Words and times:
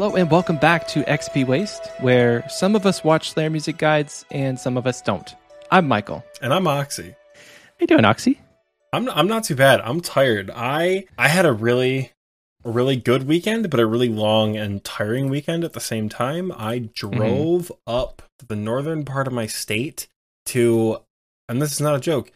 Hello 0.00 0.16
and 0.16 0.30
welcome 0.30 0.56
back 0.56 0.88
to 0.88 1.02
XP 1.02 1.46
Waste, 1.46 1.86
where 1.98 2.48
some 2.48 2.74
of 2.74 2.86
us 2.86 3.04
watch 3.04 3.34
Slayermusiq 3.34 3.76
guides 3.76 4.24
and 4.30 4.58
some 4.58 4.78
of 4.78 4.86
us 4.86 5.02
don't. 5.02 5.34
I'm 5.70 5.86
Michael. 5.86 6.24
And 6.40 6.54
I'm 6.54 6.66
Oxy. 6.66 7.10
How 7.34 7.76
you 7.80 7.86
doing, 7.86 8.06
Oxy? 8.06 8.40
I'm 8.94 9.10
I'm 9.10 9.28
not 9.28 9.44
too 9.44 9.56
bad. 9.56 9.82
I'm 9.82 10.00
tired. 10.00 10.50
I 10.56 11.04
I 11.18 11.28
had 11.28 11.44
a 11.44 11.52
really 11.52 12.12
a 12.64 12.70
really 12.70 12.96
good 12.96 13.28
weekend, 13.28 13.68
but 13.68 13.78
a 13.78 13.84
really 13.84 14.08
long 14.08 14.56
and 14.56 14.82
tiring 14.82 15.28
weekend 15.28 15.64
at 15.64 15.74
the 15.74 15.80
same 15.80 16.08
time. 16.08 16.50
I 16.56 16.88
drove 16.94 17.68
mm-hmm. 17.68 17.74
up 17.86 18.22
the 18.48 18.56
northern 18.56 19.04
part 19.04 19.26
of 19.26 19.34
my 19.34 19.46
state 19.46 20.08
to 20.46 21.02
and 21.46 21.60
this 21.60 21.72
is 21.72 21.80
not 21.82 21.96
a 21.96 22.00
joke, 22.00 22.32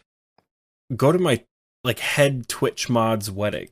go 0.95 1.11
to 1.11 1.17
my 1.17 1.43
like 1.83 1.97
head 1.97 2.47
Twitch 2.47 2.91
mod's 2.91 3.31
wedding. 3.31 3.69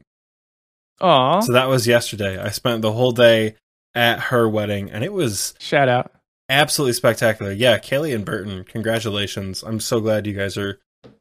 Aw. 0.99 1.41
So 1.41 1.51
that 1.51 1.67
was 1.67 1.85
yesterday. 1.85 2.41
I 2.41 2.49
spent 2.49 2.81
the 2.81 2.93
whole 2.93 3.11
day 3.11 3.55
at 3.95 4.19
her 4.19 4.47
wedding 4.49 4.91
and 4.91 5.03
it 5.03 5.13
was 5.13 5.53
shout 5.59 5.89
out. 5.89 6.11
Absolutely 6.49 6.93
spectacular. 6.93 7.51
Yeah, 7.51 7.77
Kaylee 7.77 8.13
and 8.13 8.25
Burton, 8.25 8.63
congratulations. 8.63 9.63
I'm 9.63 9.79
so 9.79 9.99
glad 9.99 10.27
you 10.27 10.33
guys 10.33 10.57
are 10.57 10.79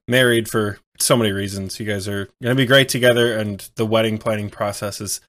married 0.08 0.48
for 0.48 0.78
so 0.98 1.16
many 1.16 1.32
reasons. 1.32 1.78
You 1.78 1.86
guys 1.86 2.08
are 2.08 2.26
going 2.42 2.54
to 2.56 2.60
be 2.60 2.66
great 2.66 2.88
together, 2.88 3.36
and 3.36 3.68
the 3.76 3.86
wedding 3.86 4.18
planning 4.18 4.50
process 4.50 4.98
has 4.98 5.20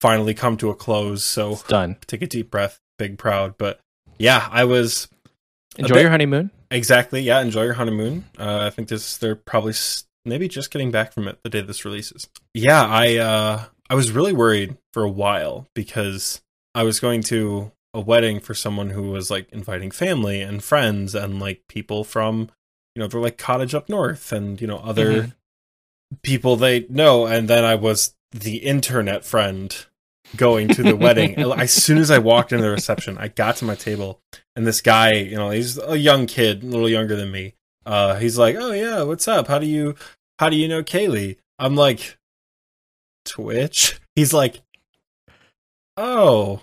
finally 0.00 0.34
come 0.34 0.56
to 0.58 0.70
a 0.70 0.74
close. 0.74 1.24
So 1.24 1.52
it's 1.52 1.62
done. 1.64 1.96
Take 2.06 2.22
a 2.22 2.26
deep 2.26 2.50
breath, 2.50 2.80
big 2.98 3.18
proud. 3.18 3.56
But 3.58 3.80
yeah, 4.18 4.48
I 4.50 4.64
was 4.64 5.08
enjoy 5.76 5.94
bit, 5.94 6.02
your 6.02 6.10
honeymoon. 6.10 6.50
Exactly. 6.70 7.20
Yeah, 7.22 7.40
enjoy 7.40 7.64
your 7.64 7.74
honeymoon. 7.74 8.24
Uh, 8.38 8.66
I 8.66 8.70
think 8.70 8.88
this 8.88 9.16
they're 9.16 9.36
probably 9.36 9.74
maybe 10.24 10.48
just 10.48 10.70
getting 10.70 10.90
back 10.90 11.12
from 11.12 11.28
it 11.28 11.38
the 11.42 11.50
day 11.50 11.60
this 11.60 11.84
releases. 11.84 12.28
Yeah, 12.54 12.84
I 12.84 13.16
uh, 13.16 13.64
I 13.88 13.94
was 13.94 14.12
really 14.12 14.32
worried 14.32 14.76
for 14.92 15.02
a 15.02 15.10
while 15.10 15.66
because 15.74 16.40
I 16.74 16.82
was 16.82 17.00
going 17.00 17.22
to 17.24 17.72
a 17.94 18.00
wedding 18.00 18.40
for 18.40 18.54
someone 18.54 18.90
who 18.90 19.10
was 19.10 19.30
like 19.30 19.48
inviting 19.50 19.90
family 19.90 20.42
and 20.42 20.62
friends 20.62 21.14
and 21.14 21.40
like 21.40 21.62
people 21.68 22.04
from 22.04 22.50
you 22.94 23.00
know 23.00 23.08
they're 23.08 23.20
like 23.20 23.38
cottage 23.38 23.74
up 23.74 23.88
north 23.88 24.32
and 24.32 24.60
you 24.60 24.66
know 24.66 24.78
other 24.78 25.12
mm-hmm. 25.12 25.30
people 26.22 26.56
they 26.56 26.86
know. 26.88 27.26
And 27.26 27.48
then 27.48 27.64
i 27.64 27.74
was 27.74 28.14
the 28.30 28.58
internet 28.58 29.24
friend 29.24 29.86
going 30.36 30.68
to 30.68 30.82
the 30.82 30.94
wedding. 30.96 31.38
As 31.58 31.72
soon 31.72 31.98
as 31.98 32.10
i 32.10 32.18
walked 32.18 32.52
into 32.52 32.64
the 32.64 32.70
reception 32.70 33.16
i 33.18 33.28
got 33.28 33.56
to 33.56 33.64
my 33.64 33.74
table 33.74 34.20
and 34.54 34.66
this 34.66 34.80
guy 34.80 35.14
you 35.14 35.36
know 35.36 35.50
he's 35.50 35.78
a 35.78 35.96
young 35.96 36.26
kid 36.26 36.62
a 36.62 36.66
little 36.66 36.88
younger 36.88 37.16
than 37.16 37.30
me 37.30 37.54
uh 37.86 38.16
he's 38.16 38.36
like 38.36 38.54
oh 38.58 38.72
yeah 38.72 39.02
what's 39.02 39.26
up? 39.26 39.48
How 39.48 39.58
do 39.58 39.66
you 39.66 39.94
how 40.38 40.50
do 40.50 40.56
you 40.56 40.68
know 40.68 40.82
kaylee? 40.82 41.36
I'm 41.58 41.74
like 41.74 42.18
twitch? 43.24 43.98
He's 44.14 44.32
like 44.32 44.60
oh 45.98 46.62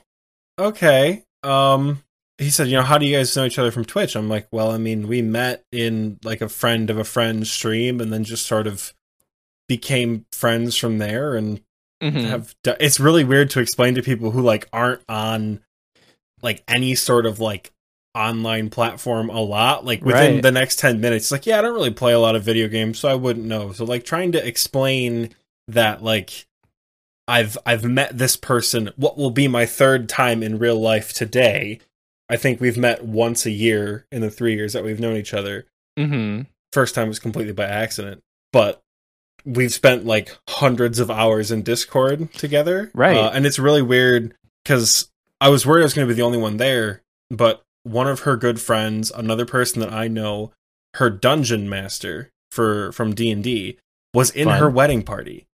okay 0.57 1.23
um 1.43 2.01
he 2.37 2.49
said, 2.49 2.67
you 2.67 2.75
know, 2.75 2.83
how 2.83 2.97
do 2.97 3.05
you 3.05 3.15
guys 3.15 3.35
know 3.35 3.45
each 3.45 3.59
other 3.59 3.71
from 3.71 3.85
Twitch? 3.85 4.15
I'm 4.15 4.27
like, 4.27 4.47
well, 4.51 4.71
I 4.71 4.77
mean, 4.77 5.07
we 5.07 5.21
met 5.21 5.63
in 5.71 6.19
like 6.23 6.41
a 6.41 6.49
friend 6.49 6.89
of 6.89 6.97
a 6.97 7.05
friend 7.05 7.47
stream 7.47 8.01
and 8.01 8.11
then 8.11 8.25
just 8.25 8.45
sort 8.45 8.67
of 8.67 8.93
became 9.69 10.25
friends 10.33 10.75
from 10.75 10.97
there 10.97 11.35
and 11.35 11.61
mm-hmm. 12.03 12.19
have 12.19 12.53
d- 12.63 12.73
it's 12.79 12.99
really 12.99 13.23
weird 13.23 13.49
to 13.51 13.59
explain 13.59 13.95
to 13.95 14.03
people 14.03 14.31
who 14.31 14.41
like 14.41 14.67
aren't 14.73 15.01
on 15.07 15.61
like 16.41 16.63
any 16.67 16.93
sort 16.93 17.25
of 17.25 17.39
like 17.39 17.71
online 18.13 18.69
platform 18.69 19.29
a 19.29 19.41
lot 19.41 19.83
like 19.83 20.03
within 20.03 20.35
right. 20.35 20.43
the 20.43 20.51
next 20.51 20.79
10 20.79 21.01
minutes 21.01 21.31
like 21.31 21.45
yeah 21.45 21.59
i 21.59 21.61
don't 21.61 21.73
really 21.73 21.91
play 21.91 22.13
a 22.13 22.19
lot 22.19 22.35
of 22.35 22.43
video 22.43 22.67
games 22.69 22.97
so 22.97 23.09
i 23.09 23.15
wouldn't 23.15 23.45
know 23.45 23.73
so 23.73 23.83
like 23.83 24.05
trying 24.05 24.31
to 24.31 24.47
explain 24.47 25.29
that 25.67 26.01
like 26.01 26.47
i've 27.27 27.57
i've 27.65 27.83
met 27.83 28.17
this 28.17 28.35
person 28.35 28.91
what 28.95 29.17
will 29.17 29.31
be 29.31 29.47
my 29.47 29.65
third 29.65 30.07
time 30.07 30.43
in 30.43 30.59
real 30.59 30.79
life 30.79 31.13
today 31.13 31.79
I 32.29 32.37
think 32.37 32.59
we've 32.59 32.77
met 32.77 33.05
once 33.05 33.45
a 33.45 33.51
year 33.51 34.07
in 34.11 34.21
the 34.21 34.31
three 34.31 34.55
years 34.55 34.73
that 34.73 34.83
we've 34.83 34.99
known 34.99 35.15
each 35.15 35.33
other. 35.33 35.65
Mm-hmm. 35.97 36.43
First 36.73 36.95
time 36.95 37.07
was 37.07 37.19
completely 37.19 37.53
by 37.53 37.65
accident, 37.65 38.23
but 38.51 38.81
we've 39.45 39.73
spent 39.73 40.05
like 40.05 40.35
hundreds 40.49 40.99
of 40.99 41.11
hours 41.11 41.51
in 41.51 41.61
Discord 41.61 42.33
together. 42.33 42.91
Right. 42.93 43.15
Uh, 43.15 43.31
and 43.33 43.45
it's 43.45 43.59
really 43.59 43.81
weird 43.81 44.33
because 44.63 45.09
I 45.39 45.49
was 45.49 45.65
worried 45.65 45.81
I 45.81 45.85
was 45.85 45.93
going 45.93 46.07
to 46.07 46.13
be 46.13 46.17
the 46.17 46.25
only 46.25 46.39
one 46.39 46.57
there, 46.57 47.03
but 47.29 47.61
one 47.83 48.07
of 48.07 48.21
her 48.21 48.35
good 48.35 48.59
friends, 48.59 49.11
another 49.11 49.45
person 49.45 49.79
that 49.81 49.93
I 49.93 50.07
know, 50.07 50.51
her 50.95 51.09
dungeon 51.09 51.69
master 51.69 52.31
for 52.49 52.91
from 52.91 53.13
D 53.13 53.29
and 53.29 53.43
D, 53.43 53.77
was 54.13 54.31
in 54.31 54.47
Fun. 54.47 54.59
her 54.59 54.69
wedding 54.69 55.03
party. 55.03 55.44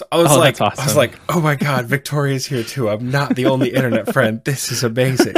So 0.00 0.06
I 0.10 0.16
was 0.16 0.32
oh, 0.32 0.38
like, 0.38 0.58
awesome. 0.62 0.82
I 0.82 0.86
was 0.86 0.96
like, 0.96 1.12
oh 1.28 1.42
my 1.42 1.56
god, 1.56 1.84
Victoria's 1.84 2.46
here 2.46 2.62
too. 2.62 2.88
I'm 2.88 3.10
not 3.10 3.36
the 3.36 3.44
only 3.44 3.68
internet 3.74 4.14
friend. 4.14 4.40
This 4.46 4.72
is 4.72 4.82
amazing. 4.82 5.34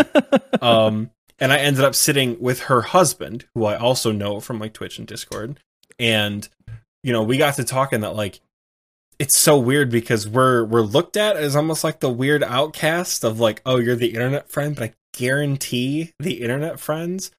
Um, 0.60 1.10
and 1.40 1.52
I 1.52 1.58
ended 1.58 1.82
up 1.82 1.96
sitting 1.96 2.38
with 2.38 2.60
her 2.60 2.82
husband, 2.82 3.44
who 3.56 3.64
I 3.64 3.76
also 3.76 4.12
know 4.12 4.38
from 4.38 4.60
like 4.60 4.72
Twitch 4.72 4.98
and 4.98 5.08
Discord, 5.08 5.58
and 5.98 6.48
you 7.02 7.12
know, 7.12 7.24
we 7.24 7.38
got 7.38 7.56
to 7.56 7.64
talking 7.64 8.02
that 8.02 8.14
like 8.14 8.40
it's 9.18 9.36
so 9.36 9.58
weird 9.58 9.90
because 9.90 10.28
we're 10.28 10.62
we're 10.62 10.82
looked 10.82 11.16
at 11.16 11.34
as 11.36 11.56
almost 11.56 11.82
like 11.82 11.98
the 11.98 12.08
weird 12.08 12.44
outcast 12.44 13.24
of 13.24 13.40
like, 13.40 13.62
oh, 13.66 13.78
you're 13.78 13.96
the 13.96 14.14
internet 14.14 14.48
friend, 14.48 14.76
but 14.76 14.84
I 14.84 14.94
guarantee 15.12 16.12
the 16.20 16.40
internet 16.40 16.78
friends 16.78 17.32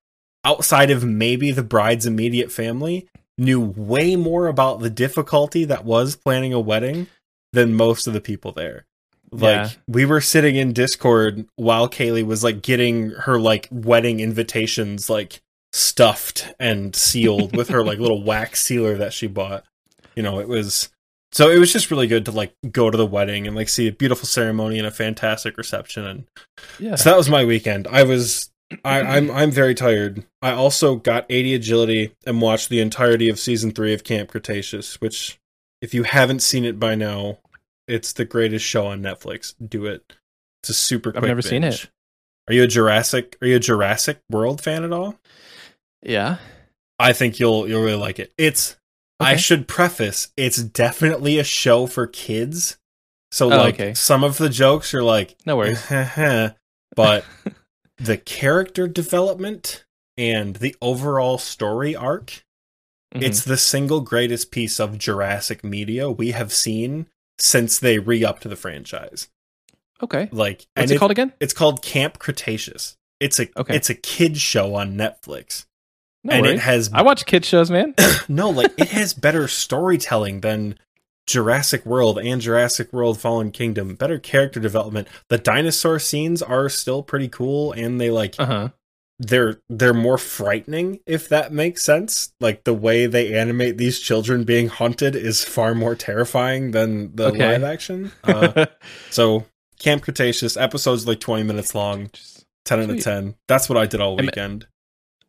outside 0.44 0.92
of 0.92 1.06
maybe 1.06 1.52
the 1.52 1.64
bride's 1.64 2.06
immediate 2.06 2.52
family 2.52 3.08
knew 3.38 3.60
way 3.60 4.16
more 4.16 4.48
about 4.48 4.80
the 4.80 4.90
difficulty 4.90 5.66
that 5.66 5.86
was 5.86 6.16
planning 6.16 6.54
a 6.54 6.60
wedding 6.60 7.08
than 7.52 7.74
most 7.74 8.08
of 8.08 8.14
the 8.14 8.22
people 8.22 8.52
there. 8.52 8.86
Like 9.32 9.56
yeah. 9.56 9.70
we 9.88 10.06
were 10.06 10.22
sitting 10.22 10.56
in 10.56 10.74
Discord 10.74 11.48
while 11.56 11.90
Kaylee 11.90 12.26
was 12.26 12.44
like 12.44 12.62
getting 12.62 13.12
her 13.12 13.40
like 13.40 13.68
wedding 13.72 14.20
invitations 14.20 15.10
like 15.10 15.42
stuffed 15.72 16.54
and 16.60 16.96
sealed 16.96 17.56
with 17.56 17.70
her 17.70 17.84
like 17.84 17.98
little 17.98 18.24
wax 18.26 18.62
sealer 18.62 18.96
that 18.98 19.14
she 19.14 19.26
bought. 19.26 19.64
You 20.16 20.22
know, 20.22 20.40
it 20.40 20.48
was 20.48 20.90
so 21.32 21.50
it 21.50 21.58
was 21.58 21.74
just 21.74 21.90
really 21.90 22.06
good 22.06 22.26
to 22.26 22.32
like 22.32 22.54
go 22.72 22.92
to 22.92 22.98
the 22.98 23.08
wedding 23.08 23.48
and 23.48 23.56
like 23.56 23.70
see 23.70 23.88
a 23.88 23.92
beautiful 23.92 24.28
ceremony 24.28 24.78
and 24.78 24.86
a 24.86 24.92
fantastic 24.92 25.58
reception 25.58 26.06
and 26.06 26.26
yeah. 26.80 26.94
so 26.94 27.10
that 27.10 27.18
was 27.18 27.30
my 27.30 27.44
weekend. 27.44 27.88
I 27.88 28.04
was 28.04 28.52
I, 28.84 29.02
I'm 29.02 29.32
I'm 29.32 29.52
very 29.52 29.76
tired. 29.76 30.26
I 30.42 30.52
also 30.52 30.96
got 30.96 31.26
80 31.30 31.56
agility 31.56 32.16
and 32.26 32.42
watched 32.42 32.70
the 32.70 32.80
entirety 32.80 33.30
of 33.30 33.40
season 33.40 33.72
three 33.72 33.94
of 33.94 34.04
Camp 34.04 34.30
Cretaceous, 34.30 35.00
which, 35.02 35.40
if 35.82 35.94
you 35.94 36.04
haven't 36.04 36.42
seen 36.42 36.66
it 36.66 36.80
by 36.80 36.96
now, 36.96 37.40
it's 37.88 38.14
the 38.14 38.26
greatest 38.26 38.66
show 38.66 38.88
on 38.88 39.02
Netflix. 39.02 39.54
Do 39.64 39.86
it. 39.86 40.14
It's 40.62 40.70
a 40.70 40.74
super. 40.74 41.12
Quick. 41.12 41.24
I've 41.24 41.28
never 41.28 41.42
binge. 41.42 41.50
seen 41.50 41.64
it. 41.64 41.90
Are 42.48 42.54
you 42.54 42.64
a 42.64 42.68
Jurassic? 42.68 43.38
Are 43.42 43.48
you 43.48 43.56
a 43.58 43.60
Jurassic 43.60 44.20
World 44.30 44.62
fan 44.62 44.84
at 44.84 44.92
all? 44.92 45.20
Yeah. 46.02 46.38
I 47.00 47.14
think 47.14 47.40
you'll 47.40 47.68
you'll 47.68 47.84
really 47.84 47.98
like 47.98 48.20
it. 48.20 48.34
It's. 48.38 48.78
Okay. 49.22 49.32
I 49.32 49.36
should 49.36 49.68
preface. 49.68 50.34
It's 50.36 50.62
definitely 50.62 51.38
a 51.40 51.44
show 51.44 51.86
for 51.86 52.08
kids. 52.08 52.78
So 53.32 53.52
oh, 53.52 53.58
like 53.58 53.76
okay. 53.76 53.94
some 53.94 54.24
of 54.24 54.38
the 54.38 54.50
jokes 54.50 54.94
are 54.94 55.04
like 55.04 55.36
no 55.46 55.58
worries, 55.58 55.84
but 56.96 57.26
the 58.04 58.18
character 58.18 58.88
development 58.88 59.86
and 60.18 60.58
the 60.58 60.76
overall 60.82 61.38
story 61.38 61.96
arc, 61.96 62.46
mm-hmm. 63.14 63.24
it's 63.24 63.44
the 63.44 63.58
single 63.58 64.02
greatest 64.02 64.52
piece 64.52 64.80
of 64.80 64.98
Jurassic 64.98 65.64
media 65.64 66.10
we 66.10 66.32
have 66.32 66.54
seen 66.54 67.08
since 67.40 67.80
they 67.80 68.00
re-upped 68.00 68.44
the 68.44 68.56
franchise. 68.56 69.30
Okay. 70.02 70.30
Like 70.32 70.68
what's 70.76 70.92
it, 70.92 70.96
it, 70.96 70.98
called 71.00 71.12
again? 71.12 71.34
It's 71.40 71.54
called 71.54 71.82
Camp 71.82 72.20
Cretaceous. 72.20 72.98
It's 73.20 73.40
a 73.40 73.48
okay. 73.58 73.76
it's 73.76 73.90
a 73.90 73.96
kid 73.96 74.38
show 74.38 74.76
on 74.76 74.96
Netflix. 74.96 75.66
No 76.26 76.34
and 76.34 76.46
worries. 76.46 76.60
it 76.60 76.64
has 76.64 76.90
I 76.94 77.02
watch 77.04 77.26
kid 77.26 77.46
shows, 77.46 77.72
man. 77.72 77.96
no, 78.28 78.50
like 78.50 78.74
it 78.78 78.90
has 78.90 79.14
better 79.14 79.48
storytelling 79.48 80.42
than 80.42 80.78
Jurassic 81.28 81.86
World 81.86 82.20
and 82.20 82.42
Jurassic 82.42 82.92
World 82.92 83.20
Fallen 83.20 83.52
Kingdom. 83.52 83.96
Better 83.96 84.20
character 84.20 84.60
development. 84.60 85.08
The 85.30 85.38
dinosaur 85.38 86.00
scenes 86.00 86.42
are 86.42 86.70
still 86.70 87.04
pretty 87.04 87.30
cool 87.30 87.72
and 87.72 88.00
they 88.00 88.10
like 88.10 88.36
uh-huh. 88.38 88.70
they're 89.20 89.62
they're 89.70 89.94
more 89.94 90.18
frightening 90.18 91.00
if 91.06 91.30
that 91.30 91.54
makes 91.54 91.84
sense. 91.84 92.34
Like 92.40 92.64
the 92.66 92.74
way 92.74 93.06
they 93.06 93.34
animate 93.34 93.78
these 93.78 94.00
children 94.00 94.44
being 94.44 94.68
hunted 94.68 95.16
is 95.16 95.44
far 95.44 95.74
more 95.74 95.96
terrifying 95.96 96.72
than 96.72 97.16
the 97.16 97.28
okay. 97.28 97.54
live 97.54 97.64
action. 97.64 98.12
Uh, 98.24 98.66
so 99.10 99.46
Camp 99.80 100.02
Cretaceous 100.04 100.58
episodes 100.58 101.08
like 101.08 101.20
20 101.20 101.44
minutes 101.44 101.76
long. 101.76 102.10
10 102.66 102.80
out 102.80 102.90
of 102.90 103.00
10. 103.02 103.36
That's 103.48 103.68
what 103.68 103.78
I 103.78 103.86
did 103.86 104.00
all 104.00 104.16
weekend. 104.16 104.68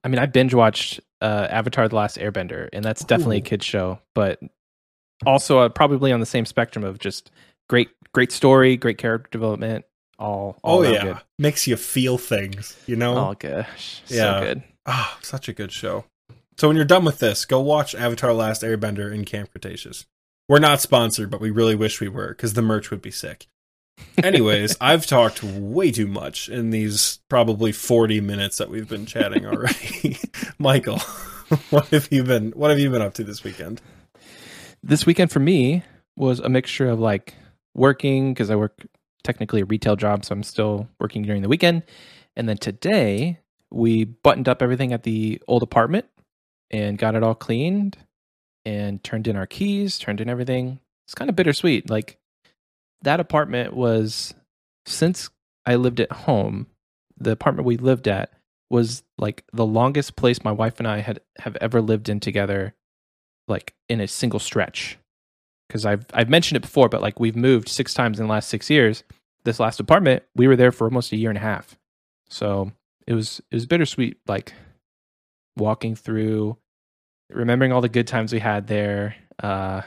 I 0.04 0.08
mean, 0.08 0.18
I 0.18 0.26
binge 0.26 0.54
watched 0.54 1.00
uh, 1.20 1.48
Avatar: 1.50 1.88
The 1.88 1.96
Last 1.96 2.18
Airbender, 2.18 2.68
and 2.72 2.84
that's 2.84 3.02
definitely 3.04 3.38
Ooh. 3.38 3.40
a 3.40 3.42
kids 3.42 3.64
show. 3.64 3.98
But 4.14 4.38
also 5.26 5.58
uh, 5.60 5.68
probably 5.68 6.12
on 6.12 6.20
the 6.20 6.26
same 6.26 6.46
spectrum 6.46 6.84
of 6.84 6.98
just 6.98 7.30
great 7.68 7.90
great 8.12 8.32
story, 8.32 8.76
great 8.76 8.98
character 8.98 9.28
development. 9.30 9.84
All, 10.18 10.56
all 10.62 10.78
oh 10.78 10.82
yeah, 10.82 11.02
good. 11.02 11.16
makes 11.38 11.66
you 11.66 11.76
feel 11.76 12.18
things. 12.18 12.76
You 12.86 12.96
know. 12.96 13.16
Oh 13.16 13.34
gosh, 13.38 14.02
yeah. 14.06 14.40
so 14.40 14.46
good. 14.46 14.62
Ah, 14.86 15.14
oh, 15.14 15.18
such 15.22 15.48
a 15.48 15.52
good 15.52 15.72
show. 15.72 16.04
So 16.56 16.68
when 16.68 16.76
you're 16.76 16.84
done 16.84 17.04
with 17.04 17.18
this, 17.18 17.44
go 17.44 17.60
watch 17.60 17.94
Avatar: 17.94 18.32
Last 18.32 18.62
Airbender 18.62 19.12
in 19.12 19.24
Camp 19.24 19.50
Cretaceous. 19.50 20.06
We're 20.48 20.58
not 20.58 20.80
sponsored, 20.80 21.30
but 21.30 21.40
we 21.40 21.50
really 21.50 21.74
wish 21.74 22.00
we 22.00 22.08
were 22.08 22.28
because 22.28 22.52
the 22.52 22.62
merch 22.62 22.90
would 22.90 23.02
be 23.02 23.10
sick. 23.10 23.46
Anyways, 24.22 24.76
I've 24.80 25.06
talked 25.06 25.42
way 25.42 25.90
too 25.90 26.06
much 26.06 26.48
in 26.48 26.70
these 26.70 27.20
probably 27.28 27.72
40 27.72 28.20
minutes 28.20 28.58
that 28.58 28.70
we've 28.70 28.88
been 28.88 29.06
chatting 29.06 29.46
already. 29.46 30.18
Michael, 30.58 30.98
what 31.70 31.88
have 31.88 32.08
you 32.10 32.24
been 32.24 32.52
what 32.52 32.70
have 32.70 32.78
you 32.78 32.90
been 32.90 33.02
up 33.02 33.14
to 33.14 33.24
this 33.24 33.42
weekend? 33.42 33.80
This 34.86 35.06
weekend 35.06 35.32
for 35.32 35.40
me 35.40 35.82
was 36.14 36.40
a 36.40 36.50
mixture 36.50 36.90
of 36.90 37.00
like 37.00 37.32
working 37.74 38.34
because 38.34 38.50
I 38.50 38.56
work 38.56 38.86
technically 39.22 39.62
a 39.62 39.64
retail 39.64 39.96
job, 39.96 40.26
so 40.26 40.34
I'm 40.34 40.42
still 40.42 40.90
working 41.00 41.22
during 41.22 41.40
the 41.40 41.48
weekend. 41.48 41.84
And 42.36 42.46
then 42.46 42.58
today 42.58 43.38
we 43.70 44.04
buttoned 44.04 44.46
up 44.46 44.60
everything 44.60 44.92
at 44.92 45.02
the 45.02 45.40
old 45.48 45.62
apartment 45.62 46.04
and 46.70 46.98
got 46.98 47.14
it 47.14 47.22
all 47.22 47.34
cleaned 47.34 47.96
and 48.66 49.02
turned 49.02 49.26
in 49.26 49.36
our 49.36 49.46
keys, 49.46 49.98
turned 49.98 50.20
in 50.20 50.28
everything. 50.28 50.80
It's 51.06 51.14
kind 51.14 51.30
of 51.30 51.36
bittersweet. 51.36 51.88
Like 51.88 52.18
that 53.00 53.20
apartment 53.20 53.72
was 53.72 54.34
since 54.84 55.30
I 55.64 55.76
lived 55.76 56.00
at 56.00 56.12
home, 56.12 56.66
the 57.16 57.30
apartment 57.30 57.64
we 57.64 57.78
lived 57.78 58.06
at 58.06 58.34
was 58.68 59.02
like 59.16 59.44
the 59.50 59.64
longest 59.64 60.14
place 60.14 60.44
my 60.44 60.52
wife 60.52 60.78
and 60.78 60.86
I 60.86 60.98
had 60.98 61.20
have 61.38 61.56
ever 61.62 61.80
lived 61.80 62.10
in 62.10 62.20
together 62.20 62.74
like 63.48 63.74
in 63.88 64.00
a 64.00 64.08
single 64.08 64.40
stretch. 64.40 64.98
Cuz 65.70 65.84
I've 65.86 66.04
I've 66.12 66.28
mentioned 66.28 66.56
it 66.56 66.60
before 66.62 66.88
but 66.88 67.02
like 67.02 67.18
we've 67.20 67.36
moved 67.36 67.68
6 67.68 67.94
times 67.94 68.20
in 68.20 68.26
the 68.26 68.32
last 68.32 68.48
6 68.48 68.70
years. 68.70 69.04
This 69.44 69.60
last 69.60 69.78
apartment, 69.80 70.22
we 70.34 70.48
were 70.48 70.56
there 70.56 70.72
for 70.72 70.86
almost 70.86 71.12
a 71.12 71.16
year 71.16 71.28
and 71.30 71.36
a 71.36 71.42
half. 71.42 71.76
So, 72.28 72.72
it 73.06 73.12
was 73.14 73.40
it 73.50 73.54
was 73.54 73.66
bittersweet 73.66 74.16
like 74.26 74.54
walking 75.56 75.94
through 75.94 76.56
remembering 77.30 77.72
all 77.72 77.82
the 77.82 77.88
good 77.88 78.06
times 78.06 78.32
we 78.32 78.38
had 78.40 78.66
there. 78.66 79.16
Uh 79.42 79.82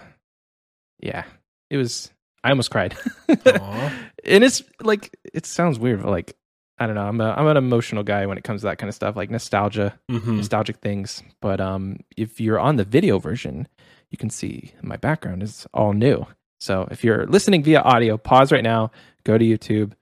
yeah. 1.00 1.26
It 1.70 1.78
was 1.78 2.12
I 2.44 2.50
almost 2.52 2.72
cried. 2.72 2.96
and 3.28 4.44
it's 4.44 4.64
like 4.82 5.16
it 5.34 5.46
sounds 5.46 5.80
weird, 5.80 6.02
but 6.04 6.12
like 6.12 6.36
I 6.80 6.86
don't 6.86 6.96
know. 6.96 7.08
I'm 7.08 7.20
a 7.22 7.32
I'm 7.32 7.48
an 7.48 7.58
emotional 7.58 8.04
guy 8.04 8.26
when 8.28 8.38
it 8.38 8.44
comes 8.44 8.62
to 8.62 8.68
that 8.68 8.78
kind 8.78 8.88
of 8.90 8.96
stuff, 8.96 9.16
like 9.16 9.30
nostalgia, 9.32 9.98
Mhm. 10.12 10.38
nostalgic 10.38 10.78
things. 10.78 11.24
But 11.42 11.60
um, 11.60 11.98
if 12.16 12.40
you're 12.40 12.60
on 12.60 12.76
the 12.76 12.84
video 12.84 13.18
version, 13.20 13.68
you 14.12 14.18
can 14.18 14.30
see 14.30 14.74
my 14.82 14.96
background 14.98 15.42
is 15.44 15.66
all 15.74 15.94
new. 15.94 16.26
So 16.60 16.88
if 16.92 17.04
you're 17.04 17.26
listening 17.28 17.64
via 17.64 17.82
audio, 17.82 18.18
pause 18.18 18.52
right 18.52 18.64
now, 18.64 18.92
go 19.24 19.38
to 19.38 19.46
YouTube, 19.46 19.94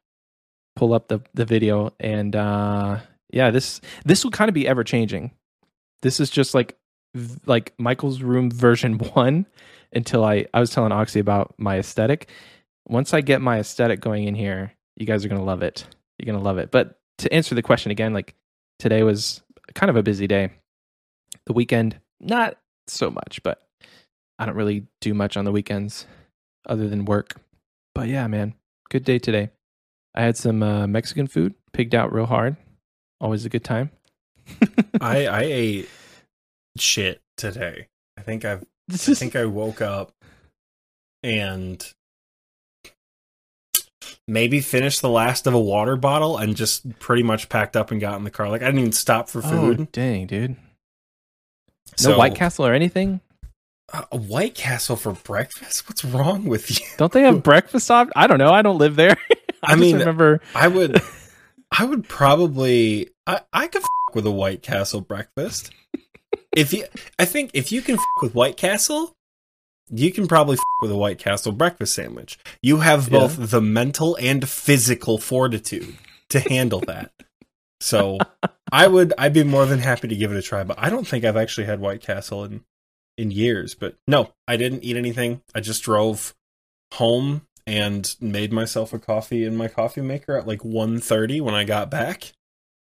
pull 0.75 0.93
up 0.93 1.07
the 1.07 1.21
the 1.33 1.45
video, 1.45 1.93
and 1.99 2.35
uh, 2.35 2.99
yeah, 3.31 3.51
this 3.51 3.79
this 4.03 4.23
will 4.23 4.31
kind 4.31 4.49
of 4.49 4.53
be 4.55 4.67
ever 4.67 4.83
changing. 4.83 5.31
This 6.01 6.19
is 6.19 6.29
just 6.29 6.53
like 6.53 6.77
like 7.45 7.73
Michael's 7.77 8.21
room 8.21 8.51
version 8.51 8.97
one 9.13 9.45
until 9.93 10.25
I 10.25 10.45
I 10.53 10.59
was 10.59 10.71
telling 10.71 10.91
Oxy 10.91 11.19
about 11.19 11.55
my 11.57 11.77
aesthetic. 11.79 12.29
Once 12.87 13.13
I 13.13 13.21
get 13.21 13.41
my 13.41 13.59
aesthetic 13.59 14.01
going 14.01 14.25
in 14.25 14.35
here, 14.35 14.73
you 14.97 15.05
guys 15.05 15.23
are 15.23 15.29
gonna 15.29 15.43
love 15.43 15.63
it. 15.63 15.85
You're 16.17 16.31
gonna 16.33 16.43
love 16.43 16.57
it. 16.57 16.71
But 16.71 16.99
to 17.19 17.33
answer 17.33 17.55
the 17.55 17.61
question 17.61 17.91
again, 17.91 18.13
like 18.13 18.35
today 18.79 19.03
was 19.03 19.41
kind 19.73 19.89
of 19.89 19.95
a 19.95 20.03
busy 20.03 20.27
day. 20.27 20.49
The 21.45 21.53
weekend, 21.53 21.99
not 22.19 22.57
so 22.87 23.11
much, 23.11 23.41
but 23.43 23.61
I 24.39 24.45
don't 24.45 24.55
really 24.55 24.85
do 25.01 25.13
much 25.13 25.37
on 25.37 25.45
the 25.45 25.51
weekends 25.51 26.05
other 26.67 26.87
than 26.87 27.05
work. 27.05 27.39
But 27.93 28.07
yeah, 28.07 28.27
man, 28.27 28.55
good 28.89 29.03
day 29.03 29.19
today. 29.19 29.49
I 30.13 30.23
had 30.23 30.37
some 30.37 30.63
uh, 30.63 30.87
Mexican 30.87 31.27
food, 31.27 31.53
pigged 31.73 31.93
out 31.93 32.13
real 32.13 32.25
hard. 32.25 32.55
Always 33.19 33.45
a 33.45 33.49
good 33.49 33.63
time. 33.63 33.91
I 35.01 35.27
I 35.27 35.41
ate 35.41 35.89
shit 36.77 37.21
today. 37.37 37.87
I 38.17 38.21
think 38.21 38.45
I've 38.45 38.63
I 38.91 38.97
think 38.97 39.35
I 39.35 39.45
woke 39.45 39.81
up 39.81 40.13
and 41.23 41.93
maybe 44.27 44.59
finished 44.61 45.01
the 45.01 45.09
last 45.09 45.45
of 45.47 45.53
a 45.53 45.59
water 45.59 45.95
bottle 45.95 46.37
and 46.37 46.55
just 46.55 46.97
pretty 46.99 47.23
much 47.23 47.47
packed 47.49 47.75
up 47.75 47.91
and 47.91 48.01
got 48.01 48.17
in 48.17 48.23
the 48.23 48.31
car. 48.31 48.49
Like 48.49 48.61
I 48.61 48.65
didn't 48.65 48.79
even 48.81 48.91
stop 48.91 49.29
for 49.29 49.41
food. 49.41 49.53
oh, 49.53 49.75
food. 49.77 49.91
dang, 49.91 50.25
dude. 50.27 50.51
No 50.51 50.55
So- 51.97 52.17
White 52.17 52.35
Castle 52.35 52.65
or 52.65 52.73
anything? 52.73 53.21
Uh, 53.93 54.01
a 54.11 54.17
White 54.17 54.55
Castle 54.55 54.95
for 54.95 55.11
breakfast? 55.13 55.87
What's 55.87 56.03
wrong 56.03 56.45
with 56.45 56.71
you? 56.71 56.85
Don't 56.97 57.11
they 57.11 57.21
have 57.21 57.43
breakfast 57.43 57.91
op? 57.91 58.09
I 58.15 58.25
don't 58.25 58.39
know. 58.39 58.49
I 58.51 58.63
don't 58.63 58.79
live 58.79 58.95
there. 58.95 59.15
I, 59.63 59.73
I 59.73 59.75
mean, 59.75 59.97
remember. 59.99 60.41
I 60.55 60.67
would 60.67 60.99
I 61.77 61.85
would 61.85 62.07
probably 62.09 63.09
I 63.27 63.41
I 63.53 63.67
could 63.67 63.83
f- 63.83 63.87
with 64.15 64.25
a 64.25 64.31
White 64.31 64.63
Castle 64.63 65.01
breakfast. 65.01 65.69
if 66.55 66.73
you 66.73 66.85
I 67.19 67.25
think 67.25 67.51
if 67.53 67.71
you 67.71 67.83
can 67.83 67.95
f- 67.95 68.01
with 68.23 68.33
White 68.33 68.57
Castle, 68.57 69.14
you 69.89 70.11
can 70.11 70.27
probably 70.27 70.55
f- 70.55 70.63
with 70.81 70.91
a 70.91 70.95
White 70.97 71.19
Castle 71.19 71.51
breakfast 71.51 71.93
sandwich. 71.93 72.37
You 72.61 72.77
have 72.77 73.09
Yeah. 73.09 73.19
both 73.19 73.49
the 73.51 73.61
mental 73.61 74.17
and 74.19 74.47
physical 74.47 75.17
fortitude 75.17 75.95
to 76.29 76.39
handle 76.39 76.81
that. 76.87 77.11
So 77.81 78.17
I 78.71 78.87
would 78.87 79.13
I'd 79.17 79.33
be 79.33 79.43
more 79.43 79.65
than 79.65 79.79
happy 79.79 80.07
to 80.07 80.15
give 80.15 80.31
it 80.31 80.37
a 80.37 80.41
try, 80.41 80.63
but 80.63 80.77
I 80.79 80.89
don't 80.89 81.07
think 81.07 81.23
I've 81.25 81.37
actually 81.37 81.67
had 81.67 81.79
White 81.79 82.01
Castle 82.01 82.43
in 82.43 82.63
in 83.17 83.31
years. 83.31 83.75
But 83.75 83.95
no, 84.07 84.31
I 84.47 84.57
didn't 84.57 84.83
eat 84.83 84.97
anything. 84.97 85.41
I 85.53 85.59
just 85.61 85.83
drove 85.83 86.33
home 86.93 87.45
and 87.67 88.15
made 88.21 88.51
myself 88.53 88.93
a 88.93 88.99
coffee 88.99 89.43
in 89.45 89.55
my 89.55 89.67
coffee 89.67 90.01
maker 90.01 90.37
at 90.37 90.45
like 90.47 90.59
1.30 90.59 91.41
when 91.41 91.55
I 91.55 91.63
got 91.63 91.89
back. 91.89 92.31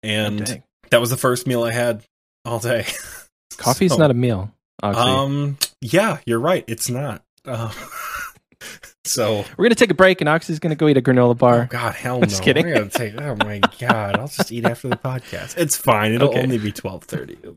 And 0.01 0.49
Oh, 0.49 0.63
that 0.89 0.99
was 1.01 1.09
the 1.09 1.17
first 1.17 1.47
meal 1.47 1.63
I 1.63 1.71
had 1.71 2.03
all 2.45 2.59
day. 2.59 2.85
Coffee's 3.57 3.91
So, 3.94 3.97
not 3.97 4.11
a 4.11 4.13
meal. 4.15 4.51
Um 4.81 5.57
yeah, 5.83 6.19
you're 6.25 6.39
right. 6.39 6.63
It's 6.68 6.89
not. 6.89 7.24
Um, 7.45 7.71
so 9.06 9.44
We're 9.57 9.65
gonna 9.65 9.75
take 9.75 9.91
a 9.91 9.95
break, 9.95 10.21
and 10.21 10.30
Oxy's 10.30 10.59
gonna 10.59 10.75
go 10.75 10.88
eat 10.88 10.97
a 10.97 11.01
granola 11.01 11.31
Oh 11.31 11.33
bar. 11.33 11.65
God, 11.69 11.94
hell 11.95 12.19
no! 12.19 12.25
Just 12.25 12.41
kidding. 12.44 12.89
Take. 12.89 13.19
Oh 13.19 13.35
my 13.35 13.59
God, 13.80 14.18
I'll 14.18 14.27
just 14.27 14.51
eat 14.51 14.65
after 14.65 14.88
the 14.88 14.95
podcast. 14.95 15.57
It's 15.57 15.75
fine. 15.75 16.13
It'll 16.13 16.30
Okay. 16.30 16.41
only 16.41 16.57
be 16.57 16.71
twelve 16.71 17.03
thirty. 17.03 17.38
No. 17.44 17.53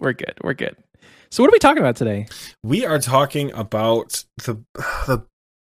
We're 0.00 0.12
good. 0.12 0.34
We're 0.42 0.54
good. 0.54 0.76
So, 1.30 1.42
what 1.42 1.48
are 1.50 1.52
we 1.52 1.58
talking 1.58 1.82
about 1.82 1.96
today? 1.96 2.26
We 2.62 2.84
are 2.84 2.98
talking 2.98 3.52
about 3.52 4.24
the 4.44 4.56
the 5.06 5.26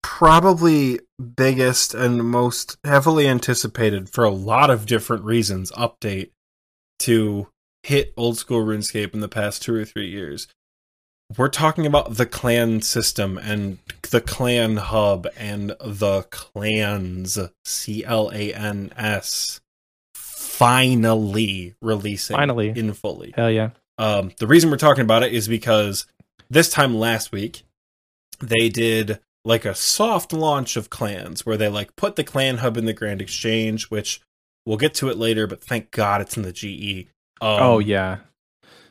probably 0.01 0.99
biggest 1.35 1.93
and 1.93 2.23
most 2.23 2.77
heavily 2.85 3.27
anticipated 3.27 4.09
for 4.09 4.23
a 4.23 4.29
lot 4.29 4.69
of 4.69 4.85
different 4.85 5.23
reasons 5.25 5.71
update 5.73 6.31
to 6.99 7.47
hit 7.83 8.13
old 8.15 8.37
school 8.37 8.65
RuneScape 8.65 9.13
in 9.13 9.19
the 9.19 9.27
past 9.29 9.61
two 9.61 9.73
or 9.75 9.85
three 9.85 10.09
years. 10.09 10.47
We're 11.37 11.49
talking 11.49 11.85
about 11.85 12.15
the 12.15 12.25
clan 12.25 12.81
system 12.81 13.37
and 13.37 13.77
the 14.09 14.21
clan 14.21 14.77
hub 14.77 15.27
and 15.37 15.69
the 15.79 16.23
clans 16.31 17.37
C 17.65 18.03
L 18.03 18.31
A 18.33 18.53
N 18.53 18.91
S 18.97 19.61
finally 20.15 21.75
releasing 21.81 22.35
Finally. 22.35 22.73
in 22.75 22.93
fully. 22.93 23.33
Hell 23.35 23.51
yeah! 23.51 23.69
Um, 23.97 24.31
the 24.39 24.47
reason 24.47 24.69
we're 24.71 24.77
talking 24.77 25.03
about 25.03 25.23
it 25.23 25.33
is 25.33 25.47
because 25.47 26.05
this 26.49 26.69
time 26.69 26.95
last 26.95 27.31
week 27.31 27.63
they 28.41 28.67
did 28.69 29.19
like 29.45 29.65
a 29.65 29.75
soft 29.75 30.33
launch 30.33 30.75
of 30.75 30.89
clans 30.89 31.45
where 31.45 31.57
they 31.57 31.69
like 31.69 31.95
put 31.95 32.15
the 32.15 32.23
clan 32.23 32.57
hub 32.57 32.75
in 32.75 32.85
the 32.85 32.93
Grand 32.93 33.21
Exchange, 33.21 33.89
which 33.89 34.21
we'll 34.65 34.77
get 34.77 34.93
to 34.95 35.09
it 35.09 35.17
later. 35.17 35.47
But 35.47 35.63
thank 35.63 35.91
God 35.91 36.21
it's 36.21 36.35
in 36.35 36.43
the 36.43 36.51
GE. 36.51 37.07
Um, 37.41 37.61
oh 37.61 37.79
yeah, 37.79 38.17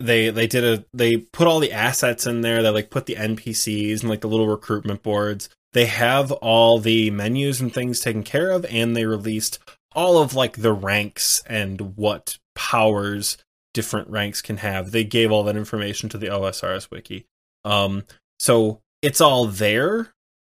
they 0.00 0.30
they 0.30 0.46
did 0.46 0.64
a 0.64 0.84
they 0.92 1.16
put 1.18 1.46
all 1.46 1.60
the 1.60 1.72
assets 1.72 2.26
in 2.26 2.40
there. 2.40 2.62
They 2.62 2.70
like 2.70 2.90
put 2.90 3.06
the 3.06 3.14
NPCs 3.16 4.00
and 4.00 4.10
like 4.10 4.20
the 4.20 4.28
little 4.28 4.48
recruitment 4.48 5.02
boards. 5.02 5.48
They 5.72 5.86
have 5.86 6.32
all 6.32 6.78
the 6.78 7.10
menus 7.10 7.60
and 7.60 7.72
things 7.72 8.00
taken 8.00 8.22
care 8.22 8.50
of, 8.50 8.64
and 8.66 8.96
they 8.96 9.04
released 9.04 9.58
all 9.94 10.18
of 10.22 10.34
like 10.34 10.58
the 10.58 10.72
ranks 10.72 11.42
and 11.46 11.96
what 11.96 12.38
powers 12.54 13.36
different 13.74 14.08
ranks 14.08 14.40
can 14.40 14.58
have. 14.58 14.90
They 14.90 15.04
gave 15.04 15.30
all 15.30 15.44
that 15.44 15.56
information 15.56 16.08
to 16.10 16.18
the 16.18 16.28
OSRS 16.28 16.90
wiki. 16.90 17.26
Um, 17.64 18.04
so 18.38 18.80
it's 19.02 19.20
all 19.20 19.46
there. 19.46 20.12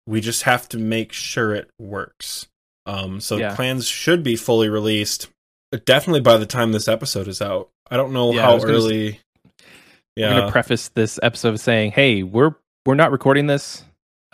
We 0.08 0.20
just 0.20 0.44
have 0.44 0.68
to 0.70 0.78
make 0.78 1.14
sure 1.14 1.54
it 1.56 1.70
works. 1.80 2.48
Um, 2.86 3.22
so 3.22 3.38
Yeah. 3.38 3.56
plans 3.56 3.88
should 3.88 4.24
be 4.24 4.36
fully 4.36 4.68
released 4.68 5.30
definitely 5.86 6.22
by 6.22 6.38
the 6.38 6.46
time 6.46 6.72
this 6.72 6.88
episode 6.88 7.28
is 7.28 7.42
out. 7.42 7.70
I 7.90 7.98
don't 7.98 8.14
know 8.14 8.34
Yeah, 8.34 8.42
how 8.42 8.62
early. 8.64 9.20
S- 10.18 10.22
early. 10.24 10.34
We're 10.36 10.40
gonna 10.42 10.52
preface 10.52 10.90
this 10.90 11.20
episode 11.24 11.60
saying, 11.60 11.92
"Hey, 11.92 12.24
we're 12.24 12.56
we're 12.86 12.96
not 12.96 13.12
recording 13.12 13.48
this 13.48 13.84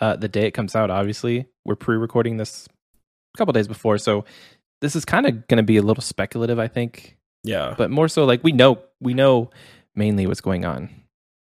uh, 0.00 0.16
the 0.16 0.28
day 0.28 0.46
it 0.46 0.52
comes 0.52 0.74
out. 0.74 0.90
Obviously, 0.90 1.46
we're 1.64 1.76
pre-recording 1.76 2.36
this 2.36 2.66
a 3.34 3.38
couple 3.38 3.52
days 3.52 3.68
before, 3.68 3.98
so 3.98 4.24
this 4.80 4.96
is 4.96 5.04
kind 5.04 5.26
of 5.26 5.46
gonna 5.48 5.62
be 5.62 5.76
a 5.76 5.82
little 5.82 6.02
speculative, 6.02 6.58
I 6.58 6.66
think, 6.68 7.16
yeah, 7.44 7.74
but 7.76 7.90
more 7.90 8.08
so 8.08 8.24
like 8.24 8.42
we 8.42 8.52
know 8.52 8.78
we 9.00 9.14
know 9.14 9.50
mainly 9.94 10.26
what's 10.26 10.40
going 10.40 10.64
on, 10.64 10.88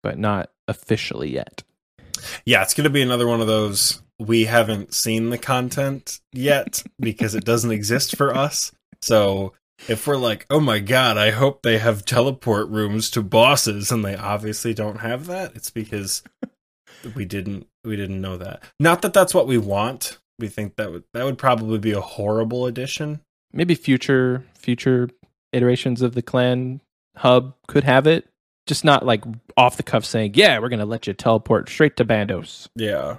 but 0.03 0.17
not 0.19 0.49
officially 0.67 1.31
yet. 1.33 1.63
yeah. 2.45 2.61
It's 2.61 2.73
gonna 2.73 2.89
be 2.89 3.01
another 3.01 3.27
one 3.27 3.41
of 3.41 3.47
those. 3.47 4.01
We 4.19 4.45
haven't 4.45 4.93
seen 4.93 5.29
the 5.29 5.37
content 5.37 6.19
yet 6.33 6.83
because 6.99 7.35
it 7.35 7.45
doesn't 7.45 7.71
exist 7.71 8.15
for 8.17 8.35
us. 8.35 8.71
So 9.01 9.53
if 9.87 10.05
we're 10.07 10.17
like, 10.17 10.45
oh 10.49 10.59
my 10.59 10.79
god, 10.79 11.17
I 11.17 11.31
hope 11.31 11.61
they 11.61 11.77
have 11.77 12.05
teleport 12.05 12.69
rooms 12.69 13.09
to 13.11 13.21
bosses, 13.21 13.91
and 13.91 14.03
they 14.03 14.15
obviously 14.15 14.73
don't 14.73 14.99
have 14.99 15.27
that, 15.27 15.55
it's 15.55 15.69
because 15.69 16.23
we 17.15 17.25
didn't 17.25 17.67
we 17.83 17.95
didn't 17.95 18.21
know 18.21 18.37
that. 18.37 18.63
Not 18.79 19.01
that 19.01 19.13
that's 19.13 19.33
what 19.33 19.47
we 19.47 19.57
want. 19.57 20.17
we 20.37 20.47
think 20.47 20.75
that 20.75 20.91
would 20.91 21.03
that 21.13 21.25
would 21.25 21.37
probably 21.37 21.77
be 21.77 21.91
a 21.91 22.01
horrible 22.01 22.65
addition. 22.65 23.21
Maybe 23.53 23.75
future 23.75 24.43
future 24.53 25.09
iterations 25.53 26.01
of 26.01 26.13
the 26.13 26.21
clan 26.21 26.81
hub 27.15 27.55
could 27.67 27.83
have 27.83 28.05
it. 28.07 28.27
Just 28.67 28.85
not 28.85 29.05
like 29.05 29.23
off 29.57 29.77
the 29.77 29.83
cuff 29.83 30.05
saying, 30.05 30.33
"Yeah, 30.35 30.59
we're 30.59 30.69
gonna 30.69 30.85
let 30.85 31.07
you 31.07 31.13
teleport 31.13 31.69
straight 31.69 31.97
to 31.97 32.05
Bandos." 32.05 32.67
Yeah, 32.75 33.17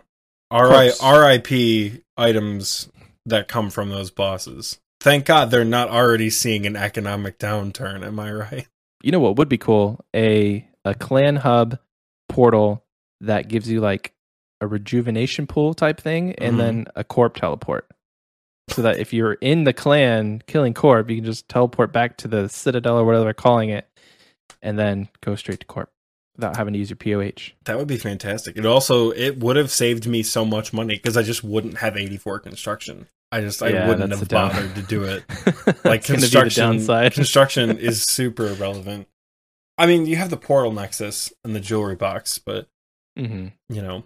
R.I. 0.51 0.93
R.I.P. 1.03 2.03
items 2.17 2.89
that 3.27 3.49
come 3.49 3.71
from 3.71 3.89
those 3.89 4.11
bosses. 4.11 4.79
Thank 5.01 5.25
God 5.25 5.51
they're 5.51 5.65
not 5.65 5.89
already 5.89 6.29
seeing 6.31 6.67
an 6.67 6.77
economic 6.77 7.39
downturn. 7.39 8.05
Am 8.05 8.19
I 8.21 8.33
right? 8.33 8.67
You 9.03 9.13
know 9.13 9.21
what 9.21 9.37
would 9.37 9.49
be 9.49 9.59
cool? 9.59 10.05
A 10.15 10.67
a 10.85 10.95
clan 10.95 11.37
hub 11.37 11.79
portal 12.29 12.85
that 13.21 13.49
gives 13.49 13.69
you 13.69 13.81
like 13.81 14.13
a 14.61 14.67
rejuvenation 14.67 15.47
pool 15.47 15.73
type 15.75 16.01
thing, 16.01 16.35
and 16.37 16.55
Mhm. 16.55 16.59
then 16.59 16.87
a 16.97 17.05
corp 17.05 17.35
teleport. 17.37 17.89
So 18.69 18.83
that 18.83 18.99
if 18.99 19.13
you're 19.13 19.33
in 19.35 19.65
the 19.65 19.73
clan 19.73 20.43
killing 20.47 20.75
corp, 20.75 21.09
you 21.11 21.17
can 21.17 21.25
just 21.25 21.49
teleport 21.49 21.93
back 21.93 22.17
to 22.19 22.29
the 22.29 22.49
citadel 22.49 22.99
or 22.99 23.05
whatever 23.05 23.25
they're 23.25 23.35
calling 23.35 23.71
it, 23.71 23.89
and 24.63 24.79
then 24.79 25.09
go 25.23 25.35
straight 25.35 25.61
to 25.61 25.67
corp 25.67 25.91
without 26.37 26.57
having 26.57 26.75
to 26.75 26.79
use 26.79 26.91
your 26.91 26.97
POH. 26.99 27.53
That 27.65 27.79
would 27.79 27.89
be 27.89 27.97
fantastic. 27.97 28.57
It 28.57 28.67
also 28.67 29.11
it 29.13 29.39
would 29.39 29.57
have 29.57 29.71
saved 29.71 30.07
me 30.07 30.23
so 30.23 30.45
much 30.45 30.73
money 30.75 30.95
because 30.97 31.17
I 31.17 31.23
just 31.23 31.43
wouldn't 31.43 31.79
have 31.79 31.97
84 31.97 32.39
construction. 32.39 33.09
I 33.33 33.41
just 33.43 33.63
I 33.63 33.87
wouldn't 33.89 34.11
have 34.13 34.29
bothered 34.29 34.75
to 34.75 34.83
do 34.83 35.05
it. 35.05 35.25
Like 35.85 36.07
gonna 36.07 36.21
be 36.21 36.27
the 36.27 36.31
construction 36.31 36.65
downside. 36.65 37.13
construction 37.15 37.79
is 37.79 38.03
super 38.03 38.49
irrelevant. 38.49 39.07
I 39.79 39.87
mean, 39.87 40.05
you 40.07 40.17
have 40.17 40.31
the 40.31 40.37
portal 40.37 40.73
nexus 40.73 41.33
and 41.45 41.55
the 41.55 41.61
jewelry 41.61 41.97
box, 41.97 42.39
but 42.39 42.69
hmm 43.17 43.49
you 43.69 43.83
know, 43.83 44.05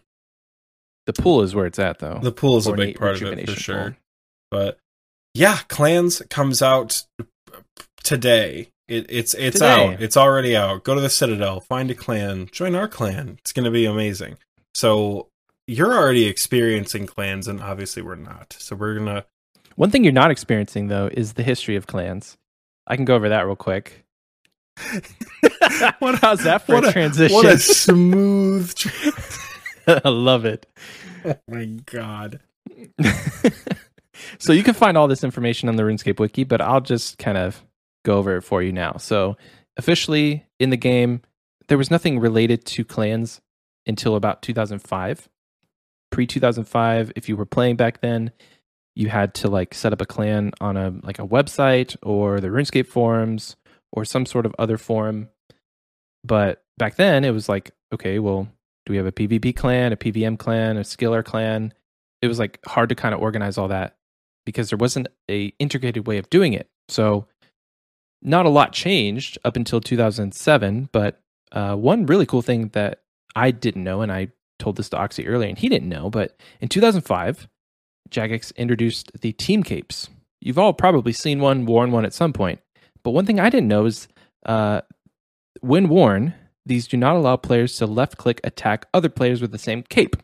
The 1.07 1.13
pool 1.15 1.43
is 1.43 1.55
where 1.55 1.67
it's 1.67 1.79
at, 1.79 1.99
though. 1.99 2.19
the 2.23 2.33
pool 2.33 2.57
is 2.59 2.67
a 2.67 2.73
big 2.75 2.99
part 2.99 3.21
of 3.21 3.39
it 3.39 3.49
for 3.49 3.57
sure. 3.57 3.83
pool. 3.83 3.93
But 4.51 4.79
yeah, 5.35 5.59
Clans 5.69 6.23
comes 6.31 6.63
out 6.63 7.03
today. 8.03 8.69
It, 8.87 9.07
it's 9.09 9.33
it's 9.35 9.59
Today. 9.61 9.95
out. 9.95 10.03
It's 10.03 10.17
already 10.17 10.55
out. 10.55 10.85
Go 10.85 10.95
to 10.95 11.01
the 11.01 11.09
Citadel, 11.11 11.61
find 11.61 11.91
a 11.91 11.95
clan, 11.95 12.49
join 12.53 12.75
our 12.75 12.87
clan. 12.87 13.39
It's 13.41 13.53
going 13.53 13.65
to 13.65 13.71
be 13.71 13.87
amazing. 13.87 14.37
So 14.75 15.29
you're 15.67 15.95
already 15.95 16.27
experiencing 16.27 17.07
clans, 17.07 17.49
and 17.49 17.61
obviously 17.61 18.03
we're 18.03 18.15
not. 18.17 18.57
So 18.59 18.77
we're 18.77 18.95
gonna. 18.99 19.25
One 19.77 19.91
thing 19.91 20.05
you're 20.05 20.13
not 20.13 20.31
experiencing 20.31 20.89
though 20.89 21.09
is 21.13 21.35
the 21.35 21.43
history 21.43 21.77
of 21.77 21.87
clans. 21.87 22.37
I 22.87 22.97
can 22.97 23.05
go 23.05 23.15
over 23.15 23.29
that 23.29 23.47
real 23.47 23.57
quick. 23.57 24.05
what? 25.99 26.17
How's 26.17 26.45
that 26.45 26.67
for 26.67 26.77
a 26.77 26.89
a- 26.89 26.93
transition? 26.93 27.35
What 27.35 27.47
a 27.47 27.59
smooth. 27.59 28.75
Tra- 28.75 29.13
I 30.05 30.09
love 30.09 30.45
it. 30.45 30.67
oh 31.25 31.35
my 31.49 31.65
god. 31.65 32.41
so 34.39 34.53
you 34.53 34.63
can 34.63 34.75
find 34.75 34.97
all 34.97 35.09
this 35.09 35.25
information 35.25 35.69
on 35.69 35.77
the 35.77 35.83
RuneScape 35.83 36.19
wiki, 36.19 36.45
but 36.45 36.61
I'll 36.61 36.81
just 36.81 37.19
kind 37.19 37.37
of 37.39 37.63
go 38.05 38.19
over 38.19 38.37
it 38.37 38.43
for 38.43 38.63
you 38.63 38.73
now. 38.73 38.97
So 38.99 39.37
officially 39.77 40.45
in 40.59 40.71
the 40.71 40.77
game, 40.77 41.23
there 41.69 41.79
was 41.79 41.91
nothing 41.91 42.19
related 42.19 42.65
to 42.67 42.85
clans 42.85 43.41
until 43.87 44.17
about 44.17 44.43
2005. 44.43 45.29
Pre 46.11 46.27
2005, 46.27 47.13
if 47.17 47.29
you 47.29 47.37
were 47.37 47.47
playing 47.47 47.77
back 47.77 48.01
then, 48.01 48.31
you 48.95 49.09
had 49.09 49.35
to 49.35 49.49
like 49.49 49.75
set 49.75 49.93
up 49.93 50.01
a 50.01 50.07
clan 50.07 50.53
on 50.61 50.77
a 50.77 50.91
like 51.03 51.19
a 51.19 51.27
website 51.27 51.97
or 52.03 52.41
the 52.41 52.49
RuneScape 52.49 52.87
forums 52.87 53.57
or 53.93 54.05
some 54.05 54.27
sort 54.27 54.47
of 54.47 54.55
other 54.59 54.79
forum. 54.79 55.29
But 56.23 56.63
back 56.79 56.97
then, 56.97 57.25
it 57.25 57.31
was 57.31 57.49
like, 57.49 57.73
okay, 57.93 58.19
well, 58.19 58.49
do 58.87 58.93
we 58.93 58.97
have 58.97 59.07
a 59.07 59.13
PvP 59.13 59.57
clan, 59.57 59.93
a 59.93 59.97
PVM 59.97 60.39
clan, 60.39 60.77
a 60.77 60.81
skiller 60.81 61.25
clan? 61.25 61.73
It 62.23 62.29
was 62.29 62.39
like 62.39 62.59
hard 62.67 62.89
to 62.89 62.95
kind 62.95 63.15
of 63.15 63.21
organize 63.21 63.59
all 63.59 63.69
that 63.69 63.97
because 64.47 64.71
there 64.71 64.79
wasn't 64.79 65.09
a 65.31 65.53
integrated 65.59 66.07
way 66.07 66.19
of 66.19 66.31
doing 66.31 66.53
it. 66.53 66.69
So 66.89 67.27
not 68.23 68.47
a 68.47 68.51
lot 68.51 68.73
changed 68.73 69.39
up 69.45 69.57
until 69.57 69.81
2007, 69.81 70.89
but 70.93 71.21
uh, 71.53 71.77
one 71.77 72.07
really 72.07 72.27
cool 72.27 72.43
thing 72.43 72.69
that 72.69 73.03
I 73.37 73.51
didn't 73.51 73.85
know, 73.85 74.01
and 74.01 74.11
I 74.11 74.29
told 74.59 74.77
this 74.77 74.89
to 74.91 74.97
Oxy 74.97 75.27
earlier, 75.27 75.49
and 75.49 75.59
he 75.59 75.69
didn't 75.69 75.89
know, 75.89 76.11
but 76.11 76.37
in 76.61 76.69
2005, 76.69 77.49
Jagex 78.11 78.55
introduced 78.57 79.11
the 79.21 79.33
team 79.33 79.63
capes. 79.63 80.09
You've 80.41 80.59
all 80.59 80.73
probably 80.73 81.13
seen 81.13 81.41
one, 81.41 81.67
worn 81.67 81.91
one 81.91 82.05
at 82.05 82.13
some 82.13 82.33
point. 82.33 82.61
But 83.03 83.13
one 83.13 83.27
thing 83.27 83.41
I 83.41 83.51
didn't 83.51 83.69
know 83.69 83.87
is 83.87 84.09
uh, 84.47 84.83
when 85.61 85.89
worn, 85.89 86.35
these 86.67 86.87
do 86.87 86.97
not 86.97 87.17
allow 87.17 87.37
players 87.37 87.77
to 87.77 87.87
left 87.87 88.17
click 88.17 88.41
attack 88.45 88.87
other 88.95 89.09
players 89.09 89.41
with 89.41 89.53
the 89.53 89.59
same 89.59 89.83
cape, 89.83 90.17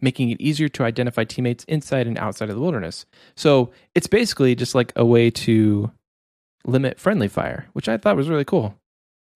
making 0.00 0.30
it 0.30 0.40
easier 0.40 0.68
to 0.68 0.84
identify 0.84 1.24
teammates 1.24 1.64
inside 1.64 2.06
and 2.06 2.18
outside 2.18 2.48
of 2.48 2.54
the 2.54 2.60
wilderness. 2.60 3.06
So 3.36 3.70
it's 3.94 4.06
basically 4.06 4.54
just 4.54 4.74
like 4.74 4.92
a 4.96 5.04
way 5.04 5.30
to 5.30 5.90
limit 6.64 7.00
friendly 7.00 7.28
fire, 7.28 7.66
which 7.72 7.88
I 7.88 7.96
thought 7.96 8.16
was 8.16 8.28
really 8.28 8.44
cool. 8.44 8.74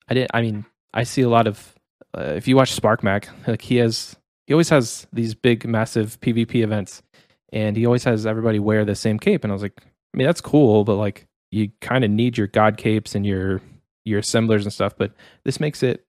I 0.08 0.14
didn't. 0.14 0.30
I 0.34 0.42
mean, 0.42 0.66
I 0.94 1.02
see 1.02 1.22
a 1.22 1.28
lot 1.28 1.46
of. 1.46 1.74
Uh, 2.16 2.32
if 2.36 2.48
you 2.48 2.56
watch 2.56 2.74
SparcMac, 2.80 3.28
like 3.46 3.62
he 3.62 3.76
has, 3.76 4.16
he 4.46 4.54
always 4.54 4.70
has 4.70 5.06
these 5.12 5.34
big, 5.34 5.66
massive 5.66 6.18
PvP 6.20 6.62
events, 6.62 7.02
and 7.52 7.76
he 7.76 7.84
always 7.84 8.04
has 8.04 8.26
everybody 8.26 8.58
wear 8.58 8.84
the 8.84 8.94
same 8.94 9.18
cape. 9.18 9.44
And 9.44 9.52
I 9.52 9.54
was 9.54 9.62
like, 9.62 9.74
I 9.82 10.16
mean, 10.16 10.26
that's 10.26 10.40
cool, 10.40 10.84
but 10.84 10.96
like, 10.96 11.26
you 11.50 11.70
kind 11.80 12.04
of 12.04 12.10
need 12.10 12.36
your 12.36 12.48
god 12.48 12.76
capes 12.76 13.14
and 13.14 13.24
your 13.24 13.60
your 14.04 14.20
assemblers 14.20 14.64
and 14.64 14.72
stuff. 14.72 14.94
But 14.96 15.12
this 15.44 15.60
makes 15.60 15.82
it 15.82 16.04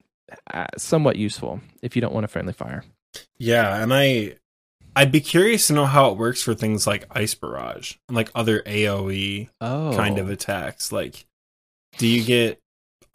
uh, 0.54 0.66
somewhat 0.78 1.16
useful 1.16 1.62
if 1.82 1.96
you 1.96 2.02
don't 2.02 2.14
want 2.14 2.26
a 2.26 2.28
friendly 2.28 2.54
fire. 2.54 2.84
Yeah, 3.38 3.82
and 3.82 3.94
I 3.94 4.36
I'd 4.96 5.12
be 5.12 5.22
curious 5.22 5.68
to 5.68 5.74
know 5.74 5.86
how 5.86 6.12
it 6.12 6.18
works 6.18 6.42
for 6.42 6.56
things 6.56 6.88
like 6.88 7.06
Ice 7.12 7.36
Barrage 7.36 7.96
and 8.08 8.16
like 8.16 8.32
other 8.34 8.62
AoE 8.64 9.50
Oh, 9.62 9.94
kind 9.96 10.18
of 10.18 10.30
attacks. 10.30 10.92
Like, 10.92 11.28
do 11.98 12.08
you 12.08 12.24
get? 12.24 12.60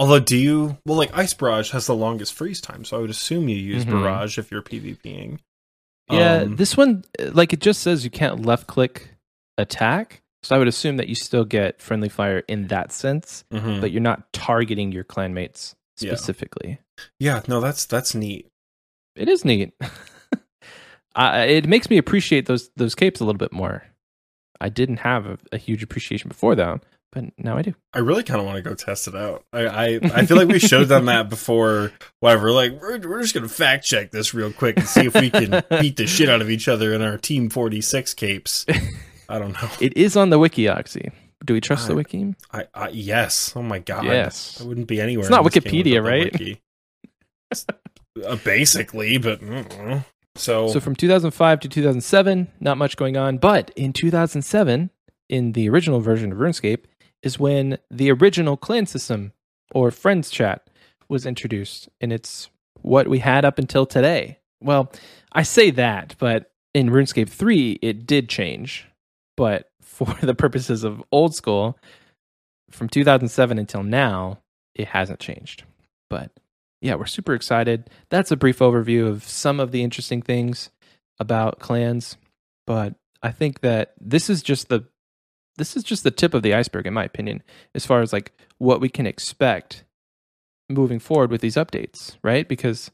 Although, 0.02 0.18
do 0.18 0.36
you? 0.36 0.78
Well, 0.84 0.96
like 0.98 1.16
Ice 1.16 1.32
Barrage 1.32 1.70
has 1.70 1.86
the 1.86 1.94
longest 1.94 2.34
freeze 2.34 2.60
time, 2.60 2.84
so 2.84 2.96
I 2.96 3.00
would 3.00 3.08
assume 3.10 3.48
you 3.48 3.54
use 3.54 3.84
Mhm. 3.84 3.90
Barrage 4.02 4.36
if 4.36 4.50
you're 4.50 4.60
PvPing. 4.60 5.38
Yeah, 6.10 6.38
Um, 6.38 6.56
this 6.56 6.76
one, 6.76 7.04
like 7.20 7.52
it 7.52 7.60
just 7.60 7.82
says 7.82 8.02
you 8.02 8.10
can't 8.10 8.44
left 8.44 8.66
click 8.66 9.10
attack. 9.58 10.20
So 10.42 10.56
I 10.56 10.58
would 10.58 10.66
assume 10.66 10.96
that 10.96 11.06
you 11.08 11.14
still 11.14 11.44
get 11.44 11.80
friendly 11.80 12.08
fire 12.08 12.40
in 12.48 12.66
that 12.66 12.90
sense, 12.90 13.44
mhm. 13.52 13.80
but 13.80 13.92
you're 13.92 14.00
not 14.02 14.32
targeting 14.32 14.90
your 14.90 15.04
clanmates 15.04 15.76
specifically. 15.96 16.80
yeah, 17.20 17.42
no, 17.46 17.60
that's 17.60 17.84
that's 17.86 18.12
neat. 18.12 18.48
It 19.14 19.28
is 19.28 19.44
neat. 19.44 19.72
I, 21.14 21.42
it 21.44 21.68
makes 21.68 21.90
me 21.90 21.96
appreciate 21.98 22.46
those 22.46 22.70
those 22.74 22.96
capes 22.96 23.20
a 23.20 23.24
little 23.24 23.38
bit 23.38 23.52
more. 23.52 23.84
I 24.60 24.68
didn't 24.68 24.98
have 24.98 25.26
a, 25.26 25.38
a 25.52 25.58
huge 25.58 25.82
appreciation 25.84 26.26
before 26.28 26.56
though, 26.56 26.80
but 27.12 27.24
now 27.38 27.58
I 27.58 27.62
do. 27.62 27.74
I 27.92 27.98
really 27.98 28.22
kind 28.22 28.40
of 28.40 28.46
want 28.46 28.56
to 28.56 28.62
go 28.62 28.74
test 28.74 29.06
it 29.06 29.14
out. 29.14 29.44
I, 29.52 29.66
I 29.66 29.86
I 30.02 30.26
feel 30.26 30.36
like 30.36 30.48
we 30.48 30.58
showed 30.58 30.84
them 30.86 31.04
that 31.06 31.28
before. 31.30 31.92
Whatever, 32.20 32.50
like 32.50 32.80
we're 32.80 32.98
we're 32.98 33.20
just 33.20 33.34
gonna 33.34 33.48
fact 33.48 33.84
check 33.84 34.10
this 34.10 34.34
real 34.34 34.50
quick 34.50 34.78
and 34.78 34.88
see 34.88 35.06
if 35.06 35.14
we 35.14 35.30
can 35.30 35.62
beat 35.80 35.96
the 35.96 36.06
shit 36.06 36.28
out 36.28 36.40
of 36.40 36.50
each 36.50 36.68
other 36.68 36.92
in 36.92 37.02
our 37.02 37.18
Team 37.18 37.50
Forty 37.50 37.80
Six 37.80 38.14
capes. 38.14 38.66
I 39.28 39.38
don't 39.38 39.52
know. 39.52 39.68
It 39.80 39.96
is 39.96 40.16
on 40.16 40.30
the 40.30 40.38
wiki, 40.38 40.68
Oxy. 40.68 41.12
Do 41.44 41.54
we 41.54 41.60
trust 41.60 41.88
the 41.88 41.94
wiki? 41.94 42.34
I, 42.52 42.66
I 42.74 42.88
yes. 42.88 43.52
Oh 43.54 43.62
my 43.62 43.78
god. 43.78 44.04
Yes. 44.04 44.60
I 44.60 44.64
wouldn't 44.64 44.86
be 44.86 45.00
anywhere. 45.00 45.24
It's 45.24 45.30
not 45.30 45.40
in 45.40 45.44
this 45.44 45.54
game 45.54 45.84
Wikipedia, 45.84 46.04
right? 46.04 46.32
wiki. 46.32 46.62
uh, 48.24 48.36
basically, 48.36 49.18
but 49.18 49.40
mm-mm. 49.40 50.04
so, 50.36 50.68
So 50.68 50.80
from 50.80 50.94
2005 50.94 51.60
to 51.60 51.68
2007, 51.68 52.48
not 52.60 52.78
much 52.78 52.96
going 52.96 53.16
on. 53.16 53.38
But 53.38 53.70
in 53.74 53.92
2007, 53.92 54.90
in 55.28 55.52
the 55.52 55.68
original 55.68 56.00
version 56.00 56.30
of 56.30 56.38
RuneScape, 56.38 56.84
is 57.22 57.38
when 57.38 57.78
the 57.90 58.10
original 58.10 58.56
clan 58.56 58.86
system 58.86 59.32
or 59.74 59.90
friends 59.90 60.30
chat 60.30 60.68
was 61.08 61.26
introduced, 61.26 61.88
and 62.00 62.12
it's 62.12 62.48
what 62.80 63.08
we 63.08 63.20
had 63.20 63.44
up 63.44 63.58
until 63.58 63.86
today. 63.86 64.38
Well, 64.60 64.92
I 65.32 65.42
say 65.42 65.70
that, 65.72 66.16
but 66.18 66.50
in 66.74 66.90
RuneScape 66.90 67.28
3, 67.28 67.78
it 67.82 68.06
did 68.06 68.28
change. 68.28 68.86
But 69.36 69.70
for 69.82 70.14
the 70.22 70.34
purposes 70.34 70.84
of 70.84 71.02
old 71.12 71.34
school, 71.34 71.78
from 72.70 72.88
2007 72.88 73.58
until 73.58 73.82
now, 73.82 74.38
it 74.74 74.88
hasn't 74.88 75.20
changed. 75.20 75.64
But 76.08 76.30
yeah, 76.80 76.94
we're 76.94 77.06
super 77.06 77.34
excited. 77.34 77.90
That's 78.10 78.30
a 78.30 78.36
brief 78.36 78.58
overview 78.58 79.06
of 79.06 79.24
some 79.24 79.60
of 79.60 79.70
the 79.70 79.82
interesting 79.82 80.22
things 80.22 80.70
about 81.20 81.60
clans, 81.60 82.16
but 82.66 82.94
I 83.22 83.30
think 83.30 83.60
that 83.60 83.92
this 84.00 84.28
is 84.28 84.42
just 84.42 84.68
the 84.68 84.84
this 85.56 85.76
is 85.76 85.82
just 85.82 86.04
the 86.04 86.10
tip 86.10 86.34
of 86.34 86.42
the 86.42 86.54
iceberg 86.54 86.86
in 86.86 86.94
my 86.94 87.04
opinion 87.04 87.42
as 87.74 87.84
far 87.86 88.00
as 88.00 88.12
like 88.12 88.32
what 88.58 88.80
we 88.80 88.88
can 88.88 89.06
expect 89.06 89.84
moving 90.68 90.98
forward 90.98 91.30
with 91.30 91.40
these 91.40 91.56
updates, 91.56 92.16
right? 92.22 92.48
Because 92.48 92.90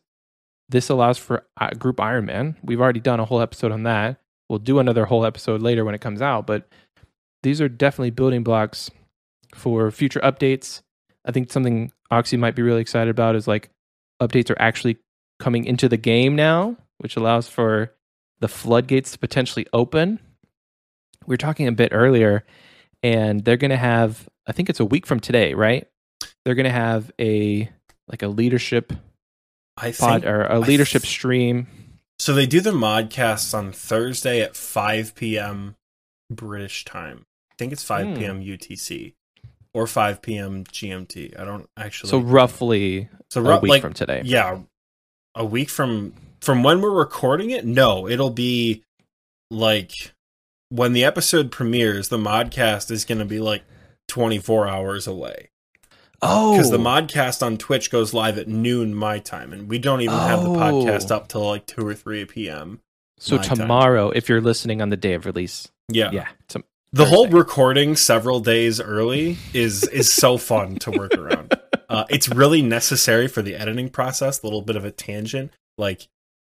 this 0.68 0.88
allows 0.88 1.18
for 1.18 1.46
uh, 1.60 1.70
group 1.70 2.00
Iron 2.00 2.26
Man. 2.26 2.56
We've 2.62 2.80
already 2.80 3.00
done 3.00 3.20
a 3.20 3.24
whole 3.24 3.40
episode 3.40 3.72
on 3.72 3.84
that. 3.84 4.20
We'll 4.48 4.58
do 4.58 4.78
another 4.78 5.06
whole 5.06 5.24
episode 5.24 5.62
later 5.62 5.84
when 5.84 5.94
it 5.94 6.00
comes 6.00 6.22
out, 6.22 6.46
but 6.46 6.68
these 7.42 7.60
are 7.60 7.68
definitely 7.68 8.10
building 8.10 8.42
blocks 8.42 8.90
for 9.54 9.90
future 9.90 10.20
updates. 10.20 10.82
I 11.24 11.32
think 11.32 11.52
something 11.52 11.92
Oxy 12.10 12.36
might 12.36 12.56
be 12.56 12.62
really 12.62 12.80
excited 12.80 13.10
about 13.10 13.36
is 13.36 13.46
like 13.46 13.70
updates 14.20 14.50
are 14.50 14.60
actually 14.60 14.98
coming 15.38 15.64
into 15.64 15.88
the 15.88 15.96
game 15.96 16.34
now, 16.34 16.76
which 16.98 17.16
allows 17.16 17.48
for 17.48 17.94
the 18.40 18.48
floodgates 18.48 19.12
to 19.12 19.18
potentially 19.18 19.66
open 19.72 20.20
we 21.28 21.32
were 21.35 21.37
talking 21.38 21.68
a 21.68 21.73
bit 21.73 21.90
earlier, 21.92 22.44
and 23.02 23.44
they're 23.44 23.56
going 23.58 23.70
to 23.70 23.76
have. 23.76 24.28
I 24.47 24.52
think 24.52 24.68
it's 24.70 24.80
a 24.80 24.85
week 24.85 25.06
from 25.06 25.20
today, 25.20 25.54
right? 25.54 25.87
They're 26.44 26.54
going 26.54 26.64
to 26.64 26.70
have 26.70 27.12
a 27.20 27.70
like 28.08 28.23
a 28.23 28.28
leadership 28.28 28.92
I 29.76 29.92
pod 29.92 30.23
think 30.23 30.26
or 30.26 30.44
a 30.47 30.58
leadership 30.58 31.02
th- 31.02 31.11
stream. 31.12 31.66
so. 32.18 32.32
They 32.35 32.47
do 32.47 32.61
the 32.61 32.73
modcasts 32.73 33.52
on 33.56 33.73
Thursday 33.73 34.40
at 34.40 34.56
5 34.56 35.14
p.m. 35.14 35.76
British 36.30 36.85
time. 36.85 37.26
I 37.52 37.54
think 37.58 37.73
it's 37.73 37.85
5 37.85 38.06
Hmm. 38.06 38.14
p.m. 38.16 38.40
UTC 38.42 39.12
or 39.75 39.87
5 39.87 40.23
p.m. 40.23 40.64
GMT. 40.64 41.38
I 41.38 41.44
don't 41.44 41.68
actually. 41.76 42.08
So 42.11 42.18
roughly 42.18 43.08
so 43.30 43.47
a 43.47 43.61
week 43.61 43.70
like 43.70 43.82
from 43.82 43.92
today. 43.92 44.23
yeah, 44.25 44.61
a 45.35 45.44
week 45.44 45.68
from 45.68 46.14
from 46.40 46.62
when 46.62 46.80
we're 46.80 46.90
recording 46.99 47.50
it. 47.50 47.66
No, 47.66 48.08
it'll 48.08 48.30
be 48.30 48.82
like 49.50 49.92
when 50.70 50.92
the 50.92 51.04
episode 51.04 51.50
premieres. 51.50 52.08
The 52.08 52.18
modcast 52.18 52.90
is 52.90 53.04
going 53.04 53.18
to 53.18 53.25
be 53.25 53.40
like 53.40 53.62
24 54.08 54.68
hours 54.68 55.06
away. 55.06 55.50
Oh, 56.20 56.52
because 56.52 56.70
the 56.70 56.78
modcast 56.78 57.44
on 57.46 57.58
Twitch 57.58 57.90
goes 57.90 58.12
live 58.12 58.38
at 58.38 58.48
noon 58.48 58.92
my 58.94 59.20
time, 59.20 59.52
and 59.52 59.68
we 59.68 59.78
don't 59.78 60.00
even 60.00 60.18
have 60.18 60.42
the 60.42 60.48
podcast 60.48 61.12
Oh. 61.12 61.16
up 61.16 61.28
till 61.28 61.46
like 61.46 61.64
two 61.66 61.87
or 61.87 61.94
three 61.94 62.25
p.m. 62.25 62.80
so 63.20 63.37
my 63.37 63.42
time. 63.42 63.56
tomorrow, 63.56 64.10
if 64.10 64.28
you're 64.28 64.40
listening 64.40 64.82
on 64.82 64.88
the 64.88 64.96
day 64.96 65.14
of 65.14 65.26
release, 65.26 65.68
Yeah, 65.92 66.10
yeah, 66.10 66.26
the 66.92 67.04
whole 67.04 67.28
recording 67.28 67.94
several 67.94 68.40
days 68.40 68.80
early 68.80 69.37
is 69.54 69.84
is 69.84 70.12
so 70.12 70.38
fun 70.38 70.76
to 70.80 70.90
work 70.90 71.14
around. 71.14 71.54
Uh, 71.90 72.04
it's 72.10 72.28
really 72.28 72.60
necessary 72.60 73.26
for 73.26 73.40
the 73.40 73.54
editing 73.56 73.88
process. 73.88 74.42
A 74.42 74.46
little 74.46 74.60
bit 74.60 74.76
of 74.76 74.84
a 74.84 74.90
tangent, 74.90 75.50
like 75.78 76.06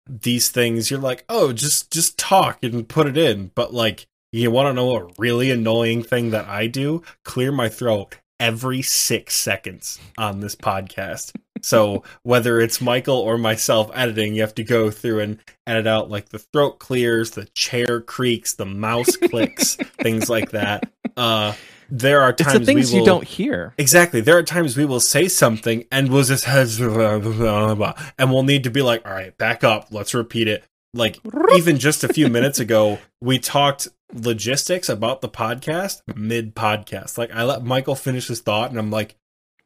these 0.10 0.50
things, 0.50 0.90
you're 0.90 1.00
like, 1.00 1.26
oh, 1.30 1.54
just 1.54 1.92
just 1.92 2.18
talk 2.18 2.64
and 2.64 2.88
put 2.88 3.08
it 3.08 3.18
in, 3.18 3.52
but 3.56 3.74
like. 3.74 4.08
You 4.32 4.52
want 4.52 4.68
to 4.68 4.74
know 4.76 4.96
a 4.96 5.10
really 5.18 5.50
annoying 5.50 6.04
thing 6.04 6.30
that 6.30 6.48
I 6.48 6.68
do? 6.68 7.02
Clear 7.26 7.52
my 7.52 7.68
throat 7.68 8.16
every 8.40 8.82
six 8.82 9.36
seconds 9.36 10.00
on 10.18 10.40
this 10.40 10.56
podcast. 10.56 11.34
So 11.62 12.04
whether 12.24 12.60
it's 12.62 12.80
Michael 12.80 13.18
or 13.18 13.38
myself 13.38 13.92
editing, 13.94 14.34
you 14.34 14.42
have 14.42 14.56
to 14.56 14.64
go 14.64 14.90
through 14.92 15.20
and 15.20 15.40
edit 15.68 15.88
out 15.88 16.10
like 16.10 16.30
the 16.30 16.40
throat 16.40 16.80
clears, 16.80 17.32
the 17.32 17.46
chair 17.54 18.00
creaks, 18.00 18.54
the 18.54 18.66
mouse 18.66 19.16
clicks, 19.18 19.76
things 20.02 20.30
like 20.30 20.52
that. 20.52 20.90
Uh, 21.18 21.54
there 21.92 22.22
are 22.22 22.30
it's 22.32 22.42
times 22.42 22.60
the 22.60 22.66
things 22.66 22.92
we 22.92 23.00
you 23.00 23.06
don't 23.06 23.24
hear. 23.24 23.74
Exactly. 23.78 24.22
There 24.22 24.38
are 24.38 24.44
times 24.44 24.78
we 24.78 24.86
will 24.86 25.00
say 25.00 25.28
something 25.28 25.86
and 25.92 26.10
we'll 26.10 26.24
just 26.24 26.48
and 26.48 28.32
we'll 28.32 28.44
need 28.44 28.64
to 28.64 28.70
be 28.70 28.82
like, 28.82 29.06
all 29.06 29.14
right, 29.14 29.38
back 29.38 29.64
up. 29.64 29.88
Let's 29.92 30.14
repeat 30.14 30.48
it. 30.48 30.64
Like 30.94 31.20
even 31.56 31.78
just 31.78 32.04
a 32.04 32.12
few 32.12 32.30
minutes 32.30 32.60
ago, 32.60 33.00
we 33.22 33.40
talked 33.40 33.88
logistics 34.14 34.90
about 34.90 35.22
the 35.22 35.30
podcast 35.30 36.02
mid 36.16 36.56
podcast. 36.56 37.18
Like 37.18 37.32
I 37.32 37.44
let 37.44 37.64
Michael 37.64 37.96
finish 37.96 38.28
his 38.28 38.42
thought 38.42 38.70
and 38.72 38.80
I'm 38.80 38.92
like, 38.92 39.16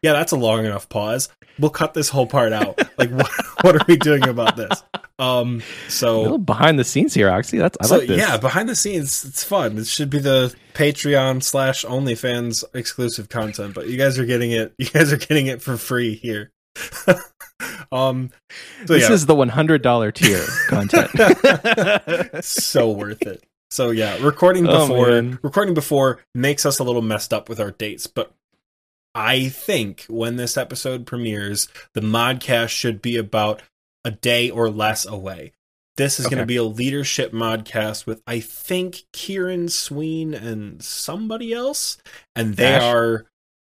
yeah, 0.03 0.13
that's 0.13 0.31
a 0.31 0.35
long 0.37 0.65
enough 0.65 0.87
pause. 0.89 1.29
We'll 1.59 1.71
cut 1.71 1.93
this 1.93 2.09
whole 2.09 2.27
part 2.27 2.51
out. 2.53 2.79
like 2.97 3.09
what, 3.11 3.29
what 3.61 3.75
are 3.75 3.85
we 3.87 3.95
doing 3.97 4.27
about 4.27 4.55
this? 4.57 4.83
Um 5.19 5.61
so 5.87 6.21
little 6.21 6.37
behind 6.39 6.77
the 6.79 6.83
scenes 6.83 7.13
here, 7.13 7.29
Oxy. 7.29 7.57
That's 7.59 7.77
I 7.81 7.85
so 7.85 7.97
like 7.99 8.07
this. 8.07 8.17
yeah, 8.17 8.37
behind 8.37 8.67
the 8.69 8.75
scenes, 8.75 9.23
it's 9.23 9.43
fun. 9.43 9.77
It 9.77 9.87
should 9.87 10.09
be 10.09 10.19
the 10.19 10.53
Patreon 10.73 11.43
slash 11.43 11.85
OnlyFans 11.85 12.63
exclusive 12.73 13.29
content, 13.29 13.75
but 13.75 13.87
you 13.87 13.97
guys 13.97 14.17
are 14.19 14.25
getting 14.25 14.51
it. 14.51 14.73
You 14.79 14.87
guys 14.89 15.13
are 15.13 15.17
getting 15.17 15.47
it 15.47 15.61
for 15.61 15.77
free 15.77 16.15
here. 16.15 16.51
um, 17.91 18.31
so 18.85 18.93
this 18.93 19.03
yeah, 19.03 19.13
is 19.13 19.27
the 19.27 19.35
one 19.35 19.49
hundred 19.49 19.83
dollar 19.83 20.11
tier 20.11 20.43
content. 20.67 21.09
so 22.43 22.89
worth 22.89 23.21
it. 23.21 23.43
So 23.69 23.91
yeah, 23.91 24.17
recording 24.23 24.67
Oh, 24.67 24.87
before 24.87 25.09
man. 25.09 25.39
recording 25.43 25.73
before 25.73 26.19
makes 26.33 26.65
us 26.65 26.79
a 26.79 26.83
little 26.83 27.01
messed 27.01 27.33
up 27.33 27.49
with 27.49 27.59
our 27.59 27.71
dates, 27.71 28.07
but 28.07 28.31
I 29.15 29.47
think 29.49 30.05
when 30.09 30.37
this 30.37 30.57
episode 30.57 31.05
premieres, 31.05 31.67
the 31.93 32.01
modcast 32.01 32.69
should 32.69 33.01
be 33.01 33.17
about 33.17 33.61
a 34.03 34.11
day 34.11 34.49
or 34.49 34.69
less 34.69 35.05
away. 35.05 35.53
This 35.95 36.19
is 36.19 36.25
going 36.25 36.39
to 36.39 36.45
be 36.45 36.55
a 36.55 36.63
leadership 36.63 37.31
modcast 37.31 38.07
with 38.07 38.23
I 38.25 38.39
think 38.39 39.03
Kieran 39.13 39.69
Sween 39.69 40.33
and 40.33 40.81
somebody 40.81 41.53
else, 41.53 41.99
and 42.35 42.55
they 42.55 42.73
Ash? 42.73 42.81
are. 42.81 43.25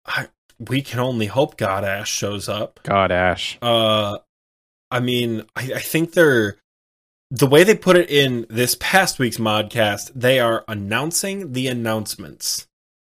I, 0.08 0.28
we 0.58 0.82
can 0.82 1.00
only 1.00 1.28
hope 1.28 1.58
God 1.58 1.84
Ash 1.84 2.10
shows 2.10 2.50
up. 2.50 2.80
God, 2.84 3.12
Ash. 3.12 3.60
Uh, 3.62 4.18
I 4.90 5.00
mean, 5.00 5.46
I, 5.56 5.74
I 5.76 5.80
think 5.80 6.14
they're 6.14 6.58
the 7.30 7.48
way 7.48 7.64
they 7.64 7.76
put 7.76 7.96
it 7.96 8.10
in 8.10 8.48
this 8.50 8.76
past 8.80 9.20
week's 9.20 9.38
modcast. 9.38 10.12
They 10.16 10.40
are 10.40 10.64
announcing 10.68 11.54
the 11.54 11.68
announcements. 11.68 12.68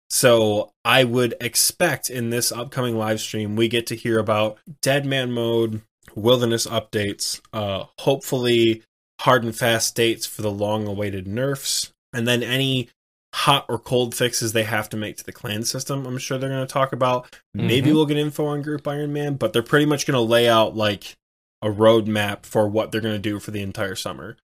So 0.10 0.72
I 0.86 1.04
would 1.04 1.36
expect 1.41 2.10
in 2.10 2.30
this 2.30 2.52
upcoming 2.52 2.98
live 2.98 3.20
stream 3.20 3.56
we 3.56 3.67
get 3.67 3.86
to 3.88 3.96
hear 3.96 4.20
about 4.20 4.58
Dead 4.82 5.06
Man 5.06 5.32
Mode, 5.32 5.82
Wilderness 6.15 6.65
updates, 6.65 7.41
uh, 7.54 7.86
hopefully 8.00 8.84
hard 9.22 9.43
and 9.43 9.56
fast 9.56 9.96
dates 9.96 10.26
for 10.26 10.41
the 10.41 10.52
long-awaited 10.52 11.28
nerfs, 11.28 11.91
and 12.13 12.28
then 12.28 12.41
any 12.43 12.89
hot 13.36 13.65
or 13.67 13.78
cold 13.78 14.15
fixes 14.15 14.54
they 14.54 14.63
have 14.63 14.89
to 14.89 14.98
make 14.98 15.17
to 15.17 15.24
the 15.24 15.32
clan 15.34 15.63
system. 15.63 16.06
I'm 16.08 16.17
sure 16.17 16.38
they're 16.38 16.50
going 16.50 16.65
to 16.65 16.72
talk 16.72 16.93
about. 16.93 17.36
Maybe 17.54 17.89
Mhm. 17.89 17.93
we'll 17.93 18.06
get 18.06 18.17
info 18.17 18.46
on 18.46 18.62
Group 18.62 18.88
Iron 18.88 19.12
Man, 19.13 19.36
but 19.36 19.52
they're 19.54 19.62
pretty 19.62 19.86
much 19.86 20.06
going 20.08 20.15
to 20.15 20.22
lay 20.22 20.48
out 20.48 20.76
like 20.76 21.15
a 21.62 21.67
roadmap 21.67 22.46
for 22.46 22.67
what 22.67 22.91
they're 22.91 23.02
going 23.02 23.15
to 23.15 23.20
do 23.20 23.39
for 23.39 23.52
the 23.52 23.62
entire 23.62 23.96
summer. 23.96 24.38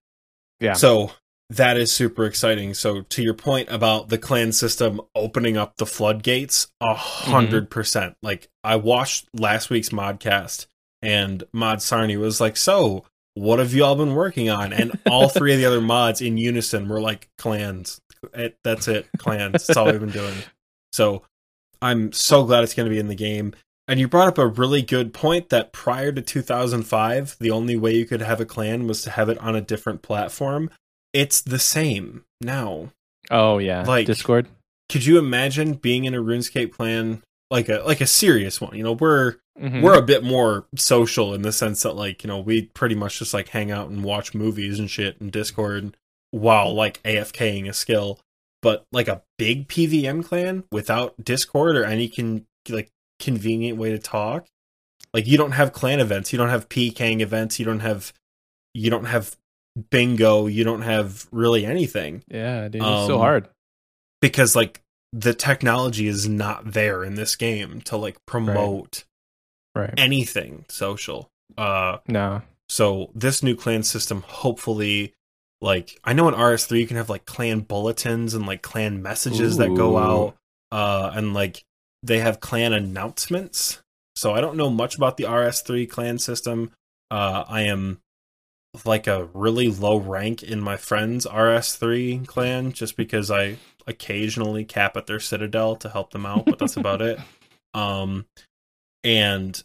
Yeah. 0.59 0.73
So 0.73 1.11
that 1.55 1.77
is 1.77 1.91
super 1.91 2.25
exciting. 2.25 2.73
So 2.73 3.01
to 3.01 3.21
your 3.21 3.33
point 3.33 3.69
about 3.69 4.09
the 4.09 4.17
clan 4.17 4.51
system 4.51 5.01
opening 5.15 5.57
up 5.57 5.77
the 5.77 5.85
floodgates, 5.85 6.67
a 6.81 6.87
mm-hmm. 6.87 7.31
hundred 7.31 7.69
percent. 7.69 8.15
Like 8.21 8.49
I 8.63 8.75
watched 8.75 9.27
last 9.33 9.69
week's 9.69 9.89
modcast 9.89 10.67
and 11.01 11.43
Mod 11.53 11.79
Sarnie 11.79 12.19
was 12.19 12.41
like, 12.41 12.57
So 12.57 13.05
what 13.35 13.59
have 13.59 13.73
you 13.73 13.83
all 13.83 13.95
been 13.95 14.15
working 14.15 14.49
on? 14.49 14.73
And 14.73 14.99
all 15.09 15.29
three 15.29 15.53
of 15.53 15.59
the 15.59 15.65
other 15.65 15.81
mods 15.81 16.21
in 16.21 16.37
unison 16.37 16.87
were 16.87 17.01
like 17.01 17.29
clans. 17.37 17.99
It, 18.33 18.57
that's 18.63 18.87
it, 18.87 19.07
clans. 19.17 19.67
That's 19.67 19.77
all 19.77 19.91
we've 19.91 19.99
been 19.99 20.09
doing. 20.09 20.35
So 20.91 21.23
I'm 21.81 22.13
so 22.13 22.45
glad 22.45 22.63
it's 22.63 22.73
going 22.73 22.85
to 22.85 22.93
be 22.93 22.99
in 22.99 23.07
the 23.07 23.15
game. 23.15 23.53
And 23.87 23.99
you 23.99 24.07
brought 24.07 24.29
up 24.29 24.37
a 24.37 24.47
really 24.47 24.81
good 24.81 25.13
point 25.13 25.49
that 25.49 25.73
prior 25.73 26.13
to 26.13 26.21
2005, 26.21 27.35
the 27.39 27.51
only 27.51 27.75
way 27.75 27.93
you 27.93 28.05
could 28.05 28.21
have 28.21 28.39
a 28.39 28.45
clan 28.45 28.87
was 28.87 29.01
to 29.01 29.09
have 29.09 29.27
it 29.27 29.37
on 29.39 29.57
a 29.57 29.61
different 29.61 30.01
platform. 30.01 30.69
It's 31.13 31.41
the 31.41 31.59
same 31.59 32.25
now. 32.41 32.89
Oh 33.31 33.57
yeah, 33.59 33.83
Like- 33.83 34.07
Discord. 34.07 34.47
Could 34.89 35.05
you 35.05 35.17
imagine 35.17 35.75
being 35.75 36.05
in 36.05 36.13
a 36.13 36.21
RuneScape 36.21 36.71
clan 36.71 37.23
like 37.49 37.69
a 37.69 37.79
like 37.85 38.01
a 38.01 38.05
serious 38.07 38.59
one? 38.59 38.75
You 38.75 38.83
know, 38.83 38.91
we're 38.93 39.35
Mhm. 39.59 39.81
we're 39.81 39.97
a 39.97 40.01
bit 40.01 40.23
more 40.23 40.65
social 40.75 41.33
in 41.33 41.41
the 41.43 41.51
sense 41.51 41.83
that 41.83 41.93
like, 41.93 42.23
you 42.23 42.27
know, 42.27 42.39
we 42.39 42.63
pretty 42.73 42.95
much 42.95 43.19
just 43.19 43.33
like 43.33 43.49
hang 43.49 43.71
out 43.71 43.89
and 43.89 44.03
watch 44.03 44.33
movies 44.33 44.79
and 44.79 44.89
shit 44.89 45.17
in 45.21 45.29
Discord 45.29 45.95
while 46.31 46.73
like 46.73 47.01
AFKing 47.03 47.69
a 47.69 47.73
skill. 47.73 48.19
But 48.61 48.83
like 48.91 49.07
a 49.07 49.21
big 49.37 49.67
PVM 49.67 50.23
clan 50.23 50.63
without 50.71 51.23
Discord 51.23 51.75
or 51.77 51.83
any 51.85 52.07
can 52.07 52.45
like 52.69 52.89
convenient 53.19 53.77
way 53.77 53.91
to 53.91 53.99
talk. 53.99 54.47
Like 55.13 55.27
you 55.27 55.37
don't 55.37 55.51
have 55.51 55.73
clan 55.73 55.99
events, 55.99 56.33
you 56.33 56.37
don't 56.37 56.49
have 56.49 56.69
PKing 56.69 57.21
events, 57.21 57.59
you 57.59 57.65
don't 57.65 57.81
have 57.81 58.11
you 58.73 58.89
don't 58.89 59.05
have 59.05 59.37
bingo, 59.89 60.47
you 60.47 60.63
don't 60.63 60.81
have 60.83 61.27
really 61.31 61.65
anything 61.65 62.23
yeah, 62.27 62.67
dude, 62.67 62.81
it's 62.81 63.07
so 63.07 63.15
um, 63.15 63.19
hard. 63.19 63.49
because 64.21 64.55
like 64.55 64.81
the 65.11 65.33
technology 65.33 66.07
is 66.07 66.27
not 66.27 66.73
there 66.73 67.03
in 67.03 67.15
this 67.15 67.35
game 67.35 67.81
to 67.81 67.97
like 67.97 68.17
promote 68.25 69.03
Right. 69.75 69.93
anything 69.97 70.65
social. 70.69 71.29
Uh 71.57 71.97
No. 72.07 72.43
so 72.69 73.09
this 73.15 73.41
new 73.41 73.55
clan 73.55 73.81
system 73.83 74.23
hopefully 74.27 75.13
like 75.61 75.99
I 76.03 76.13
know 76.13 76.27
in 76.27 76.35
RS3 76.35 76.79
you 76.79 76.85
can 76.87 76.97
have 76.97 77.09
like 77.09 77.25
clan 77.25 77.61
bulletins 77.61 78.33
and 78.35 78.45
like 78.45 78.61
clan 78.61 79.01
messages 79.01 79.57
that 79.57 79.73
go 79.73 79.97
out 79.97 80.35
uh 80.71 81.11
and 81.15 81.33
like 81.33 81.63
they 82.03 82.19
have 82.19 82.39
clan 82.39 82.73
announcements. 82.73 83.81
So 84.15 84.33
I 84.33 84.41
don't 84.41 84.57
know 84.57 84.69
much 84.69 84.95
about 84.95 85.17
the 85.17 85.23
RS3 85.23 85.89
clan 85.89 86.19
system. 86.19 86.71
Uh 87.09 87.43
I 87.47 87.61
am 87.63 87.99
like 88.85 89.07
a 89.07 89.25
really 89.33 89.69
low 89.69 89.97
rank 89.97 90.41
in 90.43 90.59
my 90.59 90.77
friend's 90.77 91.25
RS3 91.25 92.25
clan 92.27 92.71
just 92.71 92.97
because 92.97 93.29
I 93.29 93.57
occasionally 93.85 94.65
cap 94.65 94.97
at 94.97 95.05
their 95.05 95.19
citadel 95.19 95.75
to 95.77 95.89
help 95.89 96.11
them 96.11 96.25
out, 96.25 96.45
but 96.45 96.59
that's 96.59 96.77
about 96.77 97.01
it. 97.01 97.19
Um 97.75 98.27
and 99.03 99.63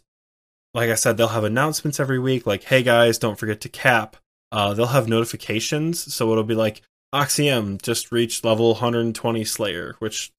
like 0.73 0.89
I 0.89 0.95
said, 0.95 1.15
they'll 1.17 1.27
have 1.27 1.43
announcements 1.43 1.99
every 1.99 2.19
week, 2.19 2.45
like, 2.45 2.63
"Hey 2.63 2.83
guys, 2.83 3.17
don't 3.17 3.37
forget 3.37 3.61
to 3.61 3.69
cap." 3.69 4.17
Uh, 4.51 4.73
they'll 4.73 4.87
have 4.87 5.07
notifications, 5.07 6.11
so 6.13 6.31
it'll 6.31 6.43
be 6.43 6.55
like, 6.55 6.81
"Oxyem 7.13 7.81
just 7.81 8.11
reached 8.11 8.43
level 8.43 8.69
120 8.73 9.45
Slayer," 9.45 9.95
which, 9.99 10.31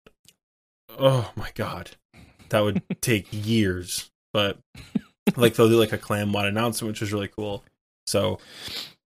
oh 0.98 1.30
my 1.36 1.50
god, 1.54 1.90
that 2.48 2.60
would 2.60 2.82
take 3.00 3.28
years. 3.30 4.10
But 4.32 4.58
like, 5.36 5.54
they'll 5.54 5.68
do 5.68 5.78
like 5.78 5.92
a 5.92 5.98
clan 5.98 6.32
wide 6.32 6.46
announcement, 6.46 6.92
which 6.92 7.02
is 7.02 7.12
really 7.12 7.28
cool. 7.28 7.64
So, 8.10 8.38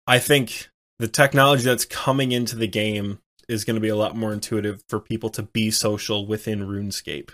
I 0.08 0.19
think 0.19 0.69
the 0.99 1.08
technology 1.08 1.63
that's 1.63 1.86
coming 1.86 2.32
into 2.32 2.56
the 2.56 2.67
game 2.67 3.19
is 3.49 3.65
going 3.65 3.75
to 3.75 3.82
be 3.82 3.89
a 3.89 3.95
lot 3.95 4.15
more 4.15 4.32
intuitive 4.32 4.84
for 4.88 4.99
people 4.99 5.29
to 5.32 5.43
be 5.43 5.71
social 5.71 6.25
within 6.25 6.62
RuneScape 6.67 7.32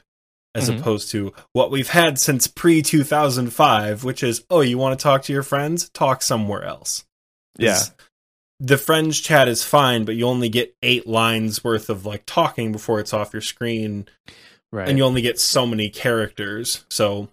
as 0.56 0.70
Mhm. 0.70 0.80
opposed 0.80 1.12
to 1.12 1.34
what 1.54 1.70
we've 1.70 1.90
had 1.90 2.18
since 2.20 2.48
pre 2.48 2.82
2005, 2.82 4.04
which 4.04 4.24
is, 4.24 4.44
oh, 4.50 4.62
you 4.62 4.78
want 4.78 4.98
to 4.98 5.04
talk 5.04 5.24
to 5.24 5.34
your 5.34 5.44
friends? 5.44 5.90
Talk 5.90 6.22
somewhere 6.24 6.64
else. 6.64 7.06
Yeah. 7.60 7.84
The 8.60 8.78
friends 8.78 9.20
chat 9.22 9.48
is 9.48 9.64
fine, 9.64 10.04
but 10.06 10.16
you 10.16 10.26
only 10.26 10.50
get 10.50 10.76
eight 10.82 11.08
lines 11.08 11.64
worth 11.64 11.90
of 11.90 12.06
like 12.06 12.24
talking 12.26 12.72
before 12.72 13.00
it's 13.00 13.14
off 13.14 13.32
your 13.34 13.42
screen, 13.42 14.08
Right. 14.72 14.88
and 14.90 14.98
you 14.98 15.04
only 15.04 15.22
get 15.22 15.40
so 15.40 15.66
many 15.66 15.90
characters. 15.90 16.84
So 16.90 17.30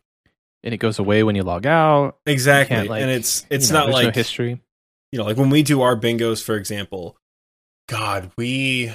and 0.67 0.75
it 0.75 0.79
goes 0.79 0.99
away 0.99 1.23
when 1.23 1.37
you 1.37 1.45
log 1.45 1.65
out. 1.65 2.19
Exactly, 2.27 2.89
like, 2.89 3.01
and 3.01 3.11
it's 3.11 3.47
it's 3.49 3.69
you 3.69 3.73
know, 3.73 3.79
not 3.81 3.87
there's 3.87 4.03
no 4.03 4.07
like 4.09 4.15
history. 4.15 4.61
you 5.13 5.19
know, 5.19 5.25
like 5.25 5.37
when 5.39 5.49
we 5.49 5.63
do 5.63 5.81
our 5.81 5.97
bingos, 5.99 6.43
for 6.43 6.57
example, 6.57 7.17
God, 7.89 8.33
we 8.37 8.93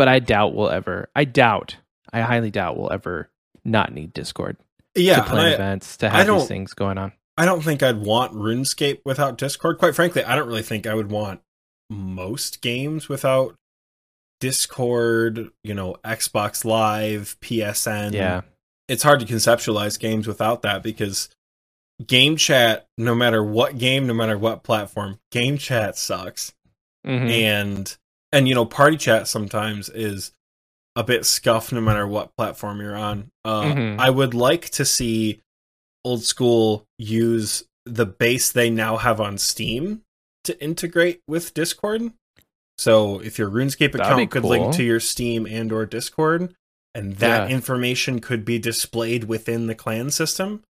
but 0.00 0.08
I 0.08 0.18
doubt 0.18 0.54
we'll 0.54 0.70
ever. 0.70 1.10
I 1.14 1.24
doubt. 1.24 1.76
I 2.10 2.22
highly 2.22 2.50
doubt 2.50 2.78
we'll 2.78 2.90
ever 2.90 3.28
not 3.66 3.92
need 3.92 4.14
Discord 4.14 4.56
yeah, 4.94 5.16
to 5.16 5.22
plan 5.24 5.44
I, 5.44 5.50
events 5.50 5.98
to 5.98 6.08
have 6.08 6.26
these 6.26 6.48
things 6.48 6.72
going 6.72 6.96
on. 6.96 7.12
I 7.36 7.44
don't 7.44 7.60
think 7.60 7.82
I'd 7.82 7.98
want 7.98 8.32
RuneScape 8.32 9.00
without 9.04 9.36
Discord. 9.36 9.76
Quite 9.76 9.94
frankly, 9.94 10.24
I 10.24 10.36
don't 10.36 10.48
really 10.48 10.62
think 10.62 10.86
I 10.86 10.94
would 10.94 11.10
want 11.10 11.42
most 11.90 12.62
games 12.62 13.10
without 13.10 13.56
Discord, 14.40 15.50
you 15.62 15.74
know, 15.74 15.96
Xbox 16.02 16.64
Live, 16.64 17.36
PSN. 17.42 18.14
Yeah, 18.14 18.40
It's 18.88 19.02
hard 19.02 19.20
to 19.20 19.26
conceptualize 19.26 20.00
games 20.00 20.26
without 20.26 20.62
that 20.62 20.82
because 20.82 21.28
game 22.06 22.36
chat, 22.36 22.86
no 22.96 23.14
matter 23.14 23.44
what 23.44 23.76
game, 23.76 24.06
no 24.06 24.14
matter 24.14 24.38
what 24.38 24.62
platform, 24.62 25.18
game 25.30 25.58
chat 25.58 25.98
sucks. 25.98 26.54
Mhm. 27.06 27.30
and 27.30 27.96
and 28.32 28.48
you 28.48 28.54
know 28.54 28.64
party 28.64 28.96
chat 28.96 29.26
sometimes 29.28 29.88
is 29.88 30.32
a 30.96 31.04
bit 31.04 31.24
scuffed 31.24 31.72
no 31.72 31.80
matter 31.80 32.06
what 32.06 32.34
platform 32.36 32.80
you're 32.80 32.96
on 32.96 33.30
uh 33.44 33.62
Mhm. 33.62 33.98
i 33.98 34.10
would 34.10 34.34
like 34.34 34.68
to 34.70 34.84
see 34.84 35.40
old 36.04 36.22
school 36.24 36.84
use 36.98 37.64
the 37.86 38.06
base 38.06 38.50
they 38.52 38.70
now 38.70 38.96
have 38.96 39.20
on 39.20 39.38
steam 39.38 40.02
to 40.44 40.60
integrate 40.62 41.20
with 41.28 41.54
discord 41.54 42.12
so 42.78 43.20
if 43.20 43.38
your 43.38 43.50
runescape 43.50 43.92
That'd 43.92 44.00
account 44.00 44.16
be 44.18 44.26
could 44.26 44.42
cool. 44.42 44.50
link 44.50 44.74
to 44.76 44.82
your 44.82 45.00
steam 45.00 45.46
and 45.46 45.70
or 45.72 45.84
discord 45.86 46.54
and 46.94 47.16
that 47.16 47.48
Yeah. 47.48 47.54
information 47.54 48.20
could 48.20 48.44
be 48.44 48.58
displayed 48.58 49.24
within 49.24 49.66
the 49.66 49.74
clan 49.74 50.10
system 50.10 50.62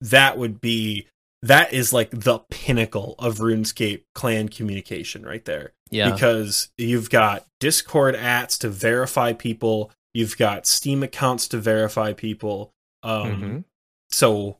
that 0.00 0.36
would 0.36 0.60
be 0.60 1.06
that 1.42 1.72
is 1.72 1.92
like 1.92 2.10
the 2.10 2.38
pinnacle 2.50 3.14
of 3.18 3.36
RuneScape 3.38 4.02
clan 4.14 4.48
communication 4.48 5.24
right 5.24 5.44
there. 5.44 5.72
yeah, 5.90 6.10
Because 6.10 6.68
you've 6.76 7.10
got 7.10 7.46
Discord 7.60 8.14
ats 8.16 8.58
to 8.58 8.68
verify 8.68 9.32
people, 9.32 9.90
you've 10.14 10.36
got 10.38 10.66
Steam 10.66 11.02
accounts 11.02 11.46
to 11.48 11.58
verify 11.58 12.12
people. 12.12 12.72
Um 13.02 13.40
Mhm. 13.42 13.64
so 14.10 14.58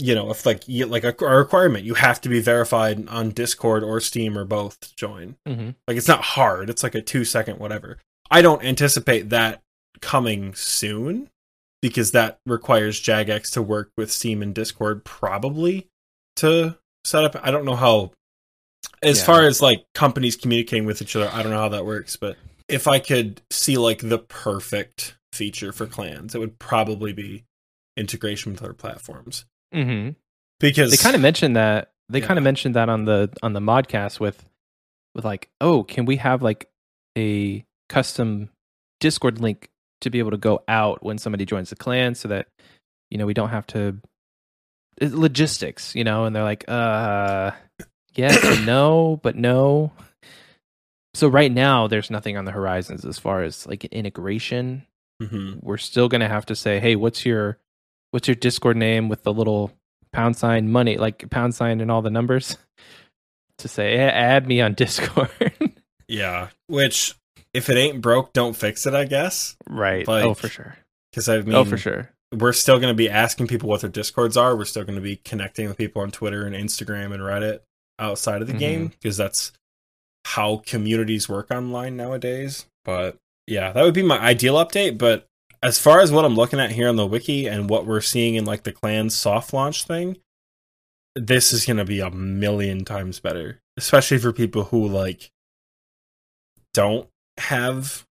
you 0.00 0.14
know, 0.14 0.30
if 0.30 0.46
like 0.46 0.68
you 0.68 0.86
like 0.86 1.02
a, 1.02 1.12
a 1.24 1.36
requirement, 1.38 1.84
you 1.84 1.94
have 1.94 2.20
to 2.20 2.28
be 2.28 2.40
verified 2.40 3.08
on 3.08 3.30
Discord 3.30 3.82
or 3.82 4.00
Steam 4.00 4.38
or 4.38 4.44
both 4.44 4.78
to 4.78 4.94
join. 4.94 5.34
Mhm. 5.44 5.74
Like 5.88 5.96
it's 5.96 6.06
not 6.06 6.22
hard. 6.22 6.70
It's 6.70 6.84
like 6.84 6.94
a 6.94 7.02
2 7.02 7.24
second 7.24 7.58
whatever. 7.58 7.98
I 8.30 8.40
don't 8.42 8.62
anticipate 8.62 9.30
that 9.30 9.60
coming 10.00 10.54
soon 10.54 11.30
because 11.82 12.12
that 12.12 12.38
requires 12.46 13.00
Jagex 13.00 13.52
to 13.52 13.62
work 13.62 13.90
with 13.96 14.10
Steam 14.12 14.42
and 14.42 14.54
Discord 14.54 15.04
probably 15.04 15.88
to 16.36 16.76
set 17.04 17.24
up. 17.24 17.36
I 17.42 17.50
don't 17.50 17.64
know 17.64 17.76
how, 17.76 18.12
as 19.02 19.18
Yeah. 19.20 19.24
far 19.26 19.42
as 19.46 19.60
like 19.62 19.84
companies 19.94 20.36
communicating 20.36 20.86
with 20.86 21.00
each 21.02 21.14
other, 21.16 21.30
I 21.32 21.42
don't 21.42 21.52
know 21.52 21.58
how 21.58 21.68
that 21.70 21.86
works. 21.86 22.16
But 22.16 22.36
if 22.68 22.86
I 22.88 22.98
could 22.98 23.42
see 23.50 23.76
like 23.78 24.00
the 24.00 24.18
perfect 24.18 25.16
feature 25.32 25.72
for 25.72 25.86
clans, 25.86 26.34
it 26.34 26.38
would 26.38 26.58
probably 26.58 27.12
be 27.12 27.44
integration 27.96 28.52
with 28.52 28.62
other 28.62 28.72
platforms 28.74 29.44
hmm 29.72 30.10
because 30.60 30.90
They 30.90 30.96
kind 30.96 31.16
of 31.16 31.20
mentioned 31.22 31.56
that. 31.56 31.90
They 32.08 32.20
Yeah. 32.20 32.26
kind 32.26 32.38
of 32.38 32.44
mentioned 32.44 32.74
that 32.76 32.88
on 32.88 33.04
the 33.04 33.30
on 33.42 33.52
the 33.52 33.60
modcast 33.60 34.18
with 34.20 34.44
with 35.14 35.24
like, 35.24 35.48
oh, 35.60 35.82
can 35.82 36.04
we 36.04 36.16
have 36.16 36.42
like 36.42 36.68
a 37.16 37.64
custom 37.88 38.50
Discord 39.00 39.40
link 39.40 39.68
to 40.00 40.10
be 40.10 40.18
able 40.18 40.30
to 40.32 40.36
go 40.36 40.62
out 40.68 41.02
when 41.02 41.18
somebody 41.18 41.44
joins 41.44 41.70
the 41.70 41.76
clan, 41.76 42.14
so 42.14 42.28
that 42.28 42.48
you 43.10 43.18
know 43.18 43.26
we 43.26 43.34
don't 43.34 43.50
have 43.50 43.66
to 43.68 43.98
it's 45.00 45.14
logistics, 45.14 45.94
you 45.94 46.02
know? 46.02 46.24
And 46.24 46.34
they're 46.34 46.42
like, 46.42 46.64
uh, 46.66 47.52
yes, 48.14 48.60
no, 48.66 49.20
but 49.22 49.36
no. 49.36 49.92
So 51.14 51.28
right 51.28 51.50
now, 51.52 51.86
there's 51.86 52.10
nothing 52.10 52.36
on 52.36 52.44
the 52.44 52.50
horizons 52.52 53.04
as 53.04 53.18
far 53.18 53.42
as 53.42 53.66
like 53.66 53.84
integration 53.86 54.84
Mhm. 55.20 55.62
we're 55.64 55.78
still 55.78 56.08
going 56.08 56.20
to 56.20 56.28
have 56.28 56.46
to 56.46 56.54
say, 56.54 56.78
"Hey, 56.78 56.94
what's 56.94 57.26
your 57.26 57.58
what's 58.12 58.28
your 58.28 58.36
Discord 58.36 58.76
name 58.76 59.08
with 59.08 59.24
the 59.24 59.32
little 59.32 59.72
pound 60.12 60.36
sign 60.36 60.70
money, 60.70 60.96
like 60.96 61.28
pound 61.30 61.56
sign 61.56 61.80
and 61.80 61.90
all 61.90 62.02
the 62.02 62.10
numbers?" 62.10 62.56
To 63.58 63.66
say, 63.66 63.94
"Eh, 63.94 64.08
"Add 64.08 64.46
me 64.46 64.60
on 64.60 64.74
Discord." 64.74 65.32
yeah. 66.06 66.50
Which 66.68 67.16
if 67.54 67.68
it 67.70 67.76
ain't 67.76 68.00
broke, 68.00 68.32
don't 68.32 68.54
fix 68.56 68.86
it. 68.86 68.94
I 68.94 69.04
guess 69.04 69.56
right. 69.68 70.06
Like- 70.06 70.24
oh, 70.24 70.34
for 70.34 70.48
sure. 70.48 70.76
because 71.10 71.28
I 71.28 71.40
mean, 71.40 71.54
oh, 71.54 71.64
for 71.64 71.76
sure. 71.78 72.10
we're 72.32 72.52
still 72.52 72.78
going 72.78 72.92
to 72.92 72.96
be 72.96 73.08
asking 73.08 73.46
people 73.46 73.68
what 73.68 73.80
their 73.80 73.90
discords 73.90 74.36
are. 74.36 74.54
We're 74.56 74.64
still 74.66 74.84
going 74.84 74.96
to 74.96 75.02
be 75.02 75.16
connecting 75.16 75.66
with 75.68 75.76
people 75.78 76.02
on 76.02 76.10
Twitter 76.10 76.44
and 76.46 76.54
Instagram 76.54 77.12
and 77.12 77.22
Reddit 77.22 77.60
outside 77.98 78.42
of 78.42 78.48
the 78.48 78.54
Mhm. 78.54 78.58
game 78.58 78.86
because 78.88 79.16
that's 79.16 79.52
how 80.26 80.58
communities 80.66 81.28
work 81.28 81.50
online 81.50 81.96
nowadays. 81.96 82.66
But 82.84 83.16
yeah, 83.46 83.72
that 83.72 83.82
would 83.82 83.94
be 83.94 84.02
my 84.02 84.18
ideal 84.18 84.54
update. 84.56 84.98
But 84.98 85.26
as 85.62 85.78
far 85.78 86.00
as 86.00 86.12
what 86.12 86.24
I'm 86.24 86.36
looking 86.36 86.60
at 86.60 86.72
here 86.72 86.88
on 86.88 86.96
the 86.96 87.06
wiki 87.06 87.46
and 87.48 87.68
what 87.70 87.86
we're 87.86 88.00
seeing 88.02 88.34
in 88.34 88.44
like 88.44 88.62
the 88.64 88.72
clan 88.72 89.08
soft 89.10 89.52
launch 89.54 89.84
thing, 89.84 90.18
this 91.16 91.52
is 91.52 91.64
going 91.66 91.78
to 91.78 91.84
be 91.84 91.98
a 92.00 92.10
million 92.10 92.84
times 92.84 93.18
better, 93.20 93.60
especially 93.76 94.18
for 94.18 94.32
people 94.32 94.64
who 94.64 94.86
like 94.86 95.30
don't 96.74 97.08
have 97.38 98.06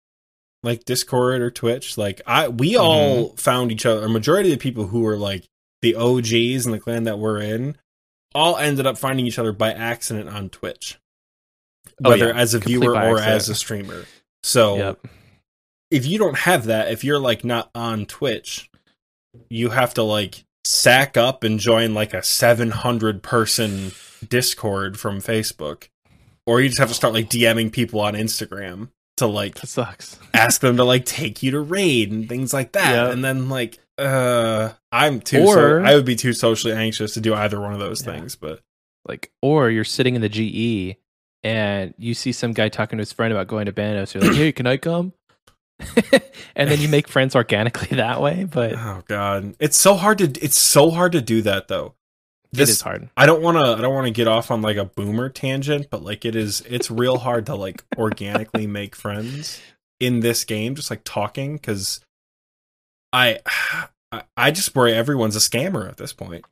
like 0.64 0.86
Discord 0.86 1.42
or 1.42 1.52
Twitch. 1.52 1.98
Like 1.98 2.22
I 2.26 2.50
we 2.50 2.74
mm-hmm. 2.74 2.82
all 2.82 3.30
found 3.38 3.72
each 3.72 3.86
other. 3.86 4.06
A 4.06 4.10
majority 4.10 4.52
of 4.52 4.60
the 4.60 4.64
people 4.64 4.88
who 4.88 5.02
were 5.02 5.18
like 5.18 5.46
the 5.82 5.96
OGs 5.96 6.66
in 6.66 6.72
the 6.72 6.80
clan 6.80 7.04
that 7.06 7.20
we're 7.20 7.40
in 7.40 7.78
all 8.36 8.58
ended 8.58 8.86
up 8.86 8.98
finding 8.98 9.26
each 9.26 9.40
other 9.40 9.52
by 9.52 9.72
accident 9.72 10.30
on 10.30 10.50
Twitch. 10.50 11.00
Oh, 12.04 12.12
Whether 12.12 12.28
yeah. 12.28 12.36
as 12.36 12.54
a 12.54 12.60
Complete 12.60 12.80
viewer 12.80 12.94
or 12.94 13.20
as 13.20 13.50
a 13.50 13.56
streamer. 13.56 14.06
So 14.44 14.78
Yep. 14.78 15.08
if 15.92 16.06
you 16.06 16.20
don't 16.20 16.38
have 16.38 16.66
that, 16.66 16.92
if 16.92 17.04
you're 17.04 17.20
like 17.20 17.44
not 17.44 17.70
on 17.74 18.06
Twitch, 18.06 18.70
you 19.50 19.70
have 19.70 19.94
to 19.96 20.04
like 20.04 20.44
sack 20.66 21.18
up 21.18 21.44
and 21.44 21.60
join 21.60 21.94
like 21.94 22.14
a 22.14 22.22
700 22.22 23.24
person 23.24 23.92
Discord 24.28 25.00
from 25.00 25.22
Facebook. 25.22 25.90
Or 26.46 26.62
you 26.62 26.70
just 26.70 26.80
have 26.80 26.90
to 26.90 26.94
start 26.94 27.14
like 27.14 27.30
DMing 27.30 27.72
people 27.72 28.00
on 28.00 28.14
Instagram 28.14 28.90
to 29.18 29.28
like 29.28 29.56
That 29.56 29.68
sucks. 29.68 30.20
ask 30.34 30.62
them 30.62 30.78
to 30.78 30.84
like 30.84 31.06
take 31.06 31.44
you 31.44 31.52
to 31.52 31.60
raid 31.60 32.12
and 32.12 32.28
things 32.30 32.54
like 32.54 32.72
that. 32.74 32.92
Yeah. 32.94 33.12
And 33.12 33.24
then 33.24 33.50
like 33.50 33.80
uh 33.98 34.70
I'm 34.92 35.22
too 35.22 35.44
Or- 35.44 35.54
so, 35.56 35.84
I 35.84 35.96
would 35.96 36.06
be 36.06 36.16
too 36.16 36.34
socially 36.34 36.74
anxious 36.74 37.14
to 37.16 37.22
do 37.22 37.34
either 37.34 37.60
one 37.60 37.74
of 37.74 37.80
those 37.80 38.06
Yeah. 38.06 38.14
things, 38.14 38.36
but 38.36 38.62
Like, 39.08 39.32
or 39.42 39.70
you're 39.70 39.84
sitting 39.84 40.16
in 40.16 40.22
the 40.22 40.30
GE 40.30 40.98
and 41.44 41.94
you 41.98 42.14
see 42.14 42.32
some 42.32 42.52
guy 42.54 42.68
talking 42.70 42.98
to 42.98 43.02
his 43.02 43.14
friend 43.14 43.32
about 43.32 43.48
going 43.48 43.66
to 43.68 43.72
Bandos. 43.72 44.14
You're 44.14 44.24
like, 44.24 44.36
"Hey, 44.36 44.52
can 44.52 44.68
I 44.68 44.78
come?" 44.78 45.14
and 46.56 46.70
then 46.70 46.80
you 46.82 46.90
make 46.90 47.08
friends 47.08 47.36
organically 47.36 47.88
that 47.98 48.22
way. 48.22 48.44
But 48.50 48.74
oh 48.74 49.04
god. 49.08 49.56
It's 49.60 49.80
so 49.80 49.94
hard 49.96 50.18
to 50.20 50.26
it's 50.44 50.58
so 50.60 50.90
hard 50.92 51.12
to 51.14 51.22
do 51.22 51.42
that 51.44 51.68
though. 51.68 51.94
This 52.52 52.70
it 52.70 52.72
is 52.74 52.82
hard. 52.82 53.10
I 53.18 53.26
don't 53.26 53.42
want 53.42 53.58
to 53.58 53.64
I 53.64 53.82
don't 53.82 53.94
want 53.94 54.08
to 54.08 54.12
get 54.12 54.28
off 54.28 54.52
on 54.52 54.62
like 54.62 54.78
a 54.78 54.86
boomer 54.86 55.30
tangent, 55.30 55.90
but 55.90 56.04
like 56.04 56.26
it 56.26 56.36
is 56.36 56.62
it's 56.68 56.90
real 56.90 57.18
hard 57.18 57.46
to 57.48 57.56
like 57.56 57.84
organically 57.98 58.68
make 58.68 58.96
friends 58.96 59.60
in 60.00 60.20
this 60.20 60.44
game 60.44 60.76
just 60.76 60.90
like 60.90 61.02
talking 61.04 61.58
cuz 61.60 62.02
I 63.14 63.40
I- 64.36 64.52
just 64.52 64.76
worry 64.76 64.94
everyone's 64.94 65.36
a 65.36 65.40
scammer 65.40 65.88
at 65.88 65.98
this 65.98 66.14
point. 66.14 66.46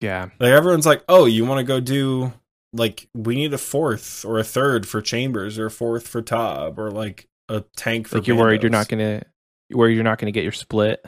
Yeah. 0.00 0.28
Like 0.38 0.50
everyone's 0.50 0.86
like, 0.86 1.02
"Oh, 1.08 1.24
you 1.26 1.44
want 1.44 1.58
to 1.58 1.64
go 1.64 1.80
do 1.80 2.32
like 2.72 3.08
we 3.14 3.34
need 3.34 3.52
a 3.54 3.58
fourth 3.58 4.24
or 4.24 4.38
a 4.38 4.44
third 4.44 4.86
for 4.86 5.00
Chambers 5.00 5.58
or 5.58 5.66
a 5.66 5.70
fourth 5.70 6.06
for 6.06 6.20
Tob 6.22 6.78
or 6.78 6.90
like 6.90 7.26
a 7.48 7.62
tank 7.76 8.08
for 8.08 8.18
Like 8.18 8.26
you're 8.26 8.36
worried 8.36 8.62
you're 8.62 8.70
not 8.70 8.88
gonna 8.88 9.22
you're 9.68 9.78
worried 9.78 9.94
you're 9.94 10.04
not 10.04 10.18
gonna 10.18 10.32
get 10.32 10.42
your 10.42 10.52
split. 10.52 11.04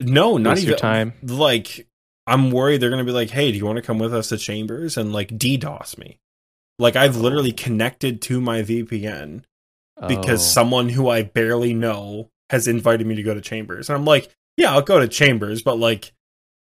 No, 0.00 0.38
not 0.38 0.56
even 0.56 0.68
your 0.70 0.78
time. 0.78 1.12
Like 1.22 1.86
I'm 2.30 2.50
worried 2.50 2.80
they're 2.80 2.90
gonna 2.90 3.04
be 3.04 3.12
like, 3.12 3.30
"Hey, 3.30 3.50
do 3.52 3.58
you 3.58 3.66
want 3.66 3.76
to 3.76 3.82
come 3.82 3.98
with 3.98 4.14
us 4.14 4.28
to 4.28 4.38
Chambers 4.38 4.96
and 4.96 5.12
like 5.12 5.28
DDoS 5.36 5.98
me?" 5.98 6.20
Like 6.78 6.96
I've 6.96 7.16
oh. 7.16 7.20
literally 7.20 7.52
connected 7.52 8.22
to 8.22 8.40
my 8.40 8.62
VPN 8.62 9.44
because 10.08 10.40
Oh. 10.40 10.52
someone 10.52 10.88
who 10.90 11.08
I 11.08 11.22
barely 11.22 11.74
know 11.74 12.30
has 12.48 12.66
invited 12.66 13.06
me 13.06 13.14
to 13.16 13.22
go 13.22 13.34
to 13.34 13.40
Chambers, 13.40 13.88
and 13.90 13.98
I'm 13.98 14.04
like, 14.04 14.30
"Yeah, 14.56 14.72
I'll 14.72 14.82
go 14.82 14.98
to 15.00 15.08
Chambers," 15.08 15.62
but 15.62 15.78
like 15.78 16.12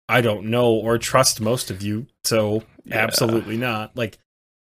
I 0.10 0.20
don't 0.22 0.48
know 0.48 0.72
or 0.74 0.98
trust 0.98 1.40
most 1.40 1.72
of 1.72 1.82
you, 1.82 2.08
so 2.26 2.64
Yeah. 2.86 2.98
absolutely 2.98 3.56
not. 3.58 3.96
Like 3.96 4.18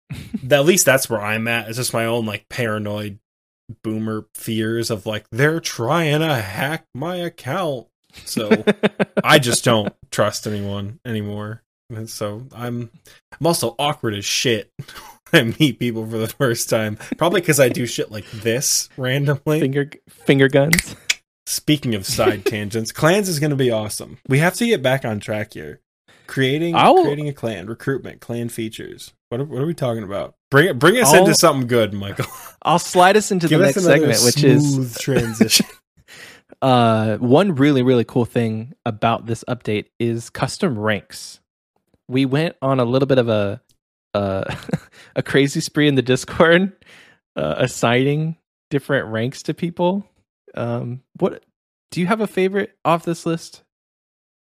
at 0.52 0.66
least 0.66 0.86
that's 0.86 1.10
where 1.10 1.22
I'm 1.22 1.48
at. 1.48 1.68
It's 1.68 1.78
just 1.78 1.94
my 1.94 2.06
own 2.06 2.26
like 2.26 2.48
paranoid 2.48 3.20
boomer 3.84 4.28
fears 4.36 4.92
of 4.92 5.06
like 5.08 5.26
they're 5.32 5.60
trying 5.60 6.20
to 6.20 6.36
hack 6.36 6.86
my 6.94 7.16
account. 7.18 7.88
So 8.26 8.64
I 9.24 9.40
just 9.40 9.64
don't 9.64 9.94
trust 10.12 10.48
anyone 10.48 11.00
anymore. 11.06 11.62
And 11.90 12.10
so 12.10 12.44
I'm 12.56 12.90
I'm 13.40 13.46
also 13.48 13.76
awkward 13.78 14.14
as 14.16 14.26
shit 14.26 14.72
when 15.32 15.50
I 15.54 15.56
meet 15.60 15.80
people 15.80 16.10
for 16.10 16.18
the 16.18 16.28
first 16.28 16.70
time. 16.70 16.98
Probably 17.18 17.42
because 17.42 17.60
I 17.60 17.70
do 17.70 17.86
shit 17.86 18.12
like 18.12 18.30
this 18.32 18.90
randomly. 18.98 19.60
finger 19.60 19.90
finger 20.10 20.48
guns. 20.48 20.96
Speaking 21.48 21.94
of 21.94 22.06
side 22.06 22.46
tangents, 22.48 22.92
clans 22.92 23.30
is 23.30 23.40
going 23.40 23.52
to 23.52 23.56
be 23.56 23.70
awesome. 23.70 24.18
We 24.28 24.40
have 24.40 24.56
to 24.56 24.66
get 24.66 24.82
back 24.82 25.06
on 25.06 25.20
track 25.20 25.54
here. 25.54 25.82
Creating 26.28 26.76
I'll- 26.76 27.04
creating 27.04 27.30
a 27.30 27.34
clan, 27.34 27.68
recruitment, 27.68 28.20
clan 28.20 28.50
features. 28.50 29.14
What 29.30 29.42
are, 29.42 29.46
what 29.46 29.62
are 29.62 29.66
we 29.68 29.76
talking 29.76 30.04
about? 30.04 30.34
Bring 30.50 30.68
it 30.70 30.80
bring 30.80 30.98
us 30.98 31.14
I'll- 31.14 31.20
into 31.22 31.36
something 31.36 31.68
good, 31.68 31.94
Michael. 31.94 32.26
I'll 32.64 32.80
slide 32.80 33.16
us 33.16 33.32
into 33.32 33.48
Give 33.48 33.60
the 33.60 33.66
next 33.68 33.84
segment, 33.84 34.24
which 34.24 34.44
is 34.44 34.74
smooth 34.74 34.98
transition. 34.98 35.68
uh 36.62 37.18
one 37.18 37.56
really 37.56 37.82
really 37.82 38.04
cool 38.04 38.26
thing 38.26 38.74
about 38.86 39.26
this 39.26 39.44
update 39.48 39.88
is 40.00 40.30
custom 40.30 40.78
ranks. 40.78 41.40
We 42.08 42.26
went 42.26 42.56
on 42.62 42.80
a 42.80 42.86
little 42.86 43.08
bit 43.08 43.18
of 43.18 43.30
a 43.30 43.62
uh, 44.16 44.56
a 45.16 45.22
crazy 45.22 45.60
spree 45.60 45.88
in 45.88 45.96
the 45.96 46.02
Discord, 46.02 46.74
uh, 47.36 47.56
assigning 47.58 48.38
different 48.72 49.08
ranks 49.08 49.44
to 49.44 49.54
people. 49.54 50.08
Um, 50.56 51.02
what 51.20 51.44
do 51.92 52.00
you 52.00 52.08
have 52.08 52.22
a 52.22 52.28
favorite 52.28 52.76
off 52.86 53.04
this 53.04 53.26
list? 53.26 53.64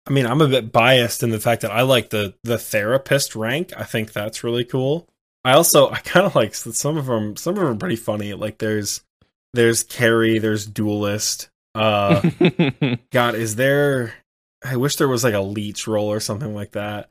I 0.06 0.10
mean, 0.10 0.26
I'm 0.26 0.40
a 0.40 0.48
bit 0.48 0.72
biased 0.72 1.22
in 1.22 1.30
the 1.30 1.40
fact 1.40 1.62
that 1.62 1.70
I 1.70 1.82
like 1.82 2.10
the 2.10 2.34
the 2.44 2.58
therapist 2.58 3.34
rank. 3.34 3.72
I 3.76 3.84
think 3.84 4.12
that's 4.12 4.44
really 4.44 4.64
cool. 4.64 5.08
I 5.44 5.52
also 5.52 5.90
I 5.90 5.98
kind 5.98 6.26
of 6.26 6.34
like 6.34 6.54
some 6.54 6.96
of 6.96 7.06
them. 7.06 7.36
Some 7.36 7.54
of 7.54 7.62
them 7.62 7.72
are 7.72 7.78
pretty 7.78 7.96
funny. 7.96 8.34
Like 8.34 8.58
there's 8.58 9.02
there's 9.54 9.82
carry, 9.82 10.38
there's 10.38 10.66
duelist. 10.66 11.48
Uh, 11.74 12.20
God, 13.10 13.34
is 13.34 13.56
there? 13.56 14.14
I 14.64 14.76
wish 14.76 14.96
there 14.96 15.08
was 15.08 15.24
like 15.24 15.34
a 15.34 15.40
leech 15.40 15.86
roll 15.86 16.06
or 16.12 16.20
something 16.20 16.54
like 16.54 16.72
that. 16.72 17.10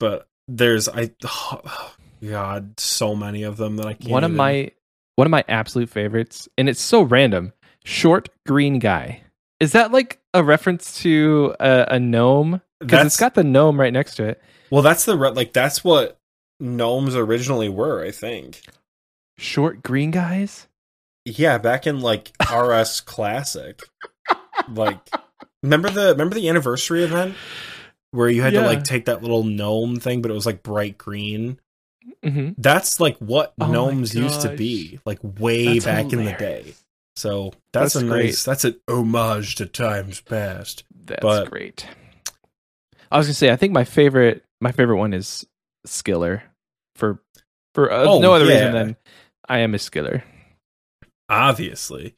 But 0.00 0.26
there's 0.48 0.88
I. 0.88 1.10
God, 2.24 2.80
so 2.80 3.14
many 3.14 3.42
of 3.42 3.56
them 3.58 3.76
that 3.76 3.86
I 3.86 3.92
can't. 3.94 4.10
one 4.10 4.24
of 4.24 4.30
even- 4.30 4.36
my 4.36 4.70
one 5.16 5.26
of 5.26 5.30
my 5.30 5.44
absolute 5.48 5.88
favorites, 5.90 6.48
and 6.58 6.68
it's 6.68 6.80
so 6.80 7.02
random. 7.02 7.52
Short 7.84 8.28
green 8.46 8.78
guy. 8.78 9.20
Is 9.60 9.72
that 9.72 9.92
like 9.92 10.18
a 10.32 10.42
reference 10.42 11.00
to 11.02 11.54
a, 11.60 11.86
a 11.92 12.00
gnome? 12.00 12.60
Because 12.80 13.06
it's 13.06 13.16
got 13.18 13.34
the 13.34 13.44
gnome 13.44 13.78
right 13.78 13.92
next 13.92 14.16
to 14.16 14.24
it. 14.24 14.42
well, 14.70 14.82
that's 14.82 15.04
the 15.04 15.16
re- 15.16 15.30
like 15.30 15.52
that's 15.52 15.84
what 15.84 16.18
gnomes 16.60 17.14
originally 17.14 17.68
were. 17.68 18.02
I 18.04 18.10
think. 18.10 18.62
Short 19.38 19.82
green 19.82 20.10
guys. 20.10 20.66
Yeah, 21.24 21.58
back 21.58 21.86
in 21.86 22.00
like 22.00 22.32
RS 22.54 23.00
Classic. 23.06 23.80
Like 24.68 24.98
remember 25.62 25.90
the 25.90 26.08
remember 26.12 26.34
the 26.34 26.48
anniversary 26.48 27.02
event 27.04 27.34
where 28.10 28.28
you 28.28 28.42
had 28.42 28.52
to 28.52 28.60
like 28.62 28.84
take 28.84 29.06
that 29.06 29.22
little 29.22 29.42
gnome 29.42 29.96
thing 29.96 30.22
but 30.22 30.30
it 30.30 30.34
was 30.34 30.46
like 30.46 30.62
bright 30.62 30.96
green. 30.98 31.58
hmm 32.22 32.50
That's 32.58 33.00
like 33.00 33.16
what 33.18 33.54
Oh 33.60 33.66
gnomes 33.66 34.14
used 34.14 34.42
to 34.42 34.54
be, 34.54 35.00
like 35.04 35.18
way 35.22 35.78
That's 35.78 35.84
back 35.86 36.12
in 36.12 36.24
the 36.24 36.32
day. 36.32 36.74
So 37.16 37.52
that's, 37.72 37.94
That's 37.94 38.04
a 38.04 38.08
great. 38.08 38.24
nice 38.26 38.44
that's 38.44 38.64
an 38.64 38.80
homage 38.88 39.54
to 39.56 39.66
times 39.66 40.20
past. 40.20 40.84
That's 41.06 41.22
But- 41.22 41.50
great. 41.50 41.86
I 43.12 43.18
was 43.18 43.26
gonna 43.28 43.34
say, 43.34 43.50
I 43.50 43.56
think 43.56 43.72
my 43.72 43.84
favorite 43.84 44.44
my 44.60 44.72
favorite 44.72 44.96
one 44.98 45.12
is 45.12 45.46
Skiller 45.86 46.42
for 46.96 47.20
for 47.74 47.92
uh, 47.92 48.04
Oh, 48.04 48.20
no 48.20 48.32
other 48.34 48.46
yeah. 48.46 48.52
reason 48.54 48.72
than 48.72 48.96
I 49.48 49.58
am 49.60 49.74
a 49.74 49.78
Skiller. 49.78 50.22
Obviously. 51.28 52.16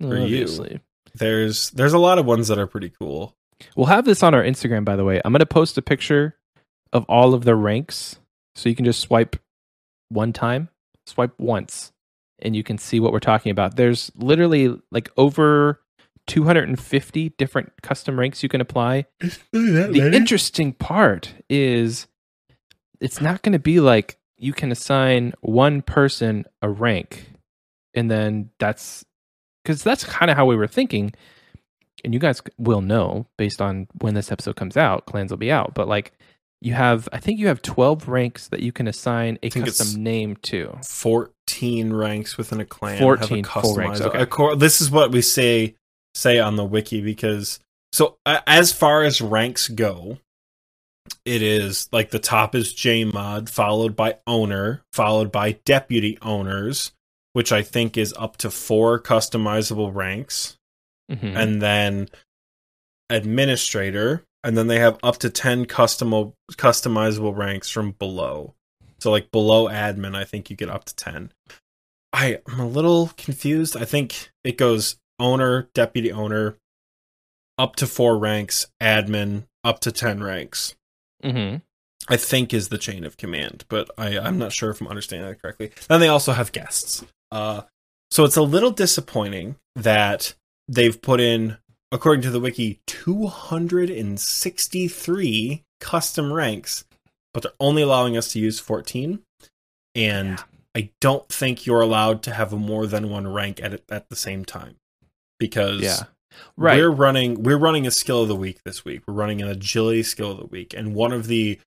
For 0.00 0.16
you. 0.16 0.22
Obviously. 0.22 0.80
There's 1.14 1.70
there's 1.70 1.94
a 1.94 1.98
lot 1.98 2.18
of 2.18 2.26
ones 2.26 2.48
that 2.48 2.58
are 2.58 2.66
pretty 2.66 2.90
cool. 2.90 3.34
We'll 3.74 3.86
have 3.86 4.04
this 4.04 4.22
on 4.22 4.34
our 4.34 4.42
Instagram, 4.42 4.84
by 4.84 4.96
the 4.96 5.04
way. 5.04 5.20
I'm 5.24 5.32
going 5.32 5.40
to 5.40 5.46
post 5.46 5.78
a 5.78 5.82
picture 5.82 6.36
of 6.92 7.04
all 7.08 7.32
of 7.32 7.44
the 7.44 7.54
ranks 7.54 8.18
so 8.54 8.68
you 8.68 8.74
can 8.74 8.84
just 8.84 9.00
swipe 9.00 9.36
one 10.10 10.32
time, 10.32 10.68
swipe 11.06 11.32
once, 11.38 11.92
and 12.40 12.54
you 12.54 12.62
can 12.62 12.76
see 12.76 13.00
what 13.00 13.12
we're 13.12 13.18
talking 13.18 13.50
about. 13.50 13.76
There's 13.76 14.12
literally 14.14 14.78
like 14.90 15.10
over 15.16 15.80
250 16.26 17.30
different 17.30 17.72
custom 17.82 18.18
ranks 18.18 18.42
you 18.42 18.48
can 18.48 18.60
apply. 18.60 19.06
The 19.52 20.10
interesting 20.14 20.72
part 20.72 21.32
is 21.48 22.06
it's 23.00 23.20
not 23.20 23.42
going 23.42 23.52
to 23.54 23.58
be 23.58 23.80
like 23.80 24.18
you 24.36 24.52
can 24.52 24.70
assign 24.70 25.32
one 25.40 25.80
person 25.82 26.44
a 26.60 26.68
rank 26.68 27.32
and 27.96 28.10
then 28.10 28.50
that's 28.58 29.04
because 29.64 29.82
that's 29.82 30.04
kind 30.04 30.30
of 30.30 30.36
how 30.36 30.46
we 30.46 30.56
were 30.56 30.68
thinking. 30.68 31.12
And 32.04 32.14
you 32.14 32.20
guys 32.20 32.40
will 32.58 32.82
know 32.82 33.26
based 33.36 33.60
on 33.60 33.88
when 34.00 34.14
this 34.14 34.30
episode 34.30 34.54
comes 34.54 34.76
out 34.76 35.06
clans 35.06 35.32
will 35.32 35.38
be 35.38 35.50
out. 35.50 35.74
But 35.74 35.88
like 35.88 36.12
you 36.60 36.72
have 36.72 37.08
i 37.12 37.18
think 37.18 37.38
you 37.38 37.48
have 37.48 37.60
12 37.60 38.08
ranks 38.08 38.48
that 38.48 38.60
you 38.60 38.72
can 38.72 38.88
assign 38.88 39.38
a 39.42 39.50
custom 39.50 40.02
name 40.02 40.36
to. 40.36 40.78
14 40.84 41.92
ranks 41.92 42.38
within 42.38 42.60
a 42.60 42.64
clan 42.64 42.98
14 42.98 43.44
have 43.44 43.56
a 43.56 43.60
full 43.60 43.76
ranks, 43.76 44.00
okay. 44.00 44.26
course, 44.26 44.58
this 44.58 44.80
is 44.80 44.90
what 44.90 45.12
we 45.12 45.20
say 45.20 45.74
say 46.14 46.38
on 46.38 46.56
the 46.56 46.64
wiki 46.64 47.02
because 47.02 47.60
so 47.92 48.18
uh, 48.24 48.40
as 48.46 48.72
far 48.72 49.02
as 49.02 49.20
ranks 49.20 49.68
go 49.68 50.18
it 51.24 51.42
is 51.42 51.88
like 51.92 52.10
the 52.10 52.18
top 52.18 52.54
is 52.54 52.72
J 52.72 53.04
mod, 53.04 53.48
followed 53.48 53.94
by 53.94 54.16
owner 54.26 54.82
followed 54.92 55.30
by 55.30 55.52
deputy 55.64 56.18
owners 56.22 56.92
which 57.36 57.52
i 57.52 57.60
think 57.62 57.98
is 57.98 58.14
up 58.18 58.38
to 58.38 58.50
four 58.50 58.98
customizable 58.98 59.94
ranks. 59.94 60.56
Mhm. 61.10 61.36
and 61.36 61.60
then 61.60 62.08
administrator 63.10 64.24
and 64.42 64.56
then 64.56 64.68
they 64.68 64.78
have 64.78 64.98
up 65.02 65.18
to 65.18 65.28
10 65.30 65.66
custom 65.66 66.32
customizable 66.52 67.36
ranks 67.36 67.68
from 67.68 67.92
below. 67.92 68.54
So 69.00 69.10
like 69.10 69.30
below 69.30 69.68
admin 69.68 70.16
i 70.16 70.24
think 70.24 70.48
you 70.50 70.56
get 70.56 70.70
up 70.70 70.84
to 70.86 70.96
10 70.96 71.30
i 72.12 72.38
i'm 72.48 72.58
a 72.60 72.66
little 72.66 73.10
confused. 73.18 73.76
I 73.76 73.84
think 73.84 74.30
it 74.44 74.56
goes 74.56 74.96
owner 75.20 75.68
deputy 75.74 76.10
owner 76.10 76.56
up 77.58 77.76
to 77.76 77.86
4 77.86 78.18
ranks 78.18 78.66
admin 78.82 79.44
up 79.62 79.80
to 79.80 79.92
10 79.92 80.22
ranks. 80.22 80.74
Mhm. 81.22 81.60
i 82.08 82.16
think 82.16 82.52
is 82.54 82.68
the 82.68 82.78
chain 82.78 83.04
of 83.04 83.16
command 83.16 83.64
but 83.68 83.90
i 83.98 84.18
i'm 84.18 84.38
not 84.38 84.52
sure 84.52 84.70
if 84.70 84.80
i'm 84.80 84.88
understanding 84.88 85.28
that 85.28 85.40
correctly. 85.42 85.70
Then 85.88 86.00
they 86.00 86.08
also 86.08 86.32
have 86.32 86.52
guests 86.52 87.04
uh 87.32 87.62
so 88.10 88.24
it's 88.24 88.36
a 88.36 88.42
little 88.42 88.70
disappointing 88.70 89.56
that 89.74 90.34
they've 90.68 91.00
put 91.02 91.20
in 91.20 91.56
according 91.92 92.22
to 92.22 92.30
the 92.30 92.40
wiki 92.40 92.80
263 92.86 95.62
custom 95.80 96.32
ranks 96.32 96.84
but 97.34 97.42
they're 97.42 97.52
only 97.60 97.82
allowing 97.82 98.16
us 98.16 98.32
to 98.32 98.38
use 98.38 98.58
14 98.60 99.20
and 99.94 100.28
Yeah. 100.30 100.36
i 100.74 100.90
don't 101.00 101.28
think 101.28 101.66
you're 101.66 101.80
allowed 101.82 102.22
to 102.24 102.32
have 102.32 102.52
more 102.52 102.86
than 102.86 103.10
one 103.10 103.28
rank 103.28 103.62
at 103.62 103.82
at 103.90 104.08
the 104.08 104.16
same 104.16 104.44
time 104.44 104.76
because 105.38 105.82
yeah. 105.82 106.04
Right. 106.56 106.78
we're 106.78 106.90
running 106.90 107.42
we're 107.42 107.58
running 107.58 107.86
a 107.86 107.90
skill 107.90 108.22
of 108.22 108.28
the 108.28 108.36
week 108.36 108.58
this 108.64 108.84
week. 108.84 109.02
We're 109.06 109.14
running 109.14 109.40
an 109.40 109.48
agility 109.48 110.02
skill 110.02 110.32
of 110.32 110.36
the 110.38 110.44
week. 110.44 110.74
And 110.74 110.94
one 110.94 111.10
of 111.12 111.28
the 111.28 111.58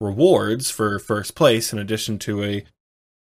rewards 0.00 0.68
for 0.68 0.98
first 0.98 1.36
place 1.36 1.72
in 1.72 1.78
addition 1.78 2.18
to 2.20 2.42
a 2.42 2.64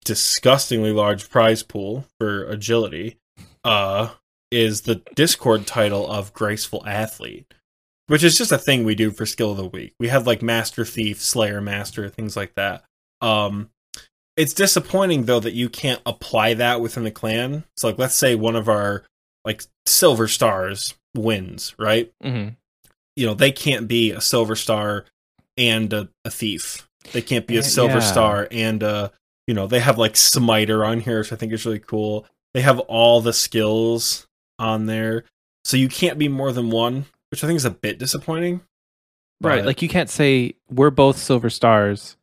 disgustingly 0.05 0.93
large 0.93 1.29
prize 1.29 1.63
pool 1.63 2.05
for 2.19 2.45
agility 2.45 3.17
uh 3.65 4.09
is 4.51 4.81
the 4.81 5.01
discord 5.15 5.67
title 5.67 6.09
of 6.09 6.31
graceful 6.31 6.85
athlete 6.87 7.53
which 8.07 8.23
is 8.23 8.37
just 8.37 8.51
a 8.51 8.57
thing 8.57 8.83
we 8.83 8.95
do 8.95 9.11
for 9.11 9.25
skill 9.25 9.51
of 9.51 9.57
the 9.57 9.65
week. 9.65 9.93
We 9.99 10.09
have 10.09 10.27
like 10.27 10.41
Master 10.41 10.85
Thief, 10.85 11.21
Slayer 11.21 11.61
Master, 11.61 12.07
things 12.09 12.35
like 12.35 12.53
that. 12.55 12.83
Um, 13.21 13.69
it's 14.37 14.53
disappointing 14.53 15.25
though 15.25 15.39
that 15.39 15.53
you 15.53 15.69
can't 15.69 16.01
apply 16.05 16.55
that 16.55 16.81
within 16.81 17.03
the 17.03 17.11
clan. 17.11 17.63
So 17.77 17.87
like, 17.87 17.97
let's 17.97 18.15
say 18.15 18.35
one 18.35 18.55
of 18.55 18.69
our 18.69 19.03
like 19.43 19.63
silver 19.85 20.27
stars 20.27 20.93
wins, 21.15 21.73
right? 21.79 22.11
hmm 22.21 22.49
You 23.15 23.25
know, 23.25 23.33
they 23.33 23.51
can't 23.51 23.87
be 23.87 24.11
a 24.11 24.21
silver 24.21 24.55
star 24.55 25.05
and 25.57 25.91
a, 25.93 26.09
a 26.23 26.29
thief. 26.29 26.87
They 27.11 27.21
can't 27.21 27.47
be 27.47 27.57
a 27.57 27.63
silver 27.63 27.95
yeah. 27.95 27.99
star 27.99 28.47
and 28.51 28.83
a, 28.83 29.11
you 29.47 29.53
know, 29.53 29.67
they 29.67 29.79
have 29.79 29.97
like 29.97 30.15
smiter 30.15 30.83
on 30.85 30.99
here, 30.99 31.19
which 31.19 31.31
I 31.33 31.35
think 31.35 31.53
is 31.53 31.65
really 31.65 31.79
cool. 31.79 32.25
They 32.53 32.61
have 32.61 32.79
all 32.81 33.21
the 33.21 33.33
skills 33.33 34.27
on 34.59 34.85
there. 34.85 35.25
So 35.65 35.77
you 35.77 35.89
can't 35.89 36.17
be 36.17 36.27
more 36.27 36.51
than 36.51 36.69
one, 36.69 37.05
which 37.31 37.43
I 37.43 37.47
think 37.47 37.57
is 37.57 37.65
a 37.65 37.71
bit 37.71 37.99
disappointing. 37.99 38.61
Right. 39.41 39.57
But- 39.57 39.65
Like 39.65 39.81
you 39.81 39.89
can't 39.89 40.09
say 40.09 40.55
we're 40.69 40.89
both 40.91 41.17
silver 41.17 41.49
stars, 41.49 42.15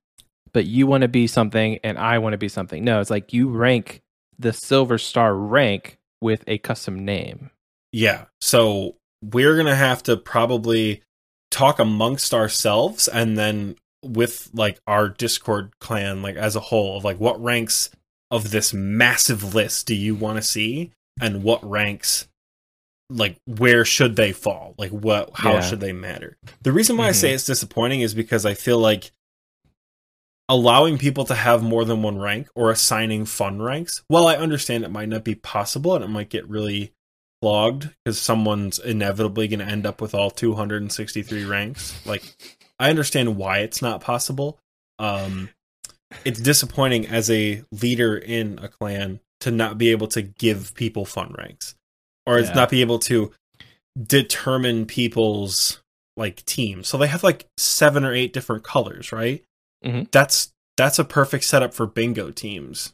but 0.53 0.65
you 0.67 0.87
want 0.87 1.03
to 1.03 1.09
be 1.09 1.27
something 1.27 1.79
and 1.85 1.99
I 1.99 2.19
want 2.19 2.33
to 2.33 2.39
be 2.39 2.49
something. 2.49 2.83
No, 2.85 3.01
it's 3.01 3.11
like 3.11 3.33
you 3.33 3.49
rank 3.49 4.01
the 4.39 4.53
silver 4.53 4.99
star 4.99 5.35
rank 5.35 5.99
with 6.21 6.43
a 6.47 6.59
custom 6.59 7.05
name. 7.05 7.51
Yeah. 7.93 8.25
So 8.41 8.97
we're 9.23 9.55
going 9.55 9.67
to 9.67 9.77
have 9.77 10.03
to 10.05 10.17
probably 10.17 11.03
talk 11.51 11.79
amongst 11.79 12.33
ourselves 12.33 13.07
and 13.09 13.37
then 13.37 13.77
with 14.03 14.51
like 14.53 14.81
our 14.87 15.09
Discord 15.09 15.79
clan, 15.79 16.23
like 16.23 16.37
as 16.37 16.57
a 16.57 16.61
whole, 16.61 16.97
of 16.99 17.05
like 17.05 17.19
what 17.21 17.43
ranks 17.43 17.91
of 18.31 18.51
this 18.51 18.73
massive 18.73 19.55
list 19.55 19.87
do 19.87 19.95
you 19.95 20.15
want 20.15 20.37
to 20.39 20.43
see 20.43 20.91
and 21.21 21.43
what 21.43 21.63
ranks 21.69 22.27
like 23.11 23.37
where 23.45 23.85
should 23.85 24.17
they 24.17 24.33
fall 24.33 24.75
like 24.79 24.91
what 24.91 25.29
how 25.35 25.53
Yeah. 25.55 25.61
should 25.61 25.81
they 25.81 25.93
matter 25.93 26.39
the 26.63 26.73
reason 26.73 26.97
why 26.97 27.09
i 27.09 27.11
Mhm. 27.11 27.15
say 27.17 27.33
it's 27.35 27.45
disappointing 27.45 28.01
is 28.01 28.15
because 28.15 28.47
i 28.47 28.55
feel 28.55 28.79
like 28.79 29.11
allowing 30.49 30.97
people 30.97 31.27
to 31.27 31.35
have 31.35 31.63
more 31.63 31.85
than 31.85 32.01
one 32.01 32.17
rank 32.19 32.49
or 32.55 32.71
assigning 32.71 33.27
fun 33.27 33.61
ranks 33.61 34.03
well 34.09 34.27
i 34.27 34.35
understand 34.37 34.83
it 34.83 34.91
might 34.91 35.11
not 35.11 35.25
be 35.25 35.35
possible 35.35 35.95
and 35.95 36.03
it 36.05 36.09
might 36.09 36.31
get 36.31 36.49
really 36.49 36.93
clogged 37.43 37.91
because 38.05 38.19
someone's 38.19 38.79
inevitably 38.79 39.47
going 39.49 39.61
to 39.61 39.67
end 39.67 39.85
up 39.85 40.01
with 40.01 40.15
all 40.15 40.31
263 40.31 41.45
ranks 41.45 41.95
like 42.07 42.57
i 42.83 42.91
understand 42.91 43.37
why 43.37 43.59
it's 43.61 43.81
not 43.83 44.01
possible 44.01 44.59
um 44.99 45.49
it's 46.25 46.41
disappointing 46.41 47.07
as 47.07 47.31
a 47.31 47.63
leader 47.73 48.17
in 48.17 48.59
a 48.63 48.69
clan 48.69 49.19
to 49.41 49.51
not 49.51 49.79
be 49.79 49.89
able 49.91 50.07
to 50.09 50.21
give 50.23 50.75
people 50.75 51.05
fun 51.05 51.35
ranks 51.39 51.75
or 52.27 52.39
Yeah. 52.41 52.53
not 52.53 52.69
be 52.71 52.81
able 52.83 52.99
to 53.01 53.33
determine 54.07 54.87
people's 54.87 55.81
like 56.17 56.45
teams 56.45 56.89
so 56.89 56.99
they 56.99 57.07
have 57.07 57.23
like 57.23 57.47
seven 57.57 58.05
or 58.05 58.13
eight 58.15 58.33
different 58.33 58.63
colors 58.65 59.13
right 59.13 59.43
Mhm. 59.85 60.11
that's 60.11 60.53
that's 60.77 60.99
a 60.99 61.05
perfect 61.05 61.45
setup 61.45 61.73
for 61.75 61.87
bingo 61.87 62.31
teams 62.31 62.93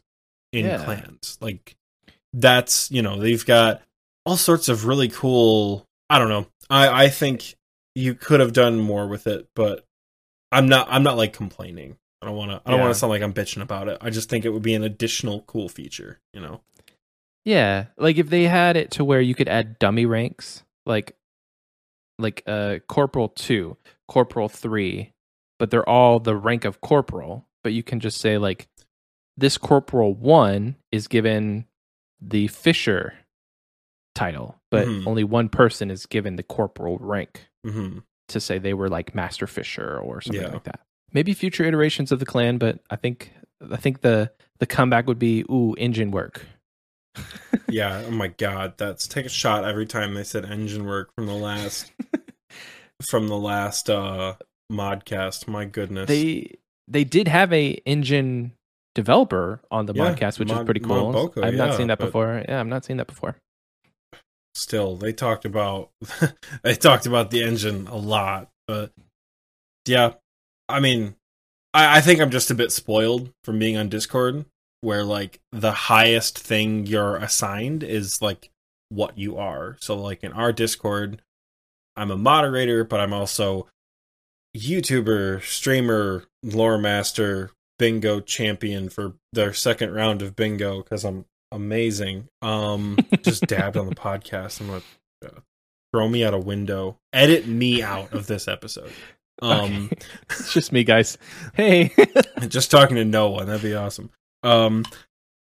in 0.53 0.67
Yeah. 0.67 0.85
clans 0.85 1.37
like 1.41 1.77
that's 2.33 2.91
you 2.91 3.03
know 3.03 3.19
they've 3.19 3.45
got 3.45 3.83
all 4.25 4.37
sorts 4.37 4.69
of 4.69 4.87
really 4.87 5.09
cool 5.09 5.85
i 6.11 6.19
don't 6.19 6.29
know 6.29 6.47
i 6.71 7.05
i 7.05 7.09
think 7.09 7.55
you 7.99 8.15
could 8.15 8.41
have 8.41 8.53
done 8.53 8.79
more 8.79 9.07
with 9.09 9.27
it 9.27 9.49
but 9.55 9.85
i'm 10.53 10.69
not 10.69 10.87
i'm 10.91 11.03
not 11.03 11.17
like 11.17 11.33
complaining. 11.33 11.97
I 12.23 12.27
don't 12.27 12.37
want 12.37 12.51
to 12.51 12.61
i 12.65 12.71
don't 12.71 12.79
Yeah. 12.81 12.85
want 12.87 12.95
to 12.95 12.99
sound 12.99 13.11
like 13.11 13.23
i'm 13.23 13.33
bitching 13.35 13.63
about 13.63 13.89
it. 13.89 13.99
I 14.01 14.11
just 14.11 14.29
think 14.29 14.45
it 14.45 14.51
would 14.51 14.63
be 14.63 14.75
an 14.75 14.85
additional 14.85 15.43
cool 15.43 15.69
feature 15.69 16.21
you 16.33 16.41
know? 16.41 16.61
Yeah, 17.45 17.87
like 17.97 18.19
if 18.19 18.29
they 18.29 18.45
had 18.45 18.77
it 18.77 18.91
to 18.93 19.05
where 19.05 19.21
you 19.23 19.35
could 19.35 19.49
add 19.49 19.79
dummy 19.79 20.05
ranks, 20.07 20.65
like 20.85 21.17
like 22.19 22.43
uh 22.47 22.79
corporal 22.89 23.29
2, 23.31 23.77
corporal 24.09 24.49
3, 24.49 25.13
but 25.59 25.71
they're 25.71 25.89
all 25.89 26.19
the 26.21 26.37
rank 26.37 26.65
of 26.65 26.81
corporal, 26.81 27.47
but 27.65 27.73
you 27.73 27.83
can 27.83 28.01
just 28.01 28.21
say 28.21 28.37
like 28.39 28.69
this 29.37 29.57
corporal 29.57 30.13
1 30.15 30.77
is 30.93 31.07
given 31.09 31.67
the 32.21 32.49
fisher 32.49 33.15
title, 34.19 34.57
but 34.71 34.87
Mhm. 34.89 35.07
only 35.07 35.25
one 35.25 35.49
person 35.49 35.91
is 35.91 36.07
given 36.07 36.37
the 36.37 36.43
corporal 36.43 36.99
rank 36.99 37.47
hmm 37.65 37.99
to 38.29 38.41
say 38.41 38.59
they 38.59 38.75
were 38.75 38.89
like 38.91 39.15
master 39.15 39.47
fisher 39.47 39.99
or 39.99 40.21
something 40.21 40.43
Yeah. 40.43 40.53
like 40.53 40.65
that. 40.65 40.81
Maybe 41.13 41.33
future 41.33 41.65
iterations 41.65 42.13
of 42.13 42.19
the 42.19 42.27
clan, 42.27 42.59
but 42.59 42.81
I 42.91 42.97
think 42.97 43.33
I 43.73 43.77
think 43.77 44.03
the 44.03 44.31
the 44.59 44.67
comeback 44.67 45.07
would 45.07 45.19
be 45.19 45.45
ooh 45.51 45.75
engine 45.79 46.11
work. 46.11 46.45
yeah 47.69 48.03
oh 48.07 48.11
my 48.11 48.29
god 48.29 48.75
that's 48.79 49.07
take 49.09 49.27
a 49.27 49.29
shot 49.31 49.65
every 49.65 49.85
time 49.87 50.15
they 50.15 50.25
said 50.25 50.45
engine 50.45 50.87
work 50.87 51.11
from 51.15 51.27
the 51.27 51.35
last 51.35 51.91
from 53.11 53.29
the 53.29 53.37
last 53.37 53.91
uh 53.91 54.35
modcast 54.73 55.47
my 55.49 55.65
goodness 55.65 56.09
they 56.09 56.51
they 56.87 57.05
did 57.05 57.29
have 57.29 57.53
a 57.53 57.73
engine 57.85 58.53
developer 58.95 59.61
on 59.71 59.87
the 59.87 59.93
Yeah, 59.95 60.15
podcast, 60.15 60.39
which 60.39 60.51
is 60.51 60.59
pretty 60.65 60.81
cool. 60.81 61.11
I've 61.43 61.55
not 61.55 61.77
seen 61.77 61.89
that 61.89 61.99
before. 61.99 62.43
Yeah, 62.49 62.59
I've 62.61 62.67
not 62.67 62.85
seen 62.85 62.97
that 62.97 63.07
before. 63.07 63.37
Still 64.59 64.97
they 64.97 65.13
talked 65.13 65.45
about 65.45 65.91
they 66.63 66.75
talked 66.75 67.07
about 67.07 67.31
the 67.31 67.43
engine 67.43 67.87
a 67.87 67.97
lot 67.97 68.49
but 68.67 68.93
yeah 69.87 70.13
i 70.69 70.81
mean 70.81 71.15
I, 71.73 71.99
I 71.99 72.01
think 72.01 72.21
i'm 72.21 72.31
just 72.31 72.51
a 72.51 72.55
bit 72.55 72.73
spoiled 72.73 73.31
from 73.45 73.59
being 73.59 73.77
on 73.77 73.89
discord 73.89 74.45
where 74.81 75.05
like 75.05 75.41
the 75.51 75.73
highest 75.73 76.39
thing 76.39 76.87
you're 76.87 77.17
assigned 77.17 77.83
is 77.83 78.23
like 78.23 78.51
what 78.91 79.19
you 79.19 79.37
are. 79.37 79.77
So 79.81 79.97
like 79.97 80.23
in 80.23 80.33
our 80.33 80.53
discord 80.53 81.21
i'm 81.99 82.11
a 82.13 82.17
moderator 82.17 82.85
but 82.85 83.01
i'm 83.01 83.13
also 83.13 83.67
youtuber 84.57 85.43
streamer 85.43 86.25
lore 86.43 86.79
master 86.79 87.51
bingo 87.79 88.21
champion 88.21 88.89
for 88.89 89.15
their 89.33 89.53
second 89.53 89.93
round 89.93 90.23
of 90.23 90.37
bingo 90.37 90.81
because 90.83 91.05
i'm 91.05 91.27
amazing 91.53 92.29
um 92.43 92.99
just 93.23 93.43
dabbed 93.47 93.77
on 93.77 93.87
the 93.87 93.95
podcast. 93.97 94.61
I'm 94.61 94.67
gonna 94.69 94.83
uh, 95.25 95.41
throw 95.93 96.09
me 96.09 96.25
out 96.25 96.35
a 96.35 96.39
window. 96.39 96.99
Edit 97.13 97.47
me 97.47 97.83
out 97.83 98.13
of 98.13 98.27
this 98.27 98.47
episode. 98.49 98.93
Um, 99.41 99.89
Okay. 99.93 99.99
it's 100.31 100.53
just 100.53 100.73
me, 100.73 100.85
guys. 100.85 101.17
Hey, 101.55 101.95
just 102.49 102.71
talking 102.71 102.97
to 102.97 103.05
no 103.05 103.31
one. 103.31 103.47
That'd 103.47 103.63
be 103.63 103.75
awesome. 103.75 104.11
Um, 104.43 104.85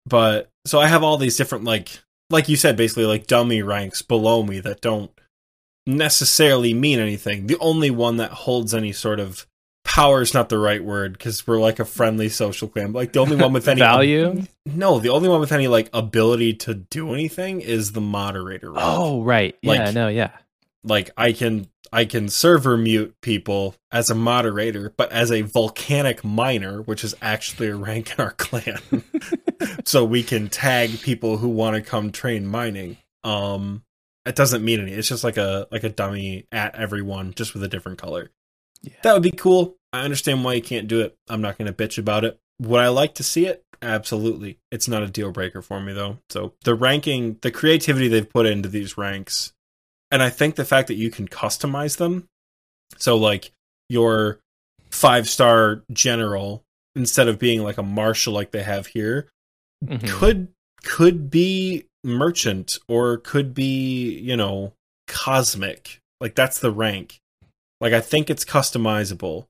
but 0.06 0.50
so 0.66 0.80
I 0.80 0.88
have 0.88 1.02
all 1.04 1.18
these 1.18 1.38
different 1.38 1.64
like, 1.64 2.00
like 2.30 2.48
you 2.50 2.56
said, 2.58 2.76
basically 2.78 3.06
like 3.06 3.26
dummy 3.28 3.62
ranks 3.62 4.02
below 4.02 4.44
me 4.44 4.60
that 4.60 4.82
don't 4.82 5.12
necessarily 5.88 6.74
mean 6.74 7.00
anything. 7.00 7.48
The 7.48 7.58
only 7.60 7.90
one 7.90 8.18
that 8.18 8.32
holds 8.32 8.74
any 8.74 8.92
sort 8.92 9.20
of 9.20 9.46
power 9.96 10.22
is 10.22 10.34
not 10.34 10.50
the 10.50 10.58
right 10.58 10.84
word 10.84 11.14
because 11.14 11.48
we're 11.48 11.60
like 11.60 11.80
a 11.80 11.86
friendly 11.86 12.28
social 12.30 12.68
clan. 12.68 12.92
But 12.92 13.00
like 13.00 13.14
the 13.14 13.20
only 13.20 13.38
one 13.38 13.54
with 13.54 13.68
any 13.70 13.80
Value? 13.80 14.44
no, 14.66 15.00
the 15.00 15.10
only 15.10 15.30
one 15.30 15.40
with 15.40 15.52
any 15.54 15.68
like 15.68 15.90
ability 15.94 16.54
to 16.56 16.74
do 16.74 17.14
anything 17.14 17.62
is 17.62 17.94
the 17.94 18.02
moderator. 18.02 18.72
rank. 18.72 18.86
oh 18.86 19.24
right, 19.24 19.56
yeah, 19.62 19.72
Like- 19.72 19.94
no, 19.94 20.08
yeah, 20.10 20.32
like 20.84 21.12
I 21.18 21.32
can 21.32 21.68
I 21.94 22.04
can 22.04 22.28
server 22.28 22.76
mute 22.76 23.16
people 23.22 23.76
as 23.90 24.10
a 24.10 24.16
moderator, 24.16 24.94
but 24.98 25.14
as 25.14 25.32
a 25.32 25.44
volcanic 25.44 26.26
miner, 26.26 26.82
which 26.82 27.06
is 27.06 27.16
actually 27.22 27.68
a 27.70 27.76
rank 27.76 28.14
in 28.18 28.26
our 28.26 28.32
clan. 28.32 28.80
so 29.86 30.04
we 30.04 30.22
can 30.24 30.50
tag 30.50 31.00
people 31.02 31.38
who 31.38 31.48
want 31.48 31.76
to 31.78 31.82
come 31.82 32.12
train 32.12 32.46
mining. 32.46 32.98
Um 33.24 33.84
it 34.26 34.36
doesn't 34.36 34.66
mean 34.66 34.82
any. 34.82 34.92
It's 34.92 35.08
just 35.08 35.24
like 35.24 35.38
a 35.38 35.68
like 35.72 35.84
a 35.86 35.90
dummy 35.90 36.48
at 36.52 36.76
everyone 36.76 37.34
just 37.36 37.54
with 37.54 37.64
a 37.64 37.68
different 37.70 37.98
color. 38.00 38.32
Yeah. 38.82 38.94
That 39.04 39.14
would 39.14 39.24
be 39.24 39.32
cool. 39.32 39.78
I 39.96 40.04
understand 40.04 40.44
why 40.44 40.54
you 40.54 40.62
can't 40.62 40.88
do 40.88 41.02
it. 41.02 41.16
I'm 41.28 41.42
not 41.42 41.58
going 41.58 41.72
to 41.72 41.74
bitch 41.74 41.98
about 41.98 42.24
it. 42.26 42.38
Would 42.62 42.82
I 42.82 42.88
like 42.90 43.16
to 43.16 43.24
see 43.24 43.46
it? 43.46 43.64
Absolutely. 43.82 44.58
It's 44.72 44.88
not 44.88 45.04
a 45.04 45.08
deal 45.08 45.32
breaker 45.32 45.62
for 45.62 45.80
me 45.82 45.94
though. 45.94 46.18
So 46.30 46.54
the 46.64 46.74
ranking, 46.76 47.38
the 47.42 47.52
creativity 47.52 48.08
they've 48.08 48.30
put 48.30 48.46
into 48.46 48.70
these 48.70 48.98
ranks 48.98 49.52
and 50.12 50.22
I 50.24 50.30
think 50.30 50.56
the 50.56 50.66
fact 50.66 50.88
that 50.88 50.96
you 50.96 51.10
can 51.12 51.28
customize 51.28 51.98
them, 51.98 52.28
so 52.98 53.18
like 53.18 53.52
your 53.90 54.40
five 54.92 55.28
star 55.28 55.84
general 55.92 56.64
instead 56.96 57.28
of 57.28 57.38
being 57.38 57.62
like 57.64 57.78
a 57.78 57.84
marshal 57.84 58.34
like 58.34 58.52
they 58.52 58.64
have 58.64 58.88
here, 58.88 59.28
Mhm. 59.84 60.08
could 60.08 60.48
could 60.84 61.30
be 61.30 61.86
merchant 62.04 62.78
or 62.88 63.18
could 63.18 63.54
be 63.54 64.18
you 64.20 64.38
know 64.38 64.74
cosmic. 65.08 66.00
Like 66.22 66.36
that's 66.36 66.60
the 66.60 66.72
rank. 66.72 67.20
Like 67.82 67.94
I 67.94 68.00
think 68.02 68.30
it's 68.30 68.46
customizable. 68.46 69.46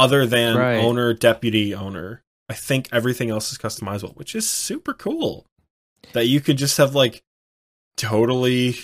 Other 0.00 0.24
than 0.26 0.56
Right. 0.56 0.78
owner, 0.78 1.12
deputy 1.12 1.74
owner, 1.74 2.22
I 2.48 2.54
think 2.54 2.88
everything 2.90 3.30
else 3.30 3.52
is 3.52 3.58
customizable, 3.58 4.16
which 4.16 4.34
is 4.34 4.48
super 4.48 4.94
cool. 4.94 5.46
That 6.14 6.26
you 6.26 6.40
could 6.40 6.56
just 6.56 6.78
have 6.78 6.94
like 6.94 7.22
totally 7.96 8.76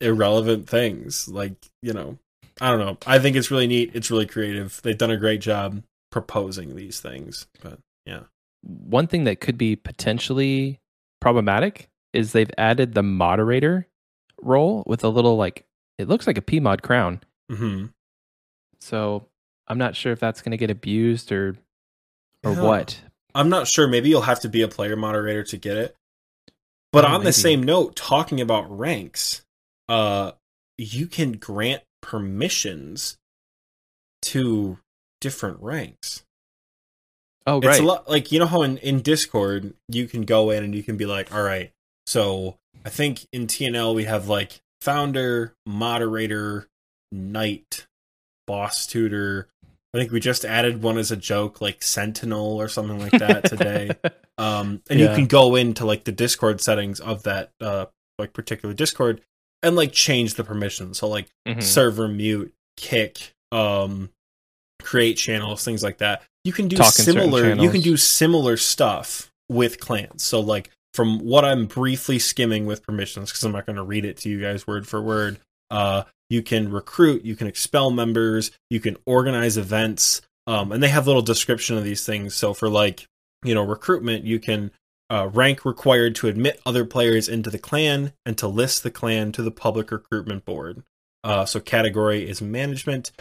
irrelevant 0.00 0.68
things. 0.68 1.28
Like, 1.28 1.54
you 1.82 1.92
know, 1.92 2.18
I 2.60 2.70
don't 2.70 2.80
know. 2.80 2.98
I 3.06 3.18
think 3.18 3.36
it's 3.36 3.50
really 3.50 3.66
neat. 3.66 3.92
It's 3.94 4.10
really 4.10 4.26
creative. 4.26 4.80
They've 4.82 4.98
done 4.98 5.10
a 5.10 5.16
great 5.16 5.40
job 5.40 5.82
proposing 6.10 6.74
these 6.74 7.00
things. 7.00 7.46
But 7.62 7.78
yeah. 8.04 8.24
One 8.62 9.06
thing 9.06 9.24
that 9.24 9.40
could 9.40 9.58
be 9.58 9.76
potentially 9.76 10.80
problematic 11.20 11.88
is 12.12 12.32
they've 12.32 12.50
added 12.58 12.94
the 12.94 13.02
moderator 13.02 13.86
role 14.42 14.82
with 14.86 15.04
a 15.04 15.08
little 15.08 15.36
like 15.36 15.64
it 15.98 16.08
looks 16.08 16.26
like 16.26 16.38
a 16.38 16.42
PMod 16.42 16.82
crown, 16.82 17.20
hmm 17.50 17.86
So 18.80 19.26
I'm 19.66 19.78
not 19.78 19.96
sure 19.96 20.12
if 20.12 20.20
that's 20.20 20.42
going 20.42 20.50
to 20.52 20.56
get 20.56 20.70
abused 20.70 21.32
or 21.32 21.56
or 22.42 22.52
Yeah. 22.52 22.62
what. 22.62 23.00
I'm 23.34 23.48
not 23.48 23.66
sure. 23.66 23.88
Maybe 23.88 24.08
you'll 24.10 24.22
have 24.22 24.40
to 24.40 24.48
be 24.48 24.62
a 24.62 24.68
player 24.68 24.96
moderator 24.96 25.42
to 25.44 25.56
get 25.56 25.76
it. 25.76 25.96
But 26.92 27.04
Oh, 27.04 27.08
on 27.08 27.12
maybe. 27.20 27.24
the 27.24 27.32
same 27.32 27.62
note, 27.62 27.96
talking 27.96 28.40
about 28.40 28.66
ranks, 28.76 29.44
uh, 29.88 30.32
you 30.78 31.06
can 31.06 31.32
grant 31.32 31.82
permissions 32.02 33.16
to 34.22 34.78
different 35.20 35.60
ranks. 35.60 36.24
Oh, 37.46 37.58
It's 37.58 37.66
right. 37.66 37.80
a 37.80 37.84
lot 37.84 38.08
like 38.08 38.30
you 38.32 38.38
know 38.38 38.46
how 38.46 38.62
in, 38.62 38.78
in 38.78 39.00
Discord 39.02 39.74
you 39.88 40.06
can 40.06 40.22
go 40.22 40.50
in 40.50 40.62
and 40.64 40.74
you 40.74 40.82
can 40.82 40.96
be 40.96 41.04
like, 41.06 41.32
all 41.34 41.42
right, 41.42 41.72
so 42.06 42.58
I 42.84 42.90
think 42.90 43.26
in 43.32 43.46
TNL 43.46 43.94
we 43.94 44.04
have 44.04 44.28
like 44.28 44.60
founder, 44.80 45.54
moderator, 45.66 46.68
knight, 47.12 47.86
boss 48.46 48.86
tutor. 48.86 49.48
I 49.94 49.98
think 49.98 50.10
we 50.10 50.18
just 50.20 50.44
added 50.44 50.82
one 50.82 50.98
as 50.98 51.10
a 51.12 51.16
joke, 51.16 51.60
like 51.60 51.82
Sentinel 51.82 52.60
or 52.60 52.68
something 52.68 52.98
like 52.98 53.12
that 53.18 53.44
today. 53.46 53.96
Um, 54.36 54.82
and 54.90 54.98
Yeah. 54.98 55.10
you 55.10 55.14
can 55.14 55.26
go 55.28 55.54
into 55.54 55.86
like 55.86 56.02
the 56.02 56.10
Discord 56.10 56.60
settings 56.60 56.98
of 56.98 57.22
that 57.22 57.52
uh 57.60 57.86
like 58.18 58.32
particular 58.32 58.74
Discord 58.74 59.20
and 59.62 59.76
like 59.76 59.92
change 59.92 60.34
the 60.34 60.42
permissions. 60.42 60.98
So 60.98 61.06
like 61.06 61.30
Mhm. 61.46 61.62
server 61.62 62.08
mute, 62.08 62.52
kick, 62.76 63.32
um, 63.52 64.10
create 64.82 65.14
channels, 65.14 65.64
things 65.64 65.84
like 65.84 65.98
that. 65.98 66.22
You 66.42 66.52
can 66.52 66.66
do 66.66 66.76
Talk 66.76 66.94
similar. 66.94 67.54
You 67.54 67.70
can 67.70 67.80
do 67.80 67.96
similar 67.96 68.56
stuff 68.56 69.32
with 69.48 69.78
clans. 69.78 70.24
So 70.24 70.40
like 70.40 70.70
from 70.94 71.20
what 71.20 71.44
I'm 71.44 71.66
briefly 71.66 72.18
skimming 72.18 72.66
with 72.66 72.82
permissions, 72.82 73.30
because 73.30 73.44
I'm 73.44 73.52
not 73.52 73.66
going 73.66 73.76
to 73.76 73.84
read 73.84 74.04
it 74.04 74.16
to 74.18 74.28
you 74.28 74.40
guys 74.40 74.66
word 74.66 74.88
for 74.88 75.00
word. 75.00 75.38
Uh, 75.70 76.02
you 76.34 76.42
can 76.42 76.70
recruit, 76.70 77.24
you 77.24 77.36
can 77.36 77.46
expel 77.46 77.90
members, 77.90 78.50
you 78.68 78.80
can 78.80 78.96
organize 79.06 79.56
events, 79.56 80.20
um, 80.48 80.72
and 80.72 80.82
they 80.82 80.88
have 80.88 81.06
little 81.06 81.22
description 81.22 81.78
of 81.78 81.84
these 81.84 82.04
things. 82.04 82.34
So 82.34 82.52
for 82.52 82.68
like 82.68 83.06
you 83.44 83.54
know 83.54 83.62
recruitment, 83.64 84.24
you 84.24 84.40
can 84.40 84.72
uh, 85.10 85.28
rank 85.32 85.64
required 85.64 86.14
to 86.16 86.26
admit 86.28 86.60
other 86.66 86.84
players 86.84 87.28
into 87.28 87.50
the 87.50 87.58
clan 87.58 88.12
and 88.26 88.36
to 88.38 88.48
list 88.48 88.82
the 88.82 88.90
clan 88.90 89.30
to 89.32 89.42
the 89.42 89.50
public 89.50 89.90
recruitment 89.92 90.44
board. 90.44 90.82
Uh, 91.22 91.44
so 91.44 91.60
category 91.60 92.28
is 92.28 92.42
management. 92.42 93.12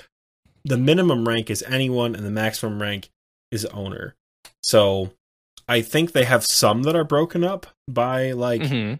The 0.66 0.78
minimum 0.78 1.28
rank 1.28 1.49
is 1.49 1.64
anyone, 1.68 2.16
and 2.16 2.26
the 2.26 2.32
maximum 2.32 2.82
rank 2.82 3.09
is 3.51 3.66
owner. 3.68 4.16
So 4.64 5.11
I 5.68 5.82
think 5.82 6.11
they 6.11 6.26
have 6.26 6.43
some 6.45 6.84
that 6.84 6.95
are 6.95 7.03
broken 7.03 7.43
up 7.43 7.68
by 7.88 8.32
like 8.32 8.61
Mhm. 8.61 8.99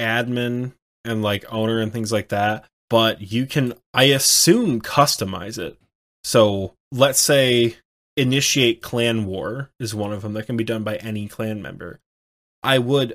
admin 0.00 0.72
and 1.04 1.22
like 1.22 1.44
owner 1.52 1.78
and 1.80 1.92
things 1.92 2.12
like 2.12 2.28
that. 2.28 2.64
But 2.92 3.32
you 3.32 3.46
can, 3.46 3.72
I 3.94 4.04
assume, 4.04 4.82
customize 4.82 5.56
it. 5.56 5.78
So 6.24 6.74
let's 6.90 7.20
say 7.20 7.76
initiate 8.18 8.82
clan 8.82 9.24
war 9.24 9.70
is 9.80 9.94
one 9.94 10.12
of 10.12 10.20
them 10.20 10.34
that 10.34 10.44
can 10.44 10.58
be 10.58 10.64
done 10.64 10.84
by 10.84 10.96
any 10.96 11.26
clan 11.26 11.62
member. 11.62 12.00
I 12.62 12.78
would 12.78 13.14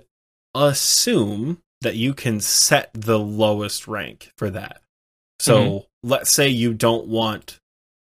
assume 0.56 1.60
that 1.82 1.96
you 1.96 2.16
can 2.16 2.40
set 2.40 2.90
the 2.96 3.20
lowest 3.20 3.88
rank 3.88 4.32
for 4.36 4.50
that. 4.50 4.82
So 5.40 5.62
mm-hmm. 5.62 6.10
let's 6.10 6.32
say 6.32 6.50
you 6.50 6.74
don't 6.74 7.06
want 7.06 7.60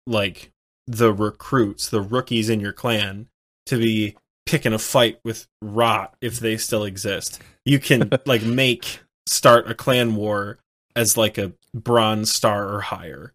like 0.08 0.54
the 0.88 1.12
recruits, 1.12 1.90
the 1.90 2.02
rookies 2.02 2.50
in 2.50 2.62
your 2.62 2.72
clan 2.72 3.28
to 3.66 3.78
be 3.78 4.16
picking 4.46 4.72
a 4.72 4.80
fight 4.80 5.20
with 5.26 5.46
Rot 5.62 6.16
if 6.22 6.40
they 6.40 6.56
still 6.56 6.86
exist. 6.86 7.42
You 7.66 7.80
can 7.80 8.12
like 8.26 8.44
make 8.44 9.02
start 9.28 9.70
a 9.70 9.76
clan 9.76 10.16
war 10.16 10.60
as 10.96 11.18
like 11.18 11.38
a 11.38 11.52
bronze 11.76 12.34
star 12.34 12.68
or 12.74 12.82
higher. 12.82 13.34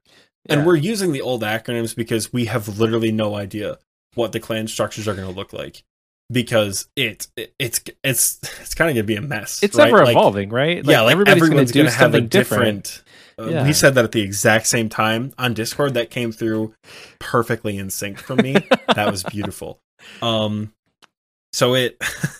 And 0.48 0.66
we're 0.66 0.74
using 0.76 1.12
the 1.12 1.20
old 1.20 1.42
acronyms 1.42 1.94
because 1.94 2.32
we 2.32 2.46
have 2.46 2.66
literally 2.80 3.12
no 3.12 3.36
idea 3.36 3.78
what 4.14 4.32
the 4.32 4.40
clan 4.40 4.66
structures 4.66 5.06
are 5.06 5.14
going 5.14 5.28
to 5.28 5.34
look 5.34 5.52
like 5.52 5.84
because 6.32 6.88
it, 6.96 7.28
it 7.36 7.54
it's 7.58 7.80
it's 8.02 8.38
it's 8.60 8.74
kind 8.74 8.88
of 8.90 8.94
going 8.94 9.02
to 9.02 9.02
be 9.04 9.16
a 9.16 9.20
mess. 9.20 9.62
it's 9.62 9.76
right? 9.76 9.88
ever 9.88 9.98
Like, 10.04 10.16
evolving, 10.16 10.48
right? 10.50 10.84
yeah, 10.84 11.02
like 11.02 11.12
everybody's 11.12 11.40
going 11.40 11.50
everyone's 11.50 11.68
to 11.70 11.72
do 11.74 11.82
gonna 11.84 11.90
have 11.94 12.14
a 12.14 12.20
different. 12.20 13.02
different. 13.36 13.56
uh, 13.62 13.64
We 13.64 13.72
said 13.72 13.94
that 13.94 14.04
at 14.04 14.12
the 14.12 14.22
exact 14.22 14.66
same 14.66 14.88
time 14.88 15.32
on 15.38 15.54
Discord. 15.54 15.94
That 15.94 16.10
came 16.10 16.32
through 16.32 16.74
perfectly 17.20 17.76
in 17.78 17.90
sync 17.90 18.18
for 18.18 18.34
me. 18.34 18.54
that 18.94 19.10
was 19.10 19.22
beautiful. 19.22 19.78
Um, 20.22 20.72
so 21.52 21.74
it 21.74 21.98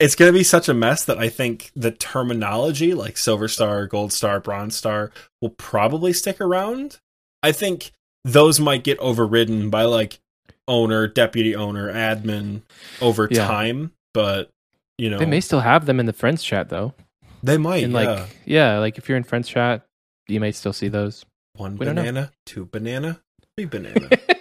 it's 0.00 0.14
going 0.14 0.32
to 0.32 0.38
be 0.38 0.44
such 0.44 0.68
a 0.68 0.74
mess 0.74 1.04
that 1.04 1.18
I 1.18 1.28
think 1.28 1.70
the 1.74 1.90
terminology 1.90 2.94
like 2.94 3.16
Silver 3.16 3.48
Star, 3.48 3.86
Gold 3.86 4.12
Star, 4.12 4.38
Bronze 4.40 4.76
Star 4.76 5.10
will 5.42 5.50
probably 5.50 6.12
stick 6.12 6.40
around. 6.40 6.98
I 7.42 7.52
think 7.52 7.92
those 8.24 8.60
might 8.60 8.84
get 8.84 8.98
overridden 8.98 9.70
by 9.70 9.84
like 9.84 10.20
owner, 10.66 11.06
deputy 11.06 11.54
owner, 11.56 11.92
admin 11.92 12.62
over 13.00 13.28
Yeah. 13.30 13.46
time, 13.46 13.92
but 14.14 14.50
you 14.98 15.08
know 15.10 15.18
They 15.18 15.26
may 15.26 15.40
still 15.40 15.60
have 15.60 15.86
them 15.86 15.98
in 16.00 16.06
the 16.06 16.12
friends 16.12 16.42
chat 16.42 16.68
though. 16.68 16.94
they 17.42 17.56
might 17.56 17.84
And 17.84 17.92
yeah. 17.92 17.98
like 18.00 18.28
yeah, 18.44 18.78
like 18.78 18.98
if 18.98 19.08
you're 19.08 19.16
in 19.18 19.24
friends 19.24 19.48
chat, 19.48 19.84
you 20.28 20.40
may 20.40 20.52
still 20.52 20.72
see 20.72 20.88
those. 20.88 21.24
one 21.56 21.76
we 21.76 21.86
banana, 21.86 22.30
two 22.46 22.66
banana, 22.66 23.20
three 23.56 23.64
banana, 23.66 24.10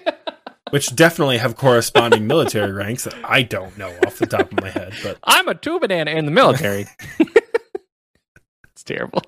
which 0.72 0.95
definitely 0.95 1.38
have 1.38 1.55
corresponding 1.55 2.28
military 2.28 2.72
ranks 2.72 3.03
that 3.05 3.15
I 3.24 3.43
don't 3.43 3.78
know 3.78 3.89
off 4.05 4.18
the 4.18 4.26
top 4.28 4.51
of 4.51 4.61
my 4.61 4.70
head, 4.70 4.93
but 5.03 5.18
I'm 5.24 5.47
a 5.47 5.55
two 5.55 5.80
banana 5.80 6.11
in 6.11 6.26
the 6.26 6.32
military. 6.32 6.88
it's 7.20 8.84
terrible. 8.86 9.22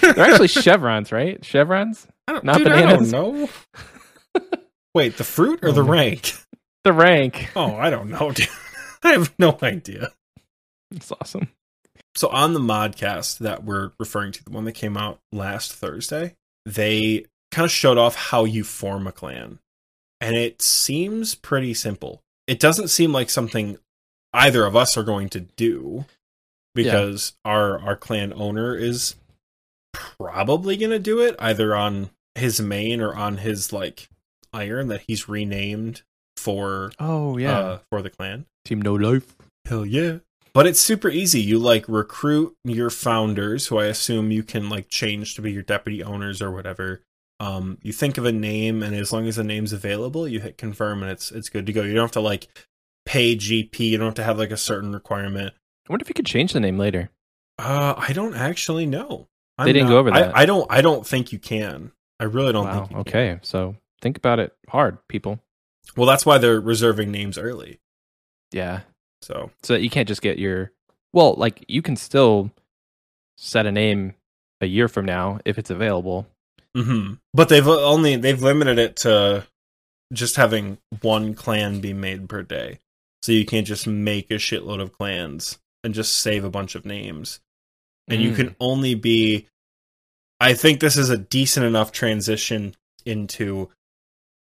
They're 0.00 0.18
actually 0.20 0.48
chevrons, 0.48 1.12
right? 1.12 1.44
Chevrons? 1.44 2.06
I 2.26 2.32
don't, 2.32 2.44
Not 2.44 2.58
dude, 2.58 2.68
I 2.68 2.80
don't 2.82 3.10
bananas. 3.10 3.12
know. 3.12 3.48
Wait, 4.94 5.16
the 5.16 5.24
fruit 5.24 5.60
or 5.62 5.72
the 5.72 5.82
Oh, 5.82 5.86
rank? 5.86 6.34
The 6.84 6.92
rank. 6.92 7.50
Oh, 7.54 7.76
I 7.76 7.90
don't 7.90 8.08
know, 8.10 8.32
dude. 8.32 8.48
I 9.02 9.12
have 9.12 9.32
no 9.38 9.56
idea. 9.62 10.12
It's 10.90 11.12
awesome. 11.12 11.48
So 12.16 12.28
on 12.28 12.54
the 12.54 12.60
modcast 12.60 13.38
that 13.38 13.62
we're 13.64 13.92
referring 14.00 14.32
to, 14.32 14.44
the 14.44 14.50
one 14.50 14.64
that 14.64 14.72
came 14.72 14.96
out 14.96 15.20
last 15.32 15.72
Thursday, 15.72 16.34
they 16.66 17.26
kind 17.52 17.64
of 17.64 17.70
showed 17.70 17.98
off 17.98 18.16
how 18.16 18.44
you 18.44 18.64
form 18.64 19.06
a 19.06 19.12
clan. 19.12 19.60
And 20.20 20.36
it 20.36 20.60
seems 20.62 21.34
pretty 21.34 21.74
simple. 21.74 22.20
It 22.46 22.60
doesn't 22.60 22.88
seem 22.88 23.12
like 23.12 23.30
something 23.30 23.78
either 24.32 24.64
of 24.64 24.76
us 24.76 24.96
are 24.96 25.02
going 25.02 25.28
to 25.30 25.40
do 25.40 26.04
because 26.74 27.32
our 27.44 27.80
our 27.80 27.96
clan 27.96 28.32
owner 28.34 28.76
is 28.76 29.14
probably 29.92 30.76
going 30.76 30.90
to 30.90 30.98
do 30.98 31.20
it 31.20 31.34
either 31.38 31.74
on 31.74 32.10
his 32.34 32.60
main 32.60 33.00
or 33.00 33.14
on 33.14 33.38
his 33.38 33.72
like 33.72 34.08
iron 34.52 34.88
that 34.88 35.02
he's 35.06 35.28
renamed 35.28 36.02
for 36.36 36.92
Oh 36.98 37.36
yeah. 37.36 37.58
uh 37.58 37.78
for 37.90 38.02
the 38.02 38.10
clan. 38.10 38.46
Team 38.64 38.82
No 38.82 38.94
Life. 38.94 39.34
Hell 39.66 39.84
yeah. 39.86 40.18
But 40.52 40.66
it's 40.66 40.80
super 40.80 41.08
easy. 41.08 41.40
You 41.40 41.58
like 41.58 41.84
recruit 41.88 42.54
your 42.64 42.90
founders, 42.90 43.68
who 43.68 43.78
I 43.78 43.86
assume 43.86 44.30
you 44.32 44.42
can 44.42 44.68
like 44.68 44.88
change 44.88 45.34
to 45.36 45.42
be 45.42 45.52
your 45.52 45.62
deputy 45.62 46.02
owners 46.02 46.42
or 46.42 46.50
whatever. 46.50 47.02
Um, 47.40 47.78
you 47.82 47.92
think 47.92 48.18
of 48.18 48.26
a 48.26 48.32
name, 48.32 48.82
and 48.82 48.94
as 48.94 49.12
long 49.12 49.26
as 49.26 49.36
the 49.36 49.44
name's 49.44 49.72
available, 49.72 50.28
you 50.28 50.40
hit 50.40 50.58
confirm, 50.58 51.02
and 51.02 51.10
it's 51.10 51.32
it's 51.32 51.48
good 51.48 51.64
to 51.66 51.72
go. 51.72 51.82
You 51.82 51.94
don't 51.94 52.04
have 52.04 52.12
to 52.12 52.20
like 52.20 52.48
pay 53.06 53.34
GP. 53.34 53.78
You 53.78 53.96
don't 53.96 54.08
have 54.08 54.14
to 54.16 54.24
have 54.24 54.38
like 54.38 54.50
a 54.50 54.58
certain 54.58 54.92
requirement. 54.92 55.54
I 55.88 55.92
wonder 55.92 56.04
if 56.04 56.08
you 56.08 56.14
could 56.14 56.26
change 56.26 56.52
the 56.52 56.60
name 56.60 56.78
later. 56.78 57.10
Uh, 57.58 57.94
I 57.96 58.12
don't 58.12 58.34
actually 58.34 58.86
know. 58.86 59.26
I'm 59.58 59.66
They 59.66 59.72
didn't 59.72 59.88
not- 59.88 59.94
go 59.94 59.98
over 59.98 60.10
that. 60.10 60.36
I, 60.36 60.46
don't. 60.46 60.66
I 60.70 60.82
don't 60.82 61.06
think 61.06 61.32
you 61.32 61.38
can. 61.38 61.92
I 62.18 62.24
really 62.24 62.52
don't 62.52 62.66
wow. 62.66 62.72
think. 62.72 62.90
You 62.90 62.94
can. 62.96 63.00
Okay. 63.00 63.38
So 63.42 63.74
think 64.02 64.18
about 64.18 64.38
it 64.38 64.54
hard, 64.68 64.98
people. 65.08 65.40
Well, 65.96 66.06
that's 66.06 66.24
why 66.26 66.38
they're 66.38 66.60
reserving 66.60 67.10
names 67.10 67.38
early. 67.38 67.80
Yeah. 68.52 68.80
So 69.22 69.50
So 69.62 69.74
that 69.74 69.82
you 69.82 69.90
can't 69.90 70.08
just 70.08 70.22
get 70.22 70.38
your 70.38 70.72
well, 71.12 71.34
like 71.34 71.64
you 71.68 71.82
can 71.82 71.96
still 71.96 72.50
set 73.36 73.66
a 73.66 73.72
name 73.72 74.14
a 74.60 74.66
year 74.66 74.88
from 74.88 75.06
now 75.06 75.40
if 75.44 75.58
it's 75.58 75.70
available. 75.70 76.26
Hmm 76.74 77.14
But 77.34 77.48
they've 77.48 77.66
only 77.66 78.16
they've 78.16 78.42
limited 78.42 78.78
it 78.78 78.96
to 78.98 79.46
just 80.12 80.36
having 80.36 80.78
one 81.02 81.34
clan 81.34 81.80
be 81.80 81.92
made 81.92 82.28
per 82.28 82.42
day. 82.42 82.80
So 83.22 83.32
you 83.32 83.44
can't 83.44 83.66
just 83.66 83.86
make 83.86 84.30
a 84.30 84.34
shitload 84.34 84.80
of 84.80 84.92
clans 84.92 85.58
and 85.84 85.94
just 85.94 86.16
save 86.16 86.44
a 86.44 86.50
bunch 86.50 86.74
of 86.74 86.84
names. 86.84 87.40
And 88.08 88.20
you 88.22 88.32
Mm. 88.32 88.36
can 88.36 88.56
only 88.60 88.94
be 88.94 89.46
I 90.40 90.54
think 90.54 90.80
this 90.80 90.96
is 90.96 91.10
a 91.10 91.18
decent 91.18 91.66
enough 91.66 91.92
transition 91.92 92.74
into 93.04 93.70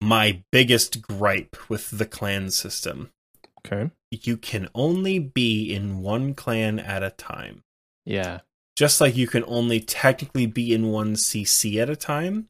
my 0.01 0.43
biggest 0.53 1.03
gripe 1.03 1.57
with 1.68 1.91
the 1.91 2.07
clan 2.07 2.51
system. 2.53 3.11
Okay. 3.66 3.91
You 4.12 4.37
can 4.37 4.68
only 4.74 5.18
be 5.18 5.74
in 5.74 5.99
one 6.03 6.35
clan 6.35 6.79
at 6.79 7.03
a 7.03 7.11
time. 7.11 7.64
Yeah. 8.07 8.41
Just 8.79 9.01
like 9.01 9.16
you 9.16 9.26
can 9.26 9.43
only 9.49 9.81
technically 9.81 10.47
be 10.47 10.72
in 10.72 10.87
one 10.87 11.16
CC 11.16 11.81
at 11.81 11.91
a 11.91 11.97
time, 11.97 12.49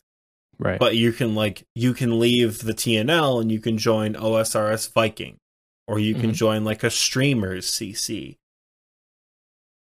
Right. 0.59 0.79
but 0.79 0.95
you 0.95 1.11
can 1.11 1.35
like 1.35 1.65
you 1.75 1.95
can 1.95 2.21
leave 2.21 2.59
the 2.59 2.75
TNL 2.75 3.41
and 3.41 3.51
you 3.51 3.61
can 3.61 3.79
join 3.79 4.13
OSRS 4.15 4.89
Viking 4.93 5.39
or 5.87 5.99
you 5.99 6.15
can 6.15 6.33
Mhm. 6.33 6.35
join 6.35 6.65
like 6.67 6.85
a 6.85 6.91
streamer's 6.91 7.67
CC. 7.71 8.37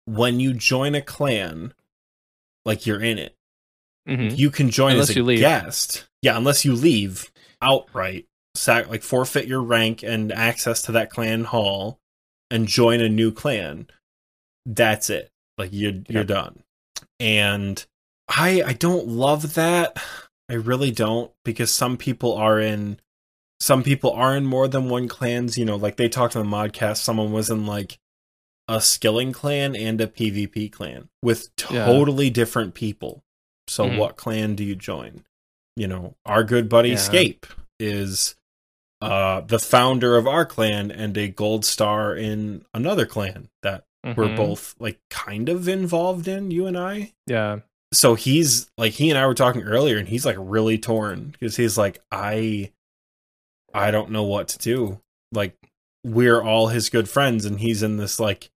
When 0.04 0.38
you 0.38 0.52
join 0.52 0.94
a 0.94 1.00
clan, 1.00 1.72
like 2.66 2.84
you're 2.84 3.02
in 3.02 3.16
it. 3.18 3.34
Mhm. 4.06 4.36
You 4.36 4.50
can 4.50 4.70
join 4.70 4.92
Unless 4.92 5.10
as 5.10 5.16
a 5.16 5.36
guest. 5.36 6.06
Yeah, 6.20 6.36
unless 6.36 6.66
you 6.66 6.74
leave 6.74 7.32
outright, 7.62 8.26
sac- 8.54 8.88
like 8.90 9.02
forfeit 9.02 9.46
your 9.48 9.62
rank 9.62 10.02
and 10.02 10.30
access 10.32 10.82
to 10.82 10.92
that 10.92 11.08
clan 11.08 11.44
hall, 11.44 11.98
and 12.50 12.68
join 12.68 13.00
a 13.00 13.08
new 13.08 13.32
clan. 13.32 13.88
That's 14.66 15.08
it. 15.08 15.30
Like 15.58 15.70
you're 15.72 15.94
you're 16.08 16.24
done. 16.24 16.62
And 17.20 17.84
I 18.28 18.62
I 18.62 18.72
don't 18.72 19.08
love 19.08 19.54
that. 19.54 19.96
I 20.48 20.54
really 20.54 20.90
don't 20.90 21.32
because 21.44 21.72
some 21.72 21.96
people 21.96 22.34
are 22.34 22.60
in 22.60 23.00
some 23.60 23.82
people 23.82 24.12
are 24.12 24.36
in 24.36 24.44
more 24.46 24.68
than 24.68 24.88
one 24.88 25.08
clans. 25.08 25.56
You 25.56 25.64
know, 25.64 25.76
like 25.76 25.96
they 25.96 26.08
talked 26.08 26.36
on 26.36 26.48
the 26.48 26.56
modcast. 26.56 26.98
Someone 26.98 27.32
was 27.32 27.50
in 27.50 27.66
like 27.66 27.98
a 28.68 28.80
skilling 28.80 29.32
clan 29.32 29.74
and 29.76 30.00
a 30.00 30.06
PvP 30.06 30.70
clan 30.72 31.08
with 31.22 31.50
Yeah. 31.70 31.86
totally 31.86 32.30
different 32.30 32.74
people. 32.74 33.22
So 33.68 33.84
Mhm. 33.88 33.98
what 33.98 34.16
clan 34.16 34.54
do 34.56 34.64
you 34.64 34.74
join? 34.76 35.24
You 35.76 35.88
know, 35.88 36.16
our 36.24 36.42
good 36.44 36.68
buddy 36.68 36.90
Yeah. 36.90 36.96
Scape 36.96 37.46
is 37.80 38.34
uh 39.00 39.42
the 39.42 39.58
founder 39.58 40.16
of 40.16 40.26
our 40.26 40.44
clan 40.46 40.90
and 40.90 41.16
a 41.18 41.28
gold 41.28 41.64
star 41.64 42.16
in 42.16 42.64
another 42.74 43.06
clan 43.06 43.48
that 43.62 43.84
we're 44.14 44.28
Mhm. 44.28 44.36
both 44.36 44.74
like 44.78 45.00
kind 45.10 45.48
of 45.48 45.66
involved 45.68 46.28
in, 46.28 46.50
you 46.50 46.66
and 46.66 46.78
I 46.78 47.12
Yeah. 47.26 47.60
so 47.92 48.14
he's 48.14 48.70
like 48.78 48.92
he 48.94 49.10
and 49.10 49.18
I 49.18 49.26
were 49.26 49.34
talking 49.34 49.62
earlier 49.62 49.96
and 49.98 50.08
he's 50.08 50.24
like 50.26 50.36
really 50.38 50.78
torn 50.78 51.30
because 51.32 51.56
he's 51.56 51.76
like 51.78 52.00
I 52.12 52.72
I 53.74 53.90
don't 53.90 54.10
know 54.10 54.22
what 54.24 54.48
to 54.48 54.58
do. 54.58 55.00
Like 55.32 55.56
we're 56.04 56.40
all 56.42 56.68
his 56.68 56.88
good 56.88 57.08
friends 57.08 57.44
and 57.44 57.58
he's 57.60 57.82
in 57.82 57.96
this 57.96 58.20
like 58.20 58.50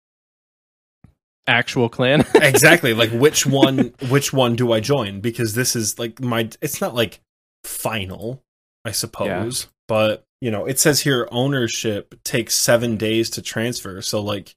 Actual 1.46 1.88
clan. 1.88 2.24
exactly 2.36 2.94
like 2.94 3.10
which 3.10 3.44
one 3.64 3.92
which 4.08 4.32
one 4.32 4.54
do 4.54 4.72
I 4.72 4.78
join 4.80 5.20
because 5.20 5.54
this 5.54 5.74
is 5.74 5.98
like 5.98 6.20
my 6.20 6.48
it's 6.60 6.80
not 6.80 6.94
like 6.94 7.20
final 7.64 8.42
I 8.84 8.92
suppose 8.92 9.66
but 9.88 10.24
you 10.40 10.50
know 10.50 10.64
it 10.66 10.78
says 10.78 11.00
here 11.00 11.28
ownership 11.32 12.14
takes 12.24 12.54
7 12.54 12.96
days 12.96 13.28
to 13.30 13.42
transfer 13.42 14.00
so 14.00 14.22
like 14.22 14.54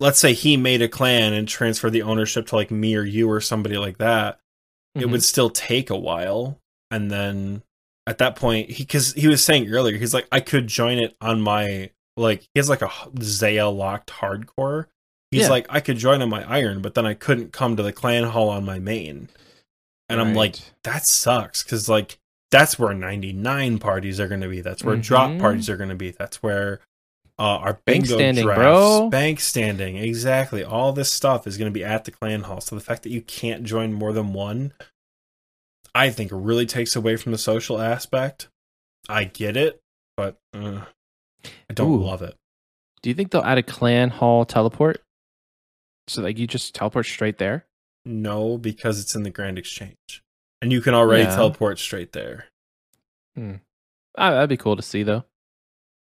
let's 0.00 0.18
say 0.18 0.32
he 0.32 0.56
made 0.56 0.82
a 0.82 0.88
clan 0.88 1.32
and 1.32 1.46
transferred 1.46 1.90
the 1.92 2.02
ownership 2.02 2.46
to 2.46 2.56
like 2.56 2.70
me 2.70 2.96
or 2.96 3.04
you 3.04 3.30
or 3.30 3.40
somebody 3.40 3.76
like 3.76 3.98
that 3.98 4.40
it 4.94 5.02
Mhm. 5.02 5.12
would 5.12 5.22
still 5.22 5.50
take 5.50 5.88
a 5.90 5.96
while 5.98 6.58
and 6.90 7.10
then 7.10 7.62
at 8.06 8.18
that 8.18 8.34
point 8.34 8.70
he 8.70 8.82
because 8.82 9.12
he 9.12 9.28
was 9.28 9.44
saying 9.44 9.68
earlier 9.70 9.96
he's 9.98 10.14
like 10.14 10.26
i 10.32 10.40
could 10.40 10.66
join 10.66 10.98
it 10.98 11.14
on 11.20 11.40
my 11.40 11.90
like 12.16 12.40
he 12.40 12.58
has 12.58 12.68
like 12.68 12.82
a 12.82 12.90
Zeah 13.22 13.68
locked 13.68 14.10
hardcore 14.10 14.86
he's 15.30 15.42
Yeah. 15.42 15.48
like 15.50 15.66
i 15.70 15.78
could 15.80 15.96
join 15.98 16.22
on 16.22 16.28
my 16.30 16.42
iron 16.50 16.80
but 16.82 16.94
then 16.94 17.06
i 17.06 17.14
couldn't 17.14 17.52
come 17.52 17.76
to 17.76 17.82
the 17.82 17.92
clan 17.92 18.24
hall 18.24 18.48
on 18.48 18.64
my 18.64 18.78
main 18.80 19.28
and 20.08 20.20
i'm 20.20 20.34
like 20.34 20.56
that 20.82 21.06
sucks 21.06 21.62
because 21.62 21.88
like 21.88 22.18
that's 22.50 22.76
where 22.80 22.92
99 22.92 23.78
parties 23.78 24.18
are 24.18 24.26
going 24.26 24.40
to 24.40 24.48
be 24.48 24.60
that's 24.60 24.82
where 24.82 24.96
drop 24.96 25.30
Mhm. 25.30 25.38
parties 25.40 25.70
are 25.70 25.76
going 25.76 25.90
to 25.90 25.94
be 25.94 26.10
that's 26.10 26.42
where 26.42 26.80
uh, 27.40 27.56
our 27.58 27.80
Bank 27.86 28.04
standing, 28.06 28.44
drafts, 28.44 28.60
bro. 28.60 29.08
bank 29.10 29.40
standing 29.40 29.96
exactly 29.96 30.62
all 30.62 30.92
this 30.92 31.10
stuff 31.10 31.46
is 31.46 31.56
going 31.56 31.72
to 31.72 31.74
be 31.76 31.82
at 31.84 32.04
the 32.04 32.10
clan 32.10 32.42
hall 32.42 32.60
so 32.60 32.76
the 32.76 32.82
fact 32.82 33.02
that 33.02 33.10
you 33.10 33.22
can't 33.22 33.64
join 33.64 33.92
more 33.92 34.12
than 34.12 34.32
one 34.34 34.72
i 35.94 36.10
think 36.10 36.30
really 36.32 36.66
takes 36.66 36.94
away 36.94 37.16
from 37.16 37.32
the 37.32 37.38
social 37.38 37.80
aspect 37.80 38.48
i 39.08 39.24
get 39.24 39.56
it 39.56 39.80
but 40.18 40.36
uh, 40.54 40.82
i 41.70 41.72
don't 41.74 41.90
Ooh. 41.90 42.04
love 42.04 42.20
it 42.22 42.36
Do 43.02 43.08
you 43.08 43.14
think 43.14 43.30
they'll 43.30 43.40
add 43.42 43.56
a 43.58 43.62
clan 43.62 44.10
hall 44.10 44.44
teleport? 44.44 45.02
So 46.08 46.20
like 46.22 46.38
you 46.38 46.46
just 46.46 46.74
teleport 46.74 47.06
straight 47.06 47.38
there? 47.38 47.64
no 48.04 48.58
because 48.58 49.00
it's 49.00 49.14
in 49.14 49.22
the 49.22 49.30
grand 49.30 49.58
exchange 49.58 50.22
and 50.60 50.70
you 50.72 50.80
can 50.82 50.92
already 50.94 51.22
Yeah. 51.24 51.34
teleport 51.36 51.78
straight 51.78 52.12
there 52.12 52.46
Ah, 54.18 54.30
that'd 54.32 54.50
be 54.50 54.56
cool 54.58 54.76
to 54.76 54.82
see 54.82 55.02
though. 55.02 55.24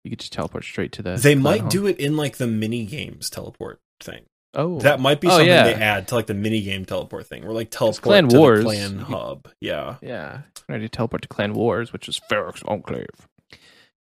You 0.05 0.11
could 0.11 0.21
just 0.21 0.33
teleport 0.33 0.65
straight 0.65 0.93
to 0.93 1.03
the. 1.03 1.17
they 1.17 1.35
might 1.35 1.69
do 1.69 1.87
it 1.87 1.99
in 1.99 2.17
like 2.17 2.37
the 2.39 2.47
mini 2.47 2.87
games 2.87 3.29
teleport 3.31 3.81
thing 4.01 4.23
Oh, 4.55 4.81
That 4.81 4.99
might 4.99 5.21
be 5.21 5.29
Oh, 5.29 5.33
something 5.33 5.47
yeah. 5.47 5.63
they 5.65 5.75
add 5.75 6.09
to 6.09 6.15
like 6.17 6.27
the 6.27 6.35
mini 6.35 6.61
game 6.63 6.85
teleport 6.85 7.27
thing. 7.29 7.45
We're 7.45 7.53
like 7.53 7.71
teleport 7.71 8.03
Clan 8.03 8.29
to 8.31 8.37
Wars. 8.39 8.59
the 8.61 8.65
clan 8.65 8.99
hub. 8.99 9.49
Yeah. 9.61 9.97
Yeah, 10.03 10.41
ready 10.69 10.85
to 10.85 10.89
teleport 10.89 11.23
to 11.23 11.29
Clan 11.29 11.53
Wars, 11.55 11.93
which 11.93 12.09
is 12.09 12.21
Ferox 12.31 12.67
Enclave. 12.67 13.07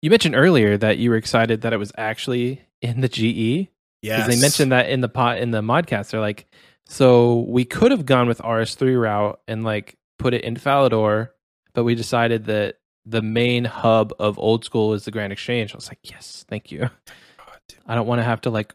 You 0.03 0.11
mentioned 0.11 0.34
earlier 0.34 0.76
that 0.78 0.98
you 0.98 1.11
were 1.11 1.16
excited 1.16 1.61
that 1.61 1.72
it 1.72 1.76
was 1.76 1.92
actually 1.96 2.62
in 2.82 3.01
the 3.01 3.09
GE 3.09 3.68
Yeah, 4.03 4.16
because 4.16 4.34
they 4.34 4.40
mentioned 4.40 4.72
that 4.72 4.88
in 4.88 5.03
the 5.03 5.09
pot 5.09 5.38
in 5.38 5.51
the 5.53 5.61
modcast. 5.61 6.11
They're 6.11 6.20
like, 6.20 6.46
so 6.86 7.40
we 7.46 7.64
could 7.64 7.92
have 7.92 8.05
gone 8.07 8.26
with 8.26 8.38
RS3 8.40 9.01
route 9.01 9.38
and 9.46 9.62
like 9.62 9.96
put 10.18 10.34
it 10.34 10.42
in 10.42 10.57
Falador, 10.57 11.28
but 11.74 11.84
we 11.84 11.94
decided 11.94 12.46
that 12.46 12.76
the 13.11 13.23
main 13.23 13.65
hub 13.65 14.13
of 14.19 14.39
old 14.39 14.65
school 14.65 14.95
is 14.95 15.05
the 15.05 15.11
Grand 15.11 15.33
Exchange. 15.33 15.73
I 15.73 15.77
was 15.77 15.89
like, 15.89 15.99
yes, 16.05 16.45
thank 16.49 16.71
you. 16.71 16.81
God. 16.81 17.59
I 17.87 17.95
don't 17.95 18.07
want 18.07 18.21
to 18.21 18.25
have 18.25 18.41
to 18.43 18.51
like 18.51 18.75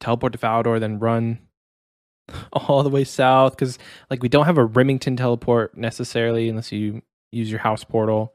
teleport 0.00 0.32
to 0.32 0.38
Falador, 0.38 0.80
then 0.80 0.98
run 0.98 1.38
all 2.52 2.82
the 2.82 2.88
way 2.88 3.04
south 3.04 3.52
because 3.52 3.78
like 4.10 4.22
we 4.22 4.28
don't 4.28 4.46
have 4.46 4.58
a 4.58 4.66
Rimmington 4.66 5.16
teleport 5.16 5.76
necessarily 5.76 6.48
unless 6.48 6.72
you 6.72 7.02
use 7.32 7.50
your 7.50 7.60
house 7.60 7.84
portal. 7.84 8.32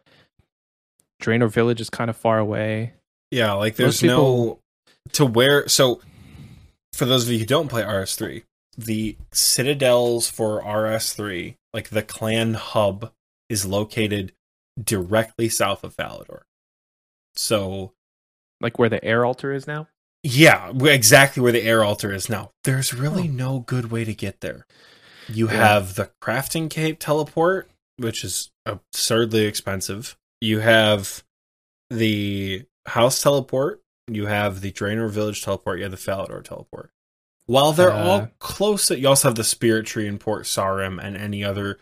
Draynor 1.22 1.50
Village 1.50 1.82
is 1.82 1.90
kind 1.90 2.10
of 2.10 2.18
far 2.18 2.38
away. 2.38 2.94
Yeah, 3.32 3.54
like 3.54 3.76
there's 3.76 4.04
no 4.04 4.60
to 5.14 5.26
where 5.26 5.68
so 5.68 6.02
for 6.92 7.06
those 7.06 7.26
of 7.26 7.32
you 7.32 7.40
who 7.40 7.46
don't 7.46 7.70
play 7.70 7.82
RS3, 7.82 8.44
the 8.78 9.18
citadels 9.32 10.30
for 10.30 10.62
RS3, 10.62 11.56
like 11.74 11.90
the 11.90 12.04
clan 12.04 12.54
hub 12.54 13.12
is 13.50 13.66
located 13.66 14.34
directly 14.82 15.50
south 15.50 15.84
of 15.84 15.96
Falador. 15.96 16.42
So 17.36 17.94
Like 18.62 18.80
where 18.80 18.90
the 18.90 19.04
air 19.04 19.26
altar 19.26 19.52
is 19.52 19.68
now. 19.68 19.88
Yeah, 20.24 20.72
exactly 20.86 21.44
where 21.44 21.52
the 21.52 21.64
air 21.64 21.84
altar 21.84 22.14
is 22.14 22.30
now. 22.30 22.52
There's 22.64 22.94
really 22.94 23.28
no 23.28 23.60
good 23.60 23.92
way 23.92 24.06
to 24.06 24.14
get 24.14 24.40
there. 24.42 24.66
You 25.28 25.48
Yeah. 25.48 25.56
have 25.56 25.96
the 25.96 26.12
crafting 26.22 26.70
cape 26.70 26.98
teleport, 27.00 27.70
which 27.98 28.24
is 28.24 28.52
absurdly 28.66 29.46
expensive. 29.46 30.16
You 30.40 30.60
have 30.60 31.24
the 31.90 32.66
house 32.88 33.22
teleport. 33.22 33.82
You 34.08 34.28
have 34.28 34.62
the 34.62 34.72
Draynor 34.72 35.10
village 35.10 35.42
teleport. 35.44 35.80
You 35.80 35.84
have 35.84 35.92
the 35.92 35.98
Falador 35.98 36.44
teleport. 36.44 36.92
While 37.46 37.74
they're 37.74 37.92
Uh, 37.92 38.04
all 38.04 38.28
close, 38.40 38.90
you 38.92 39.08
also 39.08 39.28
have 39.28 39.36
the 39.36 39.44
Spirit 39.44 39.86
Tree 39.86 40.08
in 40.08 40.18
Port 40.20 40.46
Sarim 40.46 41.04
and 41.04 41.18
any 41.18 41.44
other 41.44 41.80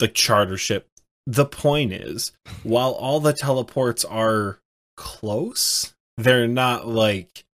the 0.00 0.08
charter 0.08 0.56
ship. 0.56 0.88
The 1.30 1.44
point 1.44 1.92
is, 1.92 2.32
while 2.62 2.92
all 2.92 3.20
the 3.20 3.34
teleports 3.34 4.02
are 4.06 4.60
close, 4.96 5.94
they're 6.16 6.48
not 6.48 6.88
like 6.88 7.44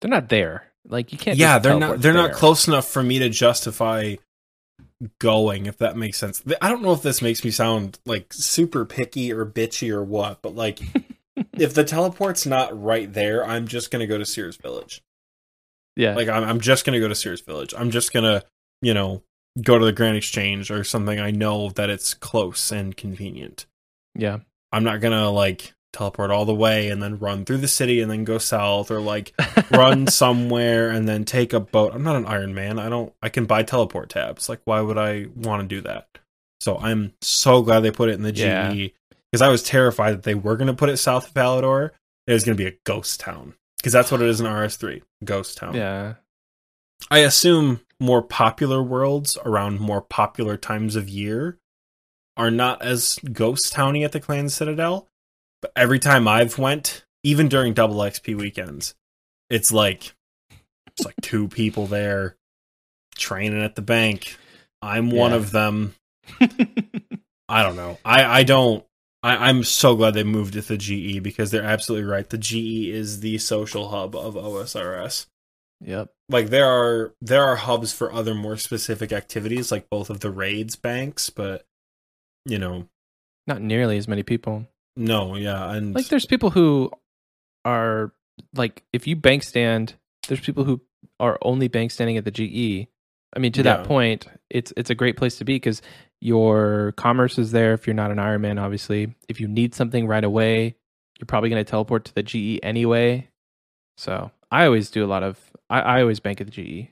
They're 0.00 0.10
not 0.10 0.28
there. 0.28 0.72
Like 0.86 1.12
you 1.12 1.18
can't. 1.18 1.38
yeah 1.38 1.58
they're 1.58 1.78
not 1.78 2.00
they're 2.02 2.12
there. 2.12 2.22
not 2.28 2.32
close 2.32 2.68
enough 2.68 2.86
for 2.88 3.02
me 3.02 3.18
to 3.20 3.28
justify 3.30 4.16
going 5.18 5.64
if 5.66 5.78
that 5.78 5.96
makes 5.96 6.18
sense 6.18 6.42
i 6.62 6.68
don't 6.68 6.82
know 6.82 6.92
if 6.92 7.02
this 7.02 7.20
makes 7.22 7.42
me 7.44 7.50
sound 7.50 7.98
like 8.06 8.32
super 8.32 8.84
picky 8.84 9.32
or 9.32 9.44
bitchy 9.46 9.90
or 9.90 10.02
what 10.04 10.40
but 10.42 10.54
like 10.54 10.80
if 11.54 11.72
the 11.74 11.84
teleport's 11.84 12.44
not 12.46 12.80
right 12.80 13.12
there 13.14 13.44
i'm 13.46 13.66
just 13.66 13.90
gonna 13.90 14.06
go 14.06 14.18
to 14.18 14.26
Seers' 14.26 14.56
Village 14.56 15.02
Yeah, 15.96 16.14
like 16.14 16.28
I'm, 16.28 16.44
I'm 16.44 16.60
just 16.60 16.84
gonna 16.84 17.00
go 17.00 17.08
to 17.08 17.14
Seers' 17.14 17.40
Village 17.40 17.72
i'm 17.76 17.90
just 17.90 18.12
gonna 18.12 18.42
you 18.82 18.92
know 18.94 19.22
go 19.62 19.78
to 19.78 19.84
the 19.84 19.92
grand 19.92 20.16
exchange 20.16 20.70
or 20.70 20.82
something 20.84 21.20
i 21.20 21.30
know 21.30 21.70
that 21.70 21.90
it's 21.90 22.14
close 22.14 22.72
and 22.72 22.96
convenient 22.96 23.66
yeah. 24.14 24.38
i'm 24.72 24.84
not 24.84 25.00
gonna 25.00 25.30
like 25.30 25.74
teleport 25.92 26.32
all 26.32 26.44
the 26.44 26.54
way 26.54 26.88
and 26.88 27.00
then 27.00 27.18
run 27.20 27.44
through 27.44 27.58
the 27.58 27.68
city 27.68 28.00
and 28.00 28.10
then 28.10 28.24
go 28.24 28.36
south 28.36 28.90
or 28.90 29.00
like 29.00 29.32
run 29.70 30.08
somewhere 30.08 30.90
and 30.90 31.08
then 31.08 31.24
take 31.24 31.52
a 31.52 31.60
boat. 31.60 31.94
I'm 31.94 32.02
not 32.02 32.16
an 32.16 32.26
Iron 32.26 32.52
Man. 32.52 32.80
I 32.80 32.88
don't 32.88 33.12
I 33.22 33.28
can 33.28 33.46
buy 33.46 33.62
teleport 33.62 34.10
tabs. 34.10 34.48
Like 34.48 34.60
why 34.64 34.80
would 34.80 34.98
I 34.98 35.26
want 35.36 35.62
to 35.62 35.68
do 35.68 35.80
that? 35.82 36.08
So 36.60 36.78
I'm 36.78 37.12
so 37.22 37.62
glad 37.62 37.80
they 37.80 37.92
put 37.92 38.08
it 38.08 38.14
in 38.14 38.22
the 38.22 38.34
Yeah. 38.34 38.74
GE 38.74 38.92
because 39.30 39.40
I 39.40 39.48
was 39.50 39.62
terrified 39.62 40.14
that 40.14 40.22
they 40.24 40.34
were 40.34 40.56
going 40.56 40.66
to 40.66 40.74
put 40.74 40.88
it 40.88 40.96
south 40.96 41.28
of 41.28 41.34
Falador. 41.34 41.90
It 42.26 42.32
was 42.32 42.42
going 42.42 42.56
to 42.56 42.60
be 42.64 42.68
a 42.68 42.76
ghost 42.82 43.20
town 43.20 43.54
because 43.76 43.92
that's 43.92 44.10
what 44.10 44.20
it 44.20 44.28
is 44.28 44.40
in 44.40 44.46
RS3, 44.46 45.00
ghost 45.24 45.58
town. 45.58 45.76
yeah. 45.76 46.14
I 47.08 47.18
assume 47.20 47.82
more 48.00 48.22
popular 48.22 48.82
worlds 48.82 49.36
around 49.44 49.80
more 49.80 50.00
popular 50.00 50.56
times 50.56 50.96
of 50.96 51.08
year 51.08 51.58
are 52.36 52.50
not 52.50 52.82
as 52.82 53.18
ghost 53.32 53.72
towny 53.72 54.04
at 54.04 54.12
the 54.12 54.20
Clan 54.20 54.48
Citadel. 54.48 55.08
But 55.62 55.72
every 55.76 55.98
time 55.98 56.28
I've 56.28 56.58
went, 56.58 57.04
even 57.22 57.48
during 57.48 57.72
double 57.72 57.96
XP 57.96 58.36
weekends, 58.36 58.94
it's 59.48 59.72
like 59.72 60.14
it's 60.88 61.04
like 61.04 61.16
two 61.22 61.48
people 61.48 61.86
there 61.86 62.36
training 63.16 63.62
at 63.62 63.74
the 63.74 63.82
bank. 63.82 64.36
I'm 64.82 65.10
one 65.10 65.32
of 65.32 65.50
them. 65.50 65.94
I 67.48 67.62
don't 67.62 67.76
know. 67.76 67.98
I 68.04 68.40
I 68.40 68.42
don't. 68.42 68.84
I, 69.22 69.48
I'm 69.48 69.64
so 69.64 69.96
glad 69.96 70.12
they 70.12 70.24
moved 70.24 70.54
it 70.54 70.62
to 70.62 70.76
the 70.76 70.76
GE 70.76 71.22
because 71.22 71.50
they're 71.50 71.64
absolutely 71.64 72.06
right. 72.06 72.28
The 72.28 72.36
GE 72.36 72.88
is 72.88 73.20
the 73.20 73.38
social 73.38 73.88
hub 73.88 74.14
of 74.14 74.34
OSRS. 74.34 75.26
Yep. 75.80 76.10
Like 76.28 76.48
there 76.50 76.66
are 76.66 77.14
there 77.20 77.42
are 77.44 77.56
hubs 77.56 77.92
for 77.92 78.12
other 78.12 78.34
more 78.34 78.56
specific 78.56 79.12
activities, 79.12 79.70
like 79.70 79.88
both 79.90 80.08
of 80.10 80.20
the 80.20 80.30
raids 80.30 80.76
banks, 80.76 81.30
but 81.30 81.64
you 82.46 82.58
know, 82.58 82.88
Not 83.46 83.60
nearly 83.60 83.96
as 83.98 84.08
many 84.08 84.22
people. 84.22 84.66
no, 84.96 85.36
yeah, 85.36 85.72
and 85.72 85.94
Like 85.94 86.08
there's 86.08 86.26
people 86.26 86.50
who 86.50 86.90
are 87.64 88.12
like 88.54 88.82
if 88.92 89.06
you 89.06 89.16
bank 89.16 89.42
stand, 89.42 89.94
there's 90.28 90.40
people 90.40 90.64
who 90.64 90.80
are 91.20 91.38
only 91.42 91.68
bank 91.68 91.90
standing 91.90 92.16
at 92.16 92.24
the 92.24 92.30
GE. 92.30 92.88
I 93.36 93.38
mean, 93.40 93.52
to 93.52 93.60
Yeah. 93.60 93.76
that 93.78 93.84
point, 93.86 94.26
it's 94.50 94.72
it's 94.76 94.90
a 94.90 94.94
great 94.94 95.16
place 95.16 95.36
to 95.38 95.44
be 95.44 95.56
because 95.56 95.82
your 96.20 96.92
commerce 96.96 97.38
is 97.38 97.50
there. 97.52 97.74
If 97.74 97.86
you're 97.86 97.94
not 97.94 98.10
an 98.10 98.16
Ironman, 98.18 98.58
obviously, 98.60 99.14
if 99.28 99.40
you 99.40 99.48
need 99.48 99.74
something 99.74 100.06
right 100.06 100.24
away, 100.24 100.76
you're 101.18 101.26
probably 101.26 101.50
going 101.50 101.62
to 101.62 101.70
teleport 101.70 102.06
to 102.06 102.14
the 102.14 102.22
GE 102.22 102.60
anyway. 102.62 103.28
So 103.98 104.30
I 104.50 104.64
always 104.66 104.90
do 104.90 105.04
a 105.04 105.06
lot 105.08 105.22
of. 105.22 105.38
I, 105.70 105.80
I 105.80 106.00
always 106.02 106.20
bank 106.20 106.40
at 106.40 106.46
the. 106.50 106.52
GE. 106.84 106.88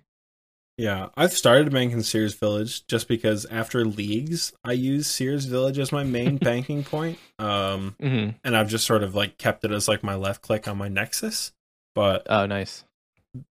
Yeah, 0.78 1.10
I've 1.16 1.34
started 1.34 1.70
banking 1.70 2.02
Seers' 2.02 2.34
Village 2.34 2.86
just 2.86 3.06
because 3.06 3.44
after 3.46 3.84
leagues, 3.84 4.52
I 4.64 4.72
use 4.72 5.06
Seers' 5.06 5.44
Village 5.44 5.78
as 5.78 5.92
my 5.92 6.02
main 6.02 6.36
banking 6.38 6.82
point. 6.82 7.18
Um, 7.38 7.94
hmm 8.00 8.30
and 8.42 8.56
I've 8.56 8.68
just 8.68 8.86
sort 8.86 9.02
of 9.02 9.14
like 9.14 9.36
kept 9.38 9.64
it 9.64 9.70
as 9.70 9.86
like 9.86 10.02
my 10.02 10.14
left 10.14 10.40
click 10.42 10.66
on 10.66 10.78
my 10.78 10.88
Nexus. 10.88 11.52
But 11.94 12.26
Oh, 12.30 12.46
nice. 12.46 12.84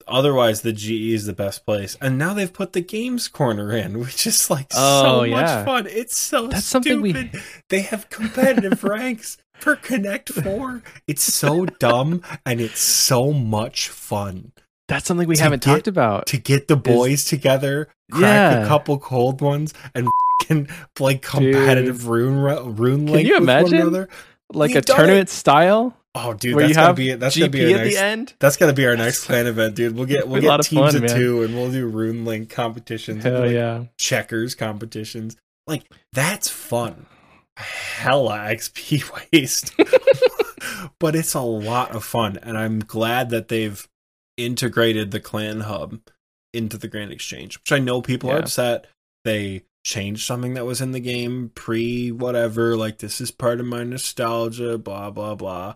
otherwise, 0.08 0.62
the 0.62 0.72
GE 0.72 1.12
is 1.12 1.26
the 1.26 1.34
best 1.34 1.66
place. 1.66 1.98
And 2.00 2.16
now 2.18 2.32
they've 2.34 2.52
put 2.52 2.72
the 2.72 2.80
games 2.80 3.28
corner 3.28 3.72
in, 3.76 3.98
which 4.00 4.26
is 4.26 4.48
like 4.50 4.68
Oh, 4.74 5.02
so 5.20 5.22
yeah. 5.24 5.40
much 5.42 5.64
fun. 5.66 5.86
It's 5.86 6.16
so 6.16 6.48
That's 6.48 6.64
something 6.64 7.02
we- 7.02 7.10
stupid. 7.12 7.42
They 7.68 7.82
have 7.82 8.08
competitive 8.08 8.82
ranks 8.84 9.36
for 9.54 9.76
Connect 9.76 10.28
Four. 10.30 10.82
It's 11.06 11.22
so 11.22 11.66
dumb 11.66 12.22
and 12.46 12.60
it's 12.60 12.80
so 12.80 13.32
much 13.32 13.88
fun. 13.88 14.52
That's 14.88 15.06
something 15.06 15.26
we 15.28 15.38
haven't 15.38 15.62
get- 15.64 15.70
talked 15.74 15.88
about. 15.88 16.26
to 16.26 16.38
get 16.38 16.68
the 16.68 16.76
boys 16.76 17.24
together, 17.24 17.88
crack 18.10 18.52
Yeah. 18.52 18.64
a 18.64 18.68
couple 18.68 18.98
cold 18.98 19.40
ones, 19.40 19.72
and 19.94 20.08
can 20.42 20.68
play 20.94 21.16
competitive 21.16 22.08
rune 22.08 22.36
rune 22.76 23.06
link. 23.06 23.18
Can 23.18 23.26
you 23.26 23.40
with 23.40 23.48
one 23.48 23.58
imagine? 23.58 23.80
another. 23.80 24.08
like 24.52 24.68
We've 24.70 24.76
a 24.78 24.80
done 24.82 24.96
tournament 24.96 25.28
style 25.28 25.96
Oh, 26.14 26.34
dude, 26.34 26.58
that's 26.58 26.74
gonna 26.76 26.92
be 26.92 27.14
that's 27.14 27.36
GP 27.36 27.40
gonna 27.40 27.50
be 27.50 27.64
our 27.72 27.78
at 27.78 27.84
next. 27.84 27.94
the 27.96 28.02
end. 28.04 28.34
That's 28.38 28.56
gonna 28.58 28.72
be 28.74 28.86
our 28.86 28.96
next 28.96 29.24
clan 29.26 29.46
event, 29.46 29.74
dude. 29.76 29.96
We'll 29.96 30.04
get 30.04 30.28
we'll 30.28 30.42
Be 30.42 30.46
a 30.46 30.50
lot 30.50 30.58
get 30.58 30.66
of 30.66 30.68
teams 30.70 30.92
fun, 30.92 30.96
of 30.96 31.02
man. 31.08 31.16
two, 31.18 31.42
and 31.42 31.54
we'll 31.54 31.70
do 31.70 31.86
rune 31.86 32.26
link 32.26 32.50
competitions, 32.50 33.24
Hell 33.24 33.40
like 33.40 33.52
yeah. 33.52 33.84
checkers 33.96 34.54
competitions. 34.54 35.36
Like 35.66 35.84
that's 36.12 36.48
fun. 36.50 37.06
Hella 37.56 38.38
XP 38.38 39.10
waste, 39.32 39.74
but 40.98 41.14
it's 41.14 41.34
a 41.34 41.40
lot 41.40 41.94
of 41.94 42.04
fun, 42.04 42.38
and 42.42 42.56
I'm 42.56 42.80
glad 42.80 43.30
that 43.30 43.48
they've 43.48 43.86
integrated 44.36 45.10
the 45.10 45.20
clan 45.20 45.60
hub 45.60 46.00
into 46.52 46.76
the 46.78 46.88
Grand 46.88 47.12
Exchange, 47.12 47.58
which 47.58 47.72
I 47.72 47.78
know 47.78 48.02
people 48.02 48.30
are 48.30 48.38
upset. 48.38 48.86
They 49.24 49.64
changed 49.84 50.26
something 50.26 50.54
that 50.54 50.64
was 50.64 50.80
in 50.80 50.92
the 50.92 51.00
game 51.00 51.50
pre 51.54 52.10
whatever, 52.10 52.76
like 52.76 52.98
this 52.98 53.20
is 53.20 53.30
part 53.30 53.60
of 53.60 53.66
my 53.66 53.84
nostalgia, 53.84 54.78
blah 54.78 55.10
blah 55.10 55.34
blah. 55.34 55.74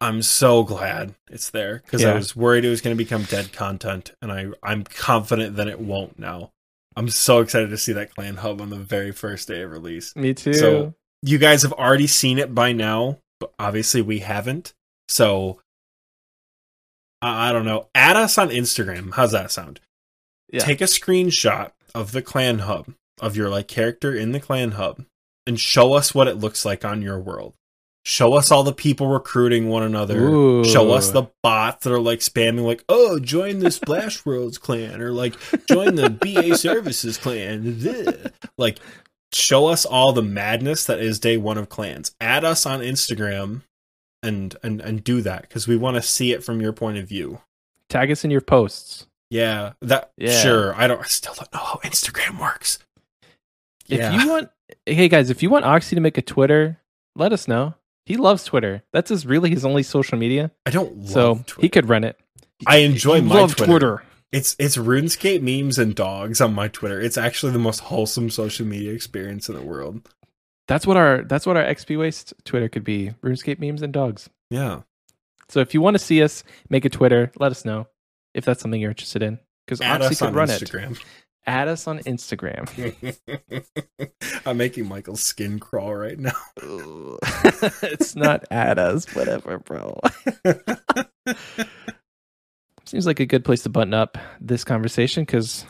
I'm 0.00 0.22
so 0.22 0.64
glad 0.64 1.14
it's 1.30 1.50
there 1.50 1.80
because 1.84 2.04
I 2.04 2.14
was 2.14 2.36
worried 2.36 2.64
it 2.64 2.70
was 2.70 2.80
going 2.80 2.96
to 2.96 3.02
become 3.02 3.22
dead 3.24 3.52
content, 3.52 4.12
and 4.20 4.30
I 4.30 4.48
I'm 4.62 4.84
confident 4.84 5.56
that 5.56 5.68
it 5.68 5.80
won't 5.80 6.18
now. 6.18 6.52
I'm 6.96 7.08
so 7.08 7.40
excited 7.40 7.70
to 7.70 7.78
see 7.78 7.92
that 7.92 8.14
clan 8.14 8.36
hub 8.36 8.60
on 8.60 8.70
the 8.70 8.76
very 8.76 9.12
first 9.12 9.48
day 9.48 9.62
of 9.62 9.70
release. 9.70 10.14
Me 10.14 10.34
too. 10.34 10.54
So 10.54 10.94
you 11.22 11.38
guys 11.38 11.62
have 11.62 11.72
already 11.72 12.06
seen 12.06 12.38
it 12.38 12.54
by 12.54 12.72
now, 12.72 13.18
but 13.40 13.52
obviously 13.58 14.02
we 14.02 14.20
haven't. 14.20 14.74
So 15.08 15.60
I, 17.20 17.50
I 17.50 17.52
don't 17.52 17.64
know. 17.64 17.88
Add 17.94 18.16
us 18.16 18.38
on 18.38 18.50
Instagram. 18.50 19.14
How's 19.14 19.32
that 19.32 19.50
sound? 19.50 19.80
Yeah. 20.50 20.60
Take 20.60 20.80
a 20.80 20.84
screenshot 20.84 21.72
of 21.94 22.12
the 22.12 22.22
clan 22.22 22.60
hub 22.60 22.94
of 23.20 23.36
your 23.36 23.48
like 23.48 23.68
character 23.68 24.14
in 24.14 24.32
the 24.32 24.40
clan 24.40 24.72
hub 24.72 25.04
and 25.46 25.58
show 25.58 25.94
us 25.94 26.14
what 26.14 26.28
it 26.28 26.38
looks 26.38 26.64
like 26.64 26.84
on 26.84 27.02
your 27.02 27.18
world. 27.18 27.54
Show 28.06 28.34
us 28.34 28.50
all 28.50 28.62
the 28.64 28.72
people 28.74 29.06
recruiting 29.08 29.68
one 29.68 29.82
another. 29.82 30.26
Ooh. 30.28 30.64
Show 30.64 30.92
us 30.92 31.10
the 31.10 31.24
bots 31.42 31.84
that 31.84 31.92
are 31.92 31.98
like 32.00 32.18
spamming, 32.18 32.64
like, 32.64 32.84
"Oh, 32.88 33.18
join 33.18 33.60
the 33.60 33.70
Splash 33.70 34.24
Worlds 34.26 34.58
clan," 34.58 35.00
or 35.00 35.10
like, 35.10 35.34
"Join 35.66 35.94
the 35.94 36.10
BA 36.10 36.56
Services 36.56 37.16
clan." 37.16 38.30
Like, 38.58 38.78
show 39.32 39.68
us 39.68 39.86
all 39.86 40.12
the 40.12 40.22
madness 40.22 40.84
that 40.84 40.98
is 41.00 41.18
day 41.18 41.38
one 41.38 41.56
of 41.56 41.70
clans. 41.70 42.14
Add 42.20 42.44
us 42.44 42.66
on 42.66 42.80
Instagram, 42.80 43.62
and 44.22 44.54
and 44.62 44.82
and 44.82 45.02
do 45.02 45.22
that 45.22 45.42
because 45.42 45.66
we 45.66 45.76
want 45.78 45.96
to 45.96 46.02
see 46.02 46.32
it 46.32 46.44
from 46.44 46.60
your 46.60 46.74
point 46.74 46.98
of 46.98 47.08
view. 47.08 47.40
Tag 47.88 48.10
us 48.10 48.22
in 48.22 48.30
your 48.30 48.42
posts. 48.42 49.06
Yeah, 49.30 49.72
that 49.80 50.10
Yeah. 50.18 50.38
sure. 50.42 50.74
I 50.74 50.86
don't. 50.88 51.00
I 51.00 51.04
still 51.06 51.32
don't 51.34 51.52
know 51.54 51.60
how 51.60 51.80
Instagram 51.82 52.38
works. 52.38 52.78
If 53.88 53.98
Yeah. 53.98 54.12
you 54.22 54.28
want, 54.28 54.50
hey 54.84 55.08
guys, 55.08 55.30
if 55.30 55.42
you 55.42 55.48
want 55.48 55.64
Oxy 55.64 55.94
to 55.96 56.00
make 56.02 56.18
a 56.18 56.22
Twitter, 56.22 56.78
let 57.16 57.32
us 57.32 57.48
know. 57.48 57.74
He 58.06 58.16
loves 58.16 58.44
Twitter. 58.44 58.82
That's 58.92 59.08
his 59.08 59.26
really 59.26 59.50
his 59.50 59.64
only 59.64 59.82
social 59.82 60.18
media. 60.18 60.50
I 60.66 60.70
don't 60.70 60.96
love 60.98 61.08
so 61.08 61.34
Twitter. 61.46 61.60
he 61.60 61.68
could 61.68 61.88
run 61.88 62.04
it. 62.04 62.18
I 62.66 62.78
enjoy 62.78 63.20
my 63.22 63.34
Love 63.34 63.56
Twitter. 63.56 64.02
It's 64.32 64.56
it's 64.58 64.76
RuneScape 64.76 65.42
memes 65.42 65.78
and 65.78 65.94
dogs 65.94 66.40
on 66.40 66.54
my 66.54 66.68
Twitter. 66.68 67.00
It's 67.00 67.16
actually 67.16 67.52
the 67.52 67.58
most 67.58 67.80
wholesome 67.80 68.30
social 68.30 68.66
media 68.66 68.92
experience 68.92 69.48
in 69.48 69.54
the 69.54 69.62
world. 69.62 70.08
That's 70.66 70.86
what 70.86 70.96
our 70.96 71.22
that's 71.22 71.46
what 71.46 71.56
our 71.56 71.64
XP 71.64 71.98
Waste 71.98 72.34
Twitter 72.44 72.68
could 72.68 72.84
be. 72.84 73.10
RuneScape 73.22 73.58
memes 73.58 73.82
and 73.82 73.92
dogs. 73.92 74.28
Yeah. 74.50 74.82
So 75.48 75.60
if 75.60 75.74
you 75.74 75.80
want 75.80 75.94
to 75.94 75.98
see 76.02 76.22
us 76.22 76.42
make 76.70 76.84
a 76.84 76.88
Twitter, 76.90 77.30
let 77.38 77.52
us 77.52 77.64
know 77.64 77.86
if 78.34 78.44
that's 78.44 78.60
something 78.60 78.80
you're 78.80 78.90
interested 78.90 79.22
in. 79.22 79.38
Because 79.66 79.80
Add 79.80 80.02
Oxy 80.02 80.12
us 80.12 80.18
could 80.18 80.28
on 80.28 80.34
run 80.34 80.48
Instagram. 80.48 80.92
it. 80.92 81.04
Add 81.46 81.68
us 81.68 81.86
on 81.86 81.98
Instagram. 82.00 82.66
I'm 84.46 84.56
making 84.56 84.88
Michael's 84.88 85.20
skin 85.22 85.58
crawl 85.58 85.94
right 85.94 86.18
now. 86.18 86.32
it's 87.82 88.16
not 88.16 88.44
add 88.50 88.78
us, 88.78 89.14
whatever, 89.14 89.58
bro. 89.58 89.98
Seems 92.86 93.06
like 93.06 93.20
a 93.20 93.26
good 93.26 93.44
place 93.44 93.62
to 93.62 93.68
button 93.68 93.94
up 93.94 94.18
this 94.40 94.64
conversation 94.64 95.24
because 95.24 95.64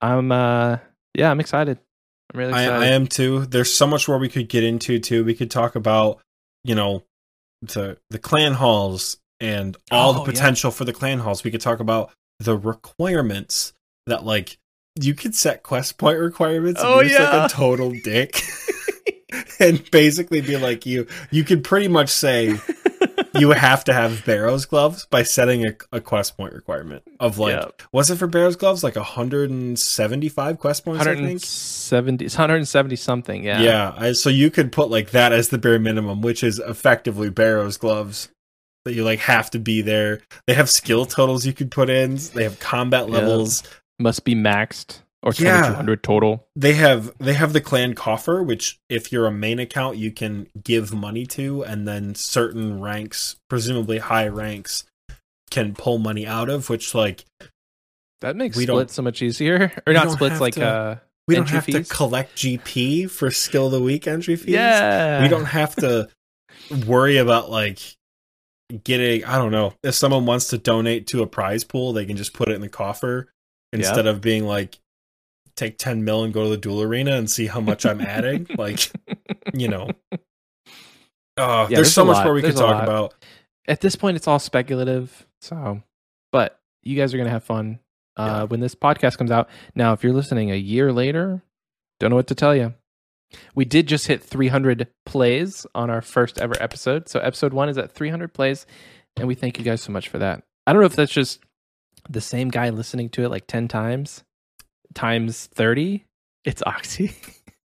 I'm 0.00 0.32
uh 0.32 0.78
yeah, 1.14 1.30
I'm 1.30 1.40
excited. 1.40 1.78
I'm 2.32 2.38
really 2.40 2.52
I, 2.52 2.64
excited. 2.64 2.82
I 2.82 2.86
am 2.88 3.06
too. 3.06 3.46
There's 3.46 3.72
so 3.72 3.86
much 3.86 4.08
more 4.08 4.18
we 4.18 4.28
could 4.28 4.48
get 4.48 4.64
into 4.64 4.98
too. 4.98 5.24
We 5.24 5.34
could 5.34 5.50
talk 5.50 5.74
about, 5.76 6.20
you 6.64 6.74
know, 6.74 7.02
the 7.62 7.98
the 8.10 8.18
clan 8.18 8.54
halls 8.54 9.18
and 9.40 9.76
all 9.90 10.10
Oh, 10.10 10.12
the 10.14 10.20
yeah. 10.20 10.26
potential 10.26 10.70
for 10.70 10.84
the 10.84 10.92
clan 10.92 11.18
halls. 11.20 11.44
We 11.44 11.50
could 11.50 11.60
talk 11.60 11.80
about 11.80 12.10
the 12.40 12.56
requirements 12.56 13.72
that 14.06 14.24
like 14.24 14.58
you 15.00 15.14
could 15.14 15.34
set 15.34 15.62
quest 15.62 15.98
point 15.98 16.18
requirements 16.18 16.80
and 16.80 16.88
Oh, 16.88 17.00
yeah. 17.00 17.30
like 17.40 17.50
a 17.50 17.54
total 17.54 17.90
dick. 18.04 18.40
and 19.58 19.88
basically 19.90 20.40
be 20.40 20.56
like 20.56 20.86
you 20.86 21.06
you 21.30 21.42
could 21.44 21.64
pretty 21.64 21.88
much 21.88 22.08
say 22.08 22.56
you 23.36 23.50
have 23.50 23.82
to 23.84 23.92
have 23.92 24.24
Barrows 24.24 24.64
gloves 24.64 25.06
by 25.06 25.24
setting 25.24 25.66
a, 25.66 25.74
a 25.92 26.00
quest 26.00 26.36
point 26.36 26.52
requirement 26.54 27.02
of 27.18 27.38
like 27.38 27.56
Yep. 27.56 27.82
was 27.92 28.10
it 28.10 28.16
for 28.16 28.28
Barrows 28.28 28.54
gloves 28.56 28.84
like 28.84 28.94
175 28.96 30.58
quest 30.58 30.84
points 30.84 31.00
I 31.02 31.04
think 31.06 31.18
170 31.18 32.24
it's 32.24 32.36
170 32.36 32.96
something, 32.96 33.44
yeah. 33.44 33.60
yeah, 33.60 33.94
I, 33.96 34.12
so 34.12 34.30
you 34.30 34.50
could 34.50 34.70
put 34.70 34.90
like 34.90 35.10
that 35.10 35.32
as 35.32 35.48
the 35.48 35.58
bare 35.58 35.78
minimum, 35.80 36.22
which 36.22 36.42
is 36.44 36.58
effectively 36.60 37.30
Barrows 37.30 37.76
gloves. 37.76 38.28
That 38.84 38.92
you 38.92 39.02
like 39.02 39.20
have 39.20 39.50
to 39.52 39.58
be 39.58 39.80
there. 39.80 40.20
They 40.46 40.52
have 40.52 40.68
skill 40.68 41.06
totals 41.06 41.46
you 41.46 41.54
could 41.54 41.70
put 41.70 41.88
in. 41.88 42.16
They 42.34 42.42
have 42.42 42.60
combat 42.60 43.08
levels. 43.08 43.62
Must 43.98 44.24
be 44.24 44.34
maxed 44.34 45.00
or 45.22 45.32
Yeah. 45.32 45.60
2200 45.60 46.02
total. 46.02 46.46
They 46.56 46.74
have 46.74 47.12
they 47.18 47.34
have 47.34 47.52
the 47.52 47.60
clan 47.60 47.94
coffer, 47.94 48.42
which 48.42 48.78
if 48.88 49.12
you're 49.12 49.26
a 49.26 49.32
main 49.32 49.58
account, 49.58 49.96
you 49.96 50.10
can 50.10 50.48
give 50.62 50.92
money 50.92 51.24
to, 51.26 51.62
and 51.62 51.86
then 51.88 52.14
certain 52.14 52.80
ranks, 52.80 53.36
presumably 53.48 53.98
high 53.98 54.28
ranks, 54.28 54.84
can 55.50 55.74
pull 55.74 55.98
money 55.98 56.26
out 56.26 56.48
of. 56.48 56.68
Which 56.68 56.94
like 56.94 57.24
That 58.20 58.36
makes 58.36 58.56
We 58.56 58.64
split 58.64 58.90
so 58.90 59.02
much 59.02 59.22
easier. 59.22 59.70
Or 59.86 59.92
not 59.92 60.10
splits 60.10 60.40
like 60.40 60.54
to- 60.54 60.66
uh 60.66 60.96
we 61.26 61.36
don't 61.36 61.48
have 61.48 61.64
fees? 61.64 61.88
to 61.88 61.94
collect 61.94 62.36
GP 62.36 63.10
for 63.10 63.30
skill 63.30 63.66
of 63.66 63.72
the 63.72 63.80
week 63.80 64.06
entry 64.06 64.36
fees. 64.36 64.54
yeah. 64.56 65.22
we 65.22 65.28
don't 65.28 65.46
have 65.46 65.74
to 65.76 66.10
worry 66.86 67.16
about 67.16 67.50
like 67.50 67.78
getting 68.84 69.24
i 69.24 69.36
don't 69.36 69.52
know 69.52 69.72
if 69.82 69.94
someone 69.94 70.24
wants 70.26 70.48
to 70.48 70.58
donate 70.58 71.06
to 71.06 71.22
a 71.22 71.26
prize 71.26 71.64
pool 71.64 71.92
they 71.92 72.04
can 72.06 72.16
just 72.16 72.32
put 72.32 72.48
it 72.48 72.54
in 72.54 72.60
the 72.62 72.68
coffer 72.68 73.28
instead 73.80 74.06
of 74.06 74.20
being 74.20 74.44
like 74.46 74.78
take 75.56 75.78
10 75.78 76.04
mil 76.04 76.24
and 76.24 76.32
go 76.34 76.44
to 76.44 76.50
the 76.50 76.56
duel 76.56 76.82
arena 76.82 77.12
and 77.12 77.30
see 77.30 77.46
how 77.46 77.60
much 77.60 77.86
i'm 77.86 78.00
adding 78.00 78.46
like 78.58 78.90
you 79.52 79.68
know 79.68 79.88
uh, 80.12 80.16
Yeah, 81.38 81.66
there's, 81.66 81.68
there's 81.76 81.92
so 81.92 82.04
much 82.04 82.16
lot. 82.16 82.24
more 82.24 82.34
we 82.34 82.40
could 82.40 82.50
There's 82.50 82.60
a 82.60 82.62
talk 82.62 82.74
lot. 82.74 82.84
about 82.84 83.14
at 83.66 83.80
this 83.80 83.96
point 83.96 84.16
it's 84.16 84.28
all 84.28 84.38
speculative 84.38 85.26
so 85.40 85.82
but 86.32 86.58
you 86.82 86.96
guys 86.96 87.14
are 87.14 87.18
gonna 87.18 87.30
have 87.30 87.44
fun 87.44 87.78
uh 88.16 88.24
Yeah. 88.24 88.42
when 88.44 88.60
this 88.60 88.74
podcast 88.74 89.18
comes 89.18 89.30
out 89.30 89.48
now 89.74 89.92
if 89.92 90.02
you're 90.02 90.12
listening 90.12 90.50
a 90.50 90.56
year 90.56 90.92
later 90.92 91.42
don't 92.00 92.10
know 92.10 92.16
what 92.16 92.26
to 92.28 92.34
tell 92.34 92.54
you 92.54 92.74
we 93.54 93.64
did 93.64 93.86
just 93.88 94.06
hit 94.06 94.22
300 94.22 94.88
plays 95.06 95.66
on 95.74 95.90
our 95.90 96.02
first 96.02 96.38
ever 96.38 96.54
episode 96.60 97.08
so 97.08 97.18
episode 97.20 97.52
one 97.52 97.68
is 97.68 97.78
at 97.78 97.90
300 97.92 98.32
plays 98.34 98.66
and 99.16 99.26
we 99.28 99.34
thank 99.34 99.58
you 99.58 99.64
guys 99.64 99.80
so 99.82 99.92
much 99.92 100.08
for 100.08 100.18
that 100.18 100.42
i 100.66 100.72
don't 100.72 100.80
know 100.82 100.86
if 100.86 100.96
that's 100.96 101.12
just 101.12 101.40
the 102.08 102.20
same 102.20 102.48
guy 102.48 102.70
listening 102.70 103.08
to 103.10 103.24
it 103.24 103.30
like 103.30 103.46
10 103.46 103.68
times 103.68 104.24
times 104.94 105.46
30, 105.46 106.04
it's 106.44 106.62
Oxy. 106.64 107.12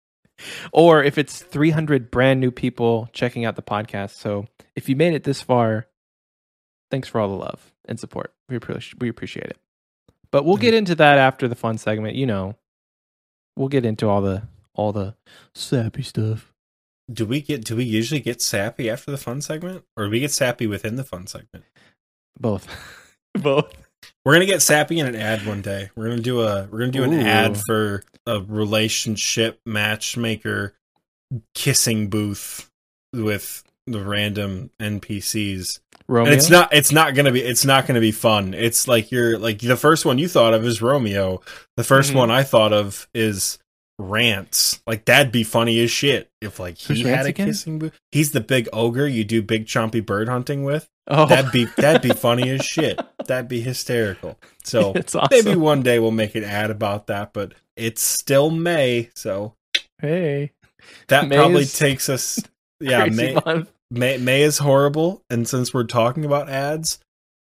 or 0.71 1.03
if 1.03 1.17
it's 1.17 1.39
300 1.41 2.11
brand 2.11 2.39
new 2.39 2.51
people 2.51 3.09
checking 3.11 3.45
out 3.45 3.55
the 3.55 3.61
podcast. 3.61 4.11
So 4.11 4.47
if 4.75 4.87
you 4.87 4.95
made 4.95 5.13
it 5.13 5.23
this 5.23 5.41
far, 5.41 5.87
thanks 6.91 7.07
for 7.07 7.19
all 7.19 7.29
the 7.29 7.35
love 7.35 7.73
and 7.85 7.99
support. 7.99 8.33
We 8.49 8.55
appreciate 8.55 8.99
we 9.01 9.09
appreciate 9.09 9.47
it. 9.47 9.57
But 10.31 10.45
we'll 10.45 10.57
get 10.57 10.73
into 10.73 10.95
that 10.95 11.17
after 11.17 11.47
the 11.47 11.55
fun 11.55 11.77
segment. 11.77 12.15
You 12.15 12.25
know, 12.25 12.55
we'll 13.55 13.69
get 13.69 13.85
into 13.85 14.07
all 14.07 14.21
the 14.21 14.43
all 14.73 14.91
the 14.91 15.15
sappy 15.55 16.03
stuff. 16.03 16.53
Do 17.11 17.25
we 17.25 17.41
get 17.41 17.63
do 17.63 17.75
we 17.75 17.85
usually 17.85 18.19
get 18.19 18.41
sappy 18.41 18.89
after 18.89 19.09
the 19.09 19.17
fun 19.17 19.41
segment, 19.41 19.85
or 19.95 20.05
do 20.05 20.11
we 20.11 20.19
get 20.19 20.31
sappy 20.31 20.67
within 20.67 20.97
the 20.97 21.03
fun 21.05 21.27
segment? 21.27 21.65
Both, 22.39 22.67
both. 23.33 23.86
We're 24.25 24.33
gonna 24.33 24.45
get 24.45 24.61
sappy 24.61 24.99
in 24.99 25.07
an 25.07 25.15
ad 25.15 25.45
one 25.45 25.61
day. 25.61 25.89
We're 25.95 26.09
gonna 26.09 26.21
do 26.21 26.41
a 26.41 26.67
we're 26.71 26.79
gonna 26.79 26.91
do 26.91 27.03
an 27.03 27.13
Ooh. 27.13 27.21
ad 27.21 27.57
for 27.65 28.03
a 28.25 28.39
relationship 28.41 29.59
matchmaker 29.65 30.73
kissing 31.53 32.09
booth 32.09 32.69
with 33.13 33.63
the 33.85 34.03
random 34.03 34.69
NPCs. 34.81 35.79
Romeo. 36.09 36.31
And 36.31 36.39
it's 36.39 36.49
not 36.49 36.73
it's 36.73 36.91
not 36.91 37.15
gonna 37.15 37.31
be 37.31 37.41
it's 37.41 37.65
not 37.65 37.85
gonna 37.87 37.99
be 38.01 38.11
fun. 38.11 38.53
It's 38.53 38.87
like 38.87 39.11
you're 39.11 39.37
like 39.37 39.59
the 39.59 39.77
first 39.77 40.05
one 40.05 40.17
you 40.17 40.27
thought 40.27 40.53
of 40.53 40.65
is 40.65 40.81
Romeo. 40.81 41.41
The 41.77 41.83
1st 41.83 42.11
Mhm. 42.11 42.15
one 42.15 42.31
I 42.31 42.43
thought 42.43 42.73
of 42.73 43.07
is 43.13 43.59
Rantz. 43.99 44.79
Like 44.85 45.05
that'd 45.05 45.31
be 45.31 45.43
funny 45.43 45.79
as 45.83 45.89
shit 45.91 46.29
if 46.41 46.59
like 46.59 46.77
he 46.77 46.93
Who's 47.01 47.05
had 47.07 47.25
a 47.25 47.29
again? 47.29 47.47
kissing 47.47 47.79
booth. 47.79 47.97
He's 48.11 48.31
the 48.31 48.41
big 48.41 48.69
ogre 48.71 49.07
you 49.07 49.23
do 49.23 49.41
big 49.41 49.65
chompy 49.65 50.05
bird 50.05 50.29
hunting 50.29 50.63
with. 50.63 50.87
Oh, 51.07 51.25
That'd 51.25 51.51
be 51.51 51.65
that'd 51.77 52.01
be 52.01 52.09
funny 52.09 52.49
as 52.49 52.63
shit. 52.65 52.99
That'd 53.25 53.47
be 53.47 53.61
hysterical. 53.61 54.37
So 54.63 54.93
awesome. 54.95 55.27
maybe 55.31 55.55
one 55.55 55.81
day 55.83 55.99
we'll 55.99 56.11
make 56.11 56.35
an 56.35 56.43
ad 56.43 56.69
about 56.71 57.07
that, 57.07 57.33
but 57.33 57.53
it's 57.75 58.01
still 58.01 58.49
May, 58.49 59.09
so 59.15 59.53
hey, 60.01 60.51
that 61.07 61.27
May 61.27 61.35
probably 61.37 61.65
takes 61.65 62.09
us 62.09 62.39
yeah, 62.79 63.05
May. 63.05 63.35
May 63.89 64.17
May 64.17 64.41
is 64.41 64.57
horrible, 64.57 65.21
and 65.29 65.47
since 65.47 65.73
we're 65.73 65.85
talking 65.85 66.25
about 66.25 66.49
ads, 66.49 66.99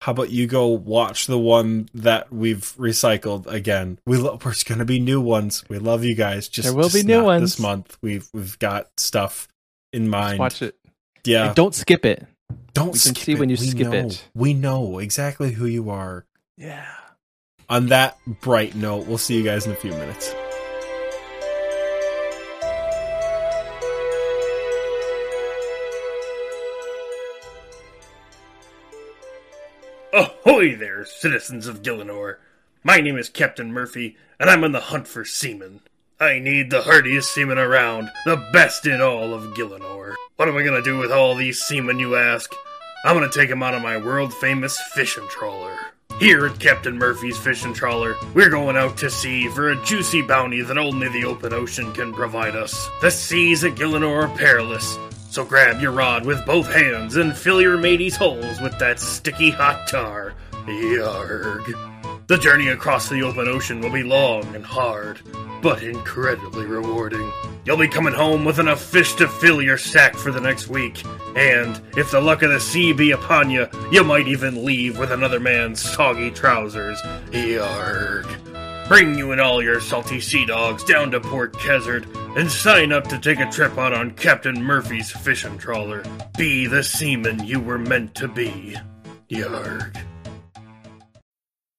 how 0.02 0.12
about 0.12 0.30
you 0.32 0.48
go 0.48 0.68
watch 0.68 1.28
the 1.28 1.40
one 1.40 1.88
that 1.94 2.32
we've 2.34 2.74
recycled 2.78 3.48
again? 3.48 4.00
We 4.06 4.18
lo- 4.18 4.38
there's 4.44 4.64
going 4.64 4.80
to 4.80 4.86
be 4.86 5.00
new 5.00 5.22
ones. 5.22 5.64
We 5.70 5.80
love 5.80 6.04
you 6.04 6.14
guys. 6.14 6.50
Just 6.50 6.68
There 6.68 6.76
will 6.78 6.90
be 6.90 7.04
new 7.04 7.24
ones. 7.24 7.42
this 7.42 7.60
month. 7.60 7.98
We've 8.02 8.28
we've 8.34 8.60
got 8.60 8.90
stuff 9.00 9.48
in 9.94 10.04
Just 10.04 10.12
mind. 10.12 10.40
watch 10.40 10.62
it. 10.62 10.76
yeah, 11.24 11.48
And 11.48 11.56
don't 11.56 11.74
skip 11.74 12.06
it. 12.06 12.28
Don't 12.74 12.88
we 12.88 12.92
can 12.94 13.00
skip 13.00 13.18
see 13.18 13.32
it. 13.34 13.40
when 13.40 13.50
you 13.50 13.58
We 13.60 13.68
skip 13.68 13.88
know. 13.88 13.94
it. 13.94 14.28
We 14.34 14.54
know 14.54 15.00
exactly 15.00 15.52
who 15.54 15.66
you 15.66 15.90
are. 15.90 16.26
Yeah. 16.58 16.86
On 17.70 17.88
that 17.88 18.18
bright 18.42 18.76
note, 18.76 19.08
we'll 19.08 19.18
see 19.18 19.38
you 19.38 19.44
guys 19.44 19.66
in 19.66 19.72
a 19.72 19.76
few 19.76 19.92
minutes. 19.92 20.34
Ahoy 30.14 30.76
there, 30.76 31.06
citizens 31.06 31.68
of 31.68 31.82
Gielinor. 31.82 32.38
My 32.84 32.98
name 32.98 33.18
is 33.18 33.30
Captain 33.30 33.72
Murphy, 33.72 34.18
and 34.40 34.50
I'm 34.50 34.64
on 34.64 34.72
the 34.72 34.80
hunt 34.80 35.08
for 35.08 35.26
seamen. 35.26 35.82
I 36.20 36.40
need 36.40 36.70
the 36.70 36.84
hardiest 36.84 37.34
seamen 37.34 37.58
around, 37.58 38.10
the 38.26 38.38
best 38.54 38.88
in 38.88 39.02
all 39.02 39.34
of 39.34 39.54
Gielinor. 39.54 40.14
What 40.38 40.48
am 40.48 40.56
I 40.56 40.64
gonna 40.64 40.82
do 40.82 40.98
with 40.98 41.12
all 41.12 41.36
these 41.36 41.60
seamen, 41.60 42.00
you 42.00 42.16
ask? 42.16 42.54
I'm 43.04 43.16
gonna 43.16 43.30
take 43.30 43.50
'em 43.52 43.62
out 43.62 43.74
on 43.74 43.82
my 43.82 43.98
world 43.98 44.34
famous 44.34 44.80
fishing 44.94 45.28
trawler. 45.30 45.78
Here 46.18 46.46
at 46.46 46.58
Captain 46.58 46.98
Murphy's 46.98 47.38
fishing 47.38 47.74
trawler, 47.74 48.16
we're 48.34 48.50
going 48.50 48.78
out 48.78 48.96
to 49.00 49.10
sea 49.10 49.50
for 49.50 49.72
a 49.72 49.84
juicy 49.84 50.22
bounty 50.22 50.62
that 50.62 50.78
only 50.78 51.10
the 51.10 51.26
open 51.26 51.52
ocean 51.52 51.92
can 51.92 52.14
provide 52.14 52.56
us. 52.56 52.90
The 53.02 53.12
seas 53.12 53.66
at 53.66 53.76
Gielinor 53.76 54.24
are 54.24 54.38
perilous, 54.38 54.98
so 55.30 55.44
grab 55.44 55.82
your 55.82 55.92
rod 55.92 56.26
with 56.26 56.46
both 56.46 56.74
hands 56.74 57.18
and 57.18 57.38
fill 57.38 57.62
your 57.62 57.76
mateys' 57.76 58.16
holes 58.16 58.62
with 58.62 58.80
that 58.80 59.02
sticky 59.02 59.50
hot 59.50 59.86
tar. 59.88 60.34
Yarg. 60.66 61.95
The 62.28 62.40
journey 62.40 62.70
across 62.70 63.08
the 63.08 63.22
open 63.22 63.48
ocean 63.48 63.82
will 63.82 63.92
be 63.92 64.02
long 64.02 64.56
and 64.56 64.66
hard, 64.66 65.20
but 65.62 65.84
incredibly 65.84 66.66
rewarding. 66.66 67.32
You'll 67.66 67.78
be 67.78 67.88
coming 67.88 68.16
home 68.16 68.46
with 68.46 68.58
enough 68.58 68.82
fish 68.82 69.14
to 69.16 69.28
fill 69.28 69.62
your 69.62 69.78
sack 69.78 70.16
for 70.16 70.32
the 70.32 70.42
next 70.42 70.68
week, 70.68 71.04
and 71.36 71.80
if 71.96 72.10
the 72.10 72.20
luck 72.20 72.42
of 72.42 72.50
the 72.50 72.60
sea 72.60 72.94
be 72.94 73.12
upon 73.12 73.52
you, 73.52 73.68
you 73.92 74.04
might 74.04 74.28
even 74.28 74.66
leave 74.66 74.98
with 74.98 75.12
another 75.12 75.40
man's 75.40 75.80
soggy 75.80 76.32
trousers. 76.32 77.00
Yarg. 77.30 78.88
Bring 78.88 79.16
you 79.16 79.32
and 79.32 79.40
all 79.40 79.62
your 79.62 79.80
salty 79.80 80.20
sea 80.20 80.48
dogs 80.48 80.84
down 80.84 81.12
to 81.12 81.20
Port 81.20 81.54
Khazard 81.54 82.06
and 82.36 82.52
sign 82.52 82.92
up 82.92 83.08
to 83.10 83.20
take 83.20 83.40
a 83.40 83.52
trip 83.52 83.78
out 83.78 83.94
on 83.94 84.12
Captain 84.12 84.62
Murphy's 84.64 85.12
fishing 85.12 85.60
trawler. 85.60 86.04
Be 86.38 86.66
the 86.66 86.84
seaman 86.84 87.46
you 87.46 87.60
were 87.60 87.80
meant 87.80 88.16
to 88.16 88.28
be. 88.28 88.76
Yarg. 89.30 89.96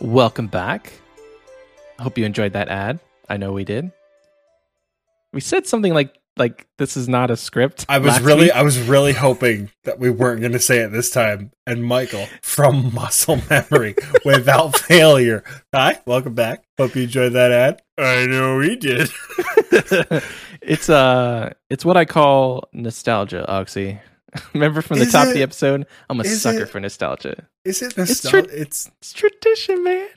Welcome 0.00 0.46
back. 0.46 0.94
I 1.98 2.02
hope 2.02 2.16
you 2.16 2.24
enjoyed 2.24 2.54
that 2.54 2.68
ad. 2.68 3.00
I 3.28 3.36
know 3.36 3.52
we 3.52 3.64
did. 3.64 3.92
We 5.34 5.40
said 5.40 5.66
something 5.66 5.92
like 5.92 6.16
like 6.38 6.66
this 6.78 6.96
is 6.96 7.06
not 7.06 7.30
a 7.30 7.36
script. 7.36 7.84
I 7.86 7.98
was 7.98 8.18
really, 8.22 8.44
week. 8.44 8.52
I 8.52 8.62
was 8.62 8.80
really 8.80 9.12
hoping 9.12 9.70
that 9.84 9.98
we 9.98 10.08
weren't 10.08 10.40
going 10.40 10.52
to 10.52 10.58
say 10.58 10.78
it 10.78 10.90
this 10.90 11.10
time. 11.10 11.52
And 11.66 11.84
Michael, 11.84 12.26
from 12.40 12.94
muscle 12.94 13.42
memory, 13.50 13.94
without 14.24 14.78
failure. 14.78 15.44
Hi, 15.74 16.00
welcome 16.06 16.34
back. 16.34 16.64
Hope 16.78 16.96
you 16.96 17.02
enjoyed 17.02 17.34
that 17.34 17.52
ad. 17.52 17.82
I 17.98 18.24
know 18.24 18.56
we 18.56 18.76
did. 18.76 19.10
it's 20.62 20.88
uh 20.88 21.52
it's 21.68 21.84
what 21.84 21.98
I 21.98 22.06
call 22.06 22.70
nostalgia, 22.72 23.46
Oxy. 23.46 24.00
Remember 24.54 24.82
from 24.82 24.98
the 24.98 25.04
Is 25.06 25.12
top 25.12 25.28
of 25.28 25.34
the 25.34 25.42
episode? 25.42 25.86
I'm 26.08 26.20
a 26.20 26.24
sucker 26.24 26.62
it? 26.62 26.68
for 26.68 26.80
nostalgia. 26.80 27.46
Is 27.64 27.82
it 27.82 27.96
It's 27.96 28.24
nostalgia? 28.24 28.48
It's, 28.52 28.90
It's 29.00 29.12
tradition, 29.12 29.82
man. 29.84 30.08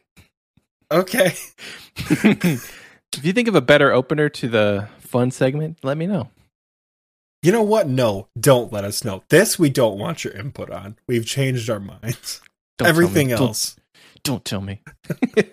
okay. 0.91 1.33
if 1.97 3.19
you 3.23 3.33
think 3.33 3.47
of 3.47 3.55
a 3.55 3.61
better 3.61 3.91
opener 3.91 4.29
to 4.29 4.47
the 4.47 4.87
fun 4.99 5.31
segment, 5.31 5.79
let 5.83 5.97
me 5.97 6.05
know. 6.07 6.29
You 7.41 7.51
know 7.51 7.63
what? 7.63 7.87
No, 7.89 8.27
don't 8.39 8.71
let 8.71 8.83
us 8.85 9.03
know. 9.03 9.23
This 9.29 9.59
we 9.59 9.69
don't 9.69 9.97
want 9.99 10.23
your 10.23 10.33
input 10.33 10.69
on. 10.69 10.97
We've 11.07 11.25
changed 11.25 11.69
our 11.69 11.79
minds. 11.79 12.41
Don't 12.77 12.85
tell 12.85 12.87
Everything 12.87 13.27
me. 13.27 13.33
Don't- 13.33 13.47
else. 13.49 13.75
Don't 14.23 14.45
tell 14.45 14.61
me. 14.61 14.81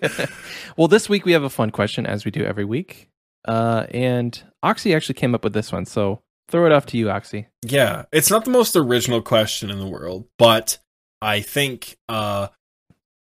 well, 0.77 0.87
this 0.87 1.09
week 1.09 1.25
we 1.25 1.33
have 1.33 1.43
a 1.43 1.49
fun 1.49 1.71
question, 1.71 2.05
as 2.05 2.23
we 2.23 2.31
do 2.31 2.45
every 2.45 2.63
week. 2.63 3.09
Uh, 3.45 3.85
and 3.91 4.41
Oxy 4.63 4.95
actually 4.95 5.15
came 5.15 5.35
up 5.35 5.43
with 5.43 5.51
this 5.51 5.73
one, 5.73 5.85
so 5.85 6.21
throw 6.49 6.65
it 6.65 6.71
off 6.71 6.85
to 6.87 6.97
you, 6.97 7.09
Oxy. 7.09 7.47
Yeah, 7.65 8.05
it's 8.11 8.29
not 8.29 8.45
the 8.45 8.51
most 8.51 8.75
original 8.75 9.21
question 9.21 9.69
in 9.69 9.79
the 9.79 9.87
world, 9.87 10.27
but 10.37 10.77
I 11.21 11.41
think 11.41 11.97
uh 12.09 12.47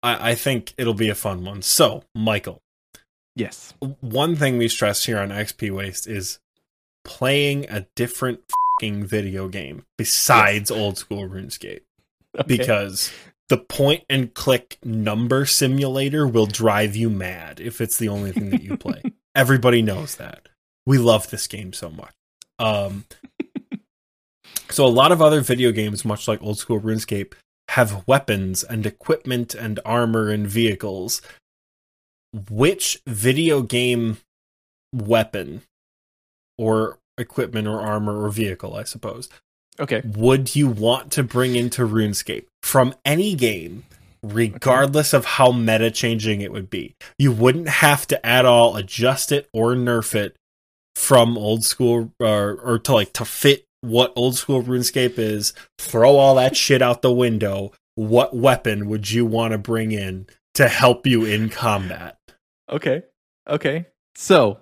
I, 0.03 0.31
I 0.31 0.35
think 0.35 0.75
it'll 0.79 0.95
be 0.95 1.11
a 1.11 1.15
fun 1.15 1.45
one. 1.45 1.63
So, 1.63 2.05
Michael, 2.15 2.63
Yes. 3.37 3.75
one 4.01 4.37
thing 4.37 4.59
we 4.59 4.69
stress 4.69 5.05
here 5.05 5.19
on 5.19 5.29
XP 5.31 5.71
Waste 5.71 6.07
is 6.07 6.39
playing 7.05 7.67
a 7.71 7.87
different 7.97 8.41
fing 8.81 9.05
video 9.05 9.49
game 9.49 9.85
besides 9.99 10.71
old 10.71 10.99
school 10.99 11.29
RuneScape 11.29 11.81
Okay. 12.39 12.47
because 12.47 13.13
the 13.49 13.57
point 13.59 14.05
and 14.09 14.33
click 14.35 14.79
number 14.85 15.45
simulator 15.47 16.27
will 16.27 16.47
drive 16.47 16.95
you 16.97 17.11
mad 17.11 17.61
if 17.61 17.81
it's 17.81 17.97
the 17.99 18.09
only 18.09 18.33
thing 18.33 18.51
that 18.51 18.63
you 18.63 18.77
play. 18.77 19.03
Everybody 19.35 19.83
knows 19.83 20.17
that. 20.17 20.49
We 20.87 20.99
love 20.99 21.31
this 21.31 21.47
game 21.47 21.73
so 21.73 21.91
much. 21.91 22.13
Um 22.61 23.05
so 24.71 24.87
a 24.87 24.89
lot 24.89 25.11
of 25.11 25.21
other 25.21 25.41
video 25.41 25.73
games 25.73 26.05
much 26.05 26.29
like 26.29 26.41
old 26.43 26.59
school 26.59 26.81
RuneScape 26.81 27.33
have 27.71 28.07
weapons 28.07 28.63
and 28.65 28.87
equipment 28.87 29.55
and 29.55 29.81
armor 29.85 30.29
and 30.29 30.47
vehicles. 30.47 31.23
Which 32.51 33.01
video 33.07 33.63
game 33.63 34.19
weapon 34.95 35.63
or 36.59 36.99
equipment 37.19 37.67
or 37.67 37.81
armor 37.81 38.25
or 38.25 38.31
vehicle, 38.31 38.75
I 38.77 38.85
suppose, 38.85 39.29
Okay. 39.81 40.03
would 40.05 40.55
you 40.55 40.69
want 40.69 41.11
to 41.13 41.25
bring 41.25 41.57
into 41.57 41.83
RuneScape 41.87 42.47
from 42.63 42.95
any 43.05 43.35
game, 43.35 43.85
regardless 44.23 45.13
of 45.13 45.25
how 45.25 45.51
meta 45.53 45.91
changing 45.91 46.41
it 46.41 46.53
would 46.53 46.71
be? 46.71 46.95
You 47.19 47.33
wouldn't 47.33 47.69
have 47.69 48.07
to 48.09 48.25
at 48.27 48.45
all 48.45 48.77
adjust 48.77 49.33
it 49.33 49.49
or 49.53 49.75
nerf 49.75 50.15
it 50.15 50.37
from 50.95 51.39
old 51.39 51.65
school 51.65 52.13
or, 52.21 52.61
or 52.61 52.79
to 52.79 52.93
like 52.93 53.13
to 53.15 53.25
fit 53.25 53.67
what 53.81 54.13
old 54.17 54.37
school 54.37 54.63
RuneScape 54.63 55.19
is. 55.19 55.53
Throw 55.79 56.17
all 56.17 56.35
that 56.37 56.57
shit 56.57 56.83
out 56.83 57.03
the 57.03 57.13
window. 57.13 57.73
What 57.95 58.35
weapon 58.35 58.89
would 58.89 59.11
you 59.11 59.27
want 59.27 59.53
to 59.53 59.59
bring 59.59 59.93
in 59.93 60.27
to 60.55 60.69
help 60.69 61.07
you 61.07 61.25
in 61.25 61.49
combat? 61.49 62.19
Okay. 62.71 63.03
Okay. 63.49 63.87
So, 64.15 64.61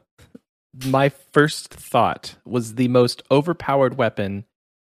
my 0.86 1.08
first 1.08 1.72
thought 1.72 2.36
was 2.44 2.74
the 2.74 2.88
most 2.88 3.22
overpowered 3.30 3.96
weapon 3.96 4.44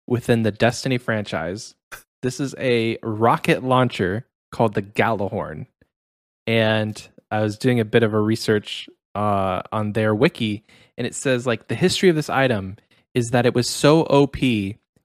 within 0.06 0.42
the 0.42 0.50
Destiny 0.50 0.98
franchise. 0.98 1.74
This 2.22 2.40
is 2.40 2.54
a 2.58 2.98
rocket 3.02 3.64
launcher 3.64 4.26
called 4.52 4.74
the 4.74 4.82
Gjallarhorn. 4.82 5.66
And 6.46 7.08
I 7.30 7.40
was 7.40 7.58
doing 7.58 7.80
a 7.80 7.84
bit 7.84 8.02
of 8.02 8.12
a 8.12 8.20
research 8.20 8.88
uh, 9.14 9.62
on 9.72 9.92
their 9.92 10.14
wiki, 10.14 10.64
and 11.00 11.06
it 11.06 11.14
says 11.14 11.46
like 11.46 11.68
the 11.68 11.74
history 11.74 12.10
of 12.10 12.14
this 12.14 12.28
item 12.28 12.76
is 13.14 13.30
that 13.30 13.46
it 13.46 13.54
was 13.54 13.66
so 13.66 14.02
OP 14.02 14.36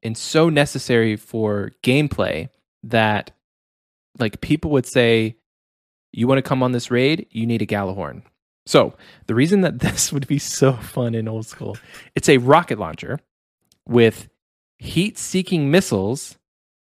and 0.03 0.17
so 0.17 0.49
necessary 0.49 1.15
for 1.15 1.71
gameplay 1.83 2.49
that 2.83 3.31
like 4.19 4.41
people 4.41 4.71
would 4.71 4.85
say, 4.85 5.37
You 6.11 6.27
want 6.27 6.39
to 6.39 6.41
come 6.41 6.61
on 6.61 6.73
this 6.73 6.91
raid? 6.91 7.27
You 7.31 7.45
need 7.45 7.61
a 7.61 7.65
Gjallarhorn. 7.65 8.23
So 8.65 8.93
the 9.27 9.35
reason 9.35 9.61
that 9.61 9.79
this 9.79 10.11
would 10.11 10.27
be 10.27 10.37
so 10.37 10.73
fun 10.73 11.15
in 11.15 11.29
old 11.29 11.45
school, 11.45 11.77
it's 12.13 12.27
a 12.27 12.39
rocket 12.39 12.77
launcher 12.77 13.21
with 13.87 14.27
heat-seeking 14.79 15.71
missiles 15.71 16.37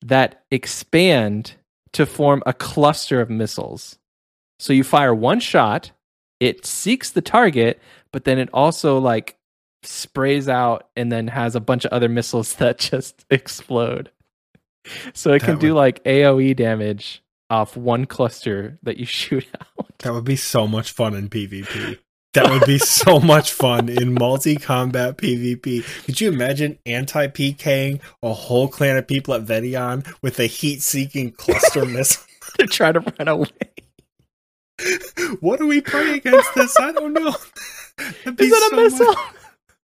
that 0.03 0.45
expand 0.51 1.55
to 1.95 2.05
form 2.05 2.43
a 2.45 2.53
cluster 2.53 3.23
of 3.23 3.31
missiles. 3.31 3.99
So 4.59 4.75
you 4.75 4.85
fire 4.85 5.15
one 5.15 5.41
shot, 5.41 5.93
it 6.41 6.67
seeks 6.67 7.11
the 7.11 7.21
target, 7.23 7.81
but 8.13 8.25
then 8.25 8.39
it 8.39 8.49
also 8.53 8.99
like 8.99 9.37
sprays 9.83 10.49
out 10.49 10.89
and 10.97 11.11
then 11.13 11.29
has 11.29 11.55
a 11.55 11.61
bunch 11.61 11.85
of 11.85 11.93
other 11.93 12.09
missiles 12.09 12.55
that 12.57 12.79
just 12.79 13.25
explode. 13.31 14.11
So 15.13 15.33
it 15.33 15.41
That 15.41 15.47
can 15.47 15.59
do 15.59 15.75
like 15.75 16.03
AoE 16.05 16.57
damage 16.57 17.23
off 17.51 17.77
one 17.77 18.07
cluster 18.07 18.79
that 18.83 18.97
you 18.97 19.07
shoot 19.07 19.47
out. 19.61 19.87
That 19.99 20.13
would 20.15 20.25
be 20.25 20.37
so 20.37 20.67
much 20.67 20.93
fun 20.93 21.15
in 21.15 21.29
PvP. 21.29 21.99
That 22.33 22.49
would 22.49 22.65
be 22.65 22.79
so 22.79 23.19
much 23.21 23.53
fun 23.53 23.89
in 23.89 24.15
multi 24.15 24.57
combat 24.57 25.19
PvP. 25.19 26.05
Could 26.05 26.21
you 26.21 26.31
imagine 26.31 26.79
anti 26.87 27.27
PKing 27.27 28.01
a 28.23 28.33
whole 28.33 28.69
clan 28.69 28.97
of 28.97 29.07
people 29.07 29.35
at 29.35 29.45
Vet'ion 29.45 30.07
with 30.23 30.39
a 30.39 30.47
heat 30.47 30.81
seeking 30.81 31.33
cluster 31.33 31.85
missile? 31.85 32.25
to 32.59 32.67
try 32.67 32.93
to 32.93 33.01
run 33.01 33.29
away. 33.29 33.49
what 35.41 35.59
do 35.59 35.67
we 35.67 35.81
play 35.81 36.15
against 36.15 36.55
this? 36.55 36.77
I 36.79 36.93
don't 36.93 37.13
know. 37.13 37.29
Is 37.99 38.51
that 38.51 38.69
a 38.71 38.71
so 38.71 38.77
missile? 38.77 39.07
much- 39.07 39.19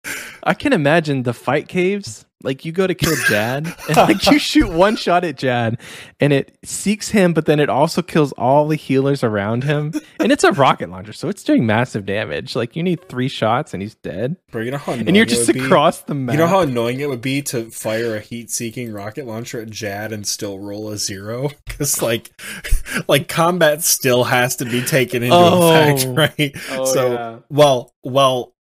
I 0.42 0.54
can 0.54 0.72
imagine 0.72 1.22
the 1.24 1.34
fight 1.34 1.68
caves. 1.68 2.24
Like 2.42 2.64
you 2.64 2.72
go 2.72 2.86
to 2.86 2.94
kill 2.94 3.14
Jad, 3.28 3.66
and 3.88 3.96
like 3.96 4.26
you 4.30 4.38
shoot 4.38 4.70
one 4.70 4.96
shot 4.96 5.24
at 5.24 5.36
Jad, 5.36 5.78
and 6.20 6.32
it 6.32 6.56
seeks 6.64 7.10
him, 7.10 7.34
but 7.34 7.44
then 7.44 7.60
it 7.60 7.68
also 7.68 8.00
kills 8.00 8.32
all 8.32 8.66
the 8.66 8.76
healers 8.76 9.22
around 9.22 9.64
him. 9.64 9.92
And 10.20 10.30
it's 10.30 10.44
a 10.44 10.52
rocket 10.52 10.90
launcher, 10.90 11.14
so 11.14 11.30
it's 11.30 11.42
doing 11.42 11.64
massive 11.64 12.04
damage. 12.04 12.54
Like 12.54 12.76
you 12.76 12.82
need 12.82 13.08
three 13.08 13.28
shots, 13.28 13.72
and 13.72 13.82
he's 13.82 13.94
dead. 13.94 14.36
Bro, 14.52 14.62
you 14.62 14.70
know 14.70 14.76
how 14.76 14.92
And 14.92 15.16
you're 15.16 15.24
just 15.24 15.46
would 15.46 15.54
be? 15.54 15.60
across 15.64 16.00
the 16.02 16.14
map. 16.14 16.34
You 16.34 16.38
know 16.40 16.46
how 16.46 16.60
annoying 16.60 17.00
it 17.00 17.08
would 17.08 17.22
be 17.22 17.40
to 17.42 17.70
fire 17.70 18.16
a 18.16 18.20
heat-seeking 18.20 18.92
rocket 18.92 19.26
launcher 19.26 19.62
at 19.62 19.70
Jad 19.70 20.12
and 20.12 20.26
still 20.26 20.58
roll 20.58 20.90
a 20.90 20.98
zero? 20.98 21.50
Because 21.66 22.02
like, 22.02 22.30
like 23.08 23.28
combat 23.28 23.82
still 23.82 24.24
has 24.24 24.56
to 24.56 24.66
be 24.66 24.82
taken 24.82 25.22
into 25.22 25.34
Oh. 25.34 25.70
effect, 25.94 26.06
right? 26.38 26.54
Oh, 26.72 26.84
so, 26.84 27.12
yeah. 27.12 27.38
well, 27.48 27.94
well, 28.04 28.52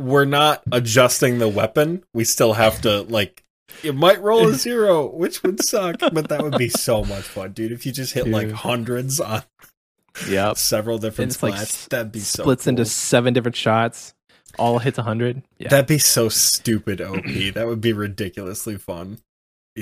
we're 0.00 0.24
not 0.24 0.62
adjusting 0.72 1.38
the 1.38 1.48
weapon. 1.48 2.04
We 2.14 2.24
still 2.24 2.54
have 2.54 2.80
to 2.82 3.02
like. 3.02 3.44
It 3.84 3.94
might 3.94 4.20
roll 4.20 4.48
a 4.48 4.54
zero, 4.54 5.06
which 5.06 5.42
would 5.42 5.62
suck, 5.62 6.00
but 6.00 6.28
that 6.28 6.42
would 6.42 6.58
be 6.58 6.68
so 6.68 7.04
much 7.04 7.22
fun, 7.22 7.52
dude. 7.52 7.72
If 7.72 7.86
you 7.86 7.92
just 7.92 8.14
hit 8.14 8.26
like 8.26 8.50
hundreds 8.50 9.20
on 9.20 9.42
yeah 10.28 10.52
several 10.54 10.98
different 10.98 11.30
it's 11.30 11.42
like 11.42 11.54
that'd 11.88 12.10
be 12.10 12.18
so 12.18 12.42
Splits 12.42 12.66
into 12.66 12.84
seven 12.84 13.32
different 13.32 13.56
shots. 13.56 14.14
All 14.58 14.80
hits 14.80 14.98
a 14.98 15.04
hundred. 15.04 15.42
Yeah. 15.58 15.68
That'd 15.68 15.86
be 15.86 15.98
so 15.98 16.28
stupid 16.28 17.00
OP. 17.00 17.24
that 17.54 17.66
would 17.66 17.80
be 17.80 17.92
ridiculously 17.92 18.76
fun. 18.76 19.18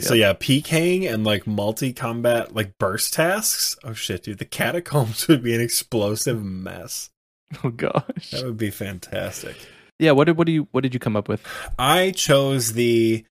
So 0.01 0.14
yeah, 0.14 0.35
PKing 0.35 1.12
and 1.12 1.25
like 1.25 1.47
multi-combat 1.47 2.55
like 2.55 2.79
burst 2.79 3.14
tasks. 3.14 3.77
Oh 3.83 3.95
shit, 3.95 4.25
dude, 4.25 4.39
the 4.39 4.45
catacombs 4.45 5.27
would 5.29 5.43
be 5.43 5.55
an 5.55 5.61
explosive 5.61 6.45
mess. 6.45 7.11
oh 7.64 7.71
gosh. 7.71 8.31
That 8.33 8.45
would 8.45 8.59
be 8.59 8.71
fantastic. 8.71 9.57
Yeah. 9.99 10.13
What 10.13 10.25
did 10.25 10.37
what 10.37 10.47
do 10.47 10.53
you 10.53 10.69
what 10.73 10.83
did 10.83 10.95
you 10.95 11.01
come 11.01 11.17
up 11.17 11.29
with? 11.29 11.45
I 11.79 12.11
chose 12.13 12.73
the 12.75 13.25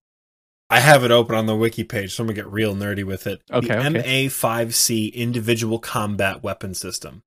I 0.70 0.80
have 0.82 1.04
it 1.06 1.12
open 1.12 1.34
on 1.36 1.46
the 1.46 1.56
wiki 1.56 1.84
page, 1.84 2.14
so 2.14 2.24
I'm 2.24 2.28
gonna 2.28 2.36
get 2.36 2.48
real 2.52 2.76
nerdy 2.76 3.04
with 3.06 3.26
it. 3.28 3.42
Okay, 3.52 3.68
the 3.68 3.78
okay. 4.00 4.28
MA5C 4.28 5.14
individual 5.14 5.80
combat 5.80 6.44
weapon 6.44 6.74
system. 6.74 7.24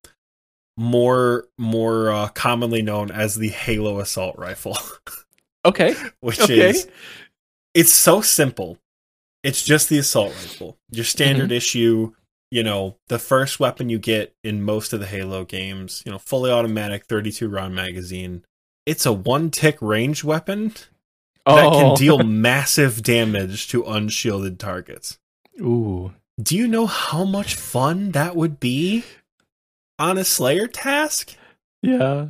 More 0.76 1.46
more 1.58 2.10
uh, 2.10 2.28
commonly 2.28 2.80
known 2.82 3.10
as 3.10 3.34
the 3.36 3.48
Halo 3.48 3.98
assault 4.00 4.36
rifle. 4.38 4.76
Okay. 5.62 5.94
which 6.20 6.40
Okay. 6.40 6.70
is 6.70 6.88
it's 7.74 7.92
so 7.92 8.22
simple. 8.22 8.78
It's 9.42 9.62
just 9.62 9.90
the 9.90 9.98
assault 9.98 10.30
rifle. 10.32 10.78
Your 10.90 11.04
standard 11.04 11.50
Mm-hmm. 11.50 11.52
issue, 11.52 12.12
you 12.50 12.62
know, 12.62 12.96
the 13.08 13.18
first 13.18 13.60
weapon 13.60 13.90
you 13.90 13.98
get 13.98 14.34
in 14.42 14.62
most 14.62 14.94
of 14.94 15.00
the 15.00 15.06
Halo 15.06 15.44
games, 15.44 16.02
you 16.06 16.12
know, 16.12 16.18
fully 16.18 16.50
automatic 16.50 17.04
32 17.04 17.46
round 17.46 17.74
magazine. 17.74 18.42
It's 18.86 19.06
a 19.06 19.12
one 19.12 19.50
tick 19.50 19.76
range 19.80 20.24
weapon 20.24 20.68
that 20.68 21.64
Oh. 21.66 21.70
can 21.70 21.94
deal 21.96 22.18
massive 22.24 23.02
damage 23.02 23.68
to 23.68 23.84
unshielded 23.84 24.58
targets. 24.58 25.18
Ooh. 25.60 26.12
Do 26.40 26.56
you 26.56 26.66
know 26.68 26.86
how 26.86 27.24
much 27.24 27.54
fun 27.54 28.12
that 28.12 28.34
would 28.36 28.58
be 28.60 29.04
on 29.98 30.16
a 30.18 30.24
Slayer 30.24 30.66
task? 30.66 31.36
Yeah. 31.82 32.28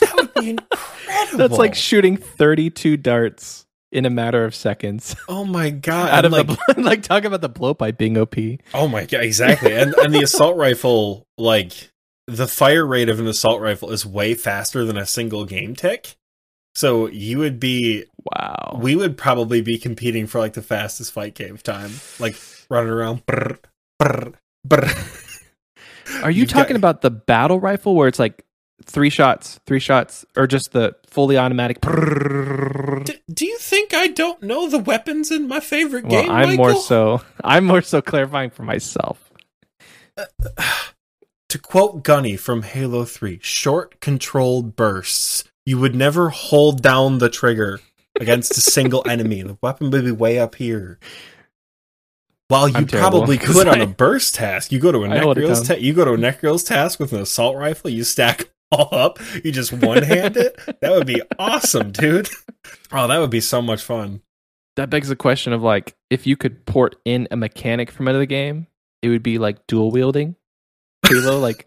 That 0.00 0.14
would 0.16 0.34
be 0.34 0.50
incredible. 0.50 1.38
That's 1.38 1.58
like 1.58 1.74
shooting 1.74 2.16
32 2.16 2.96
darts 2.96 3.66
in 3.90 4.04
a 4.04 4.10
matter 4.10 4.44
of 4.44 4.54
seconds 4.54 5.16
oh 5.30 5.46
my 5.46 5.70
god! 5.70 6.10
out 6.10 6.24
of 6.26 6.32
like, 6.32 6.46
the 6.46 6.74
like 6.76 7.02
talk 7.02 7.24
about 7.24 7.40
the 7.40 7.48
blowpipe 7.48 7.96
being 7.96 8.18
OP. 8.18 8.34
Oh 8.74 8.86
my 8.86 9.06
god, 9.06 9.22
exactly. 9.22 9.72
And 9.72 9.94
and 9.94 10.14
the 10.14 10.22
assault 10.22 10.56
rifle, 10.56 11.26
like 11.38 11.90
the 12.28 12.46
fire 12.46 12.86
rate 12.86 13.08
of 13.08 13.18
an 13.20 13.26
assault 13.26 13.60
rifle 13.60 13.90
is 13.90 14.04
way 14.06 14.34
faster 14.34 14.84
than 14.84 14.96
a 14.96 15.06
single 15.06 15.44
game 15.44 15.74
tick. 15.74 16.16
So 16.74 17.08
you 17.08 17.38
would 17.38 17.58
be 17.58 18.04
Wow. 18.36 18.78
we 18.80 18.94
would 18.94 19.16
probably 19.16 19.62
be 19.62 19.78
competing 19.78 20.26
for 20.26 20.38
like 20.38 20.52
the 20.52 20.62
fastest 20.62 21.12
fight 21.12 21.34
cave 21.34 21.62
time. 21.62 21.90
Like 22.20 22.36
running 22.70 22.90
around 22.92 23.24
brr, 23.26 23.58
brr, 23.98 24.32
brr. 24.64 24.84
Are 26.22 26.30
you 26.30 26.40
You've 26.42 26.50
talking 26.50 26.74
got- 26.74 26.76
about 26.80 27.00
the 27.00 27.10
battle 27.10 27.58
rifle 27.60 27.94
where 27.94 28.06
it's 28.08 28.18
like 28.18 28.44
three 28.84 29.10
shots, 29.10 29.58
three 29.66 29.80
shots, 29.80 30.24
or 30.36 30.46
just 30.46 30.72
the 30.72 30.94
fully 31.08 31.36
automatic? 31.38 31.80
D- 31.80 33.14
do 33.32 33.46
you 33.46 33.58
think 33.58 33.92
I 33.94 34.08
don't 34.08 34.42
know 34.42 34.68
the 34.68 34.78
weapons 34.78 35.30
in 35.30 35.48
my 35.48 35.60
favorite 35.60 36.04
Well, 36.06 36.22
game? 36.22 36.30
I'm 36.30 36.56
more 36.56 36.74
so 36.74 37.22
I'm 37.44 37.64
more 37.64 37.82
so 37.82 38.00
clarifying 38.02 38.50
for 38.50 38.62
myself. 38.62 39.30
Uh, 40.16 40.24
uh, 40.56 40.72
To 41.50 41.58
quote 41.58 42.02
Gunny 42.02 42.36
from 42.36 42.62
Halo 42.62 43.06
3, 43.06 43.38
short 43.40 44.00
controlled 44.00 44.76
bursts. 44.76 45.44
You 45.64 45.78
would 45.78 45.94
never 45.94 46.28
hold 46.28 46.82
down 46.82 47.18
the 47.18 47.30
trigger 47.30 47.80
against 48.20 48.58
a 48.58 48.60
single 48.60 49.02
enemy. 49.08 49.42
The 49.42 49.56
weapon 49.62 49.90
would 49.90 50.04
be 50.04 50.10
way 50.10 50.38
up 50.38 50.56
here. 50.56 50.98
While 52.48 52.68
you 52.68 52.76
I'm 52.76 52.86
probably 52.86 53.38
could 53.38 53.66
on 53.66 53.80
a 53.80 53.86
burst 53.86 54.34
task, 54.34 54.72
you 54.72 54.78
go 54.78 54.92
to 54.92 55.04
a 55.04 55.10
it 55.10 55.66
ta- 55.66 55.74
you 55.74 55.94
go 55.94 56.04
to 56.04 56.12
a 56.12 56.16
Nechryael's 56.18 56.64
task 56.64 57.00
with 57.00 57.14
an 57.14 57.20
assault 57.20 57.56
rifle, 57.56 57.90
you 57.90 58.04
stack 58.04 58.50
all 58.70 58.88
up, 58.92 59.18
you 59.42 59.50
just 59.50 59.72
one 59.72 60.02
hand 60.02 60.36
it. 60.36 60.58
That 60.82 60.92
would 60.92 61.06
be 61.06 61.22
awesome, 61.38 61.92
dude. 61.92 62.28
Oh, 62.92 63.08
that 63.08 63.18
would 63.18 63.30
be 63.30 63.40
so 63.40 63.62
much 63.62 63.82
fun. 63.82 64.20
That 64.76 64.90
begs 64.90 65.08
the 65.08 65.16
question 65.16 65.54
of 65.54 65.62
like 65.62 65.96
if 66.10 66.26
you 66.26 66.36
could 66.36 66.66
port 66.66 66.96
in 67.06 67.26
a 67.30 67.36
mechanic 67.36 67.90
from 67.90 68.06
another 68.06 68.26
game, 68.26 68.66
it 69.00 69.08
would 69.08 69.22
be 69.22 69.38
like 69.38 69.66
dual 69.66 69.90
wielding. 69.90 70.36
Halo, 71.06 71.38
like 71.38 71.66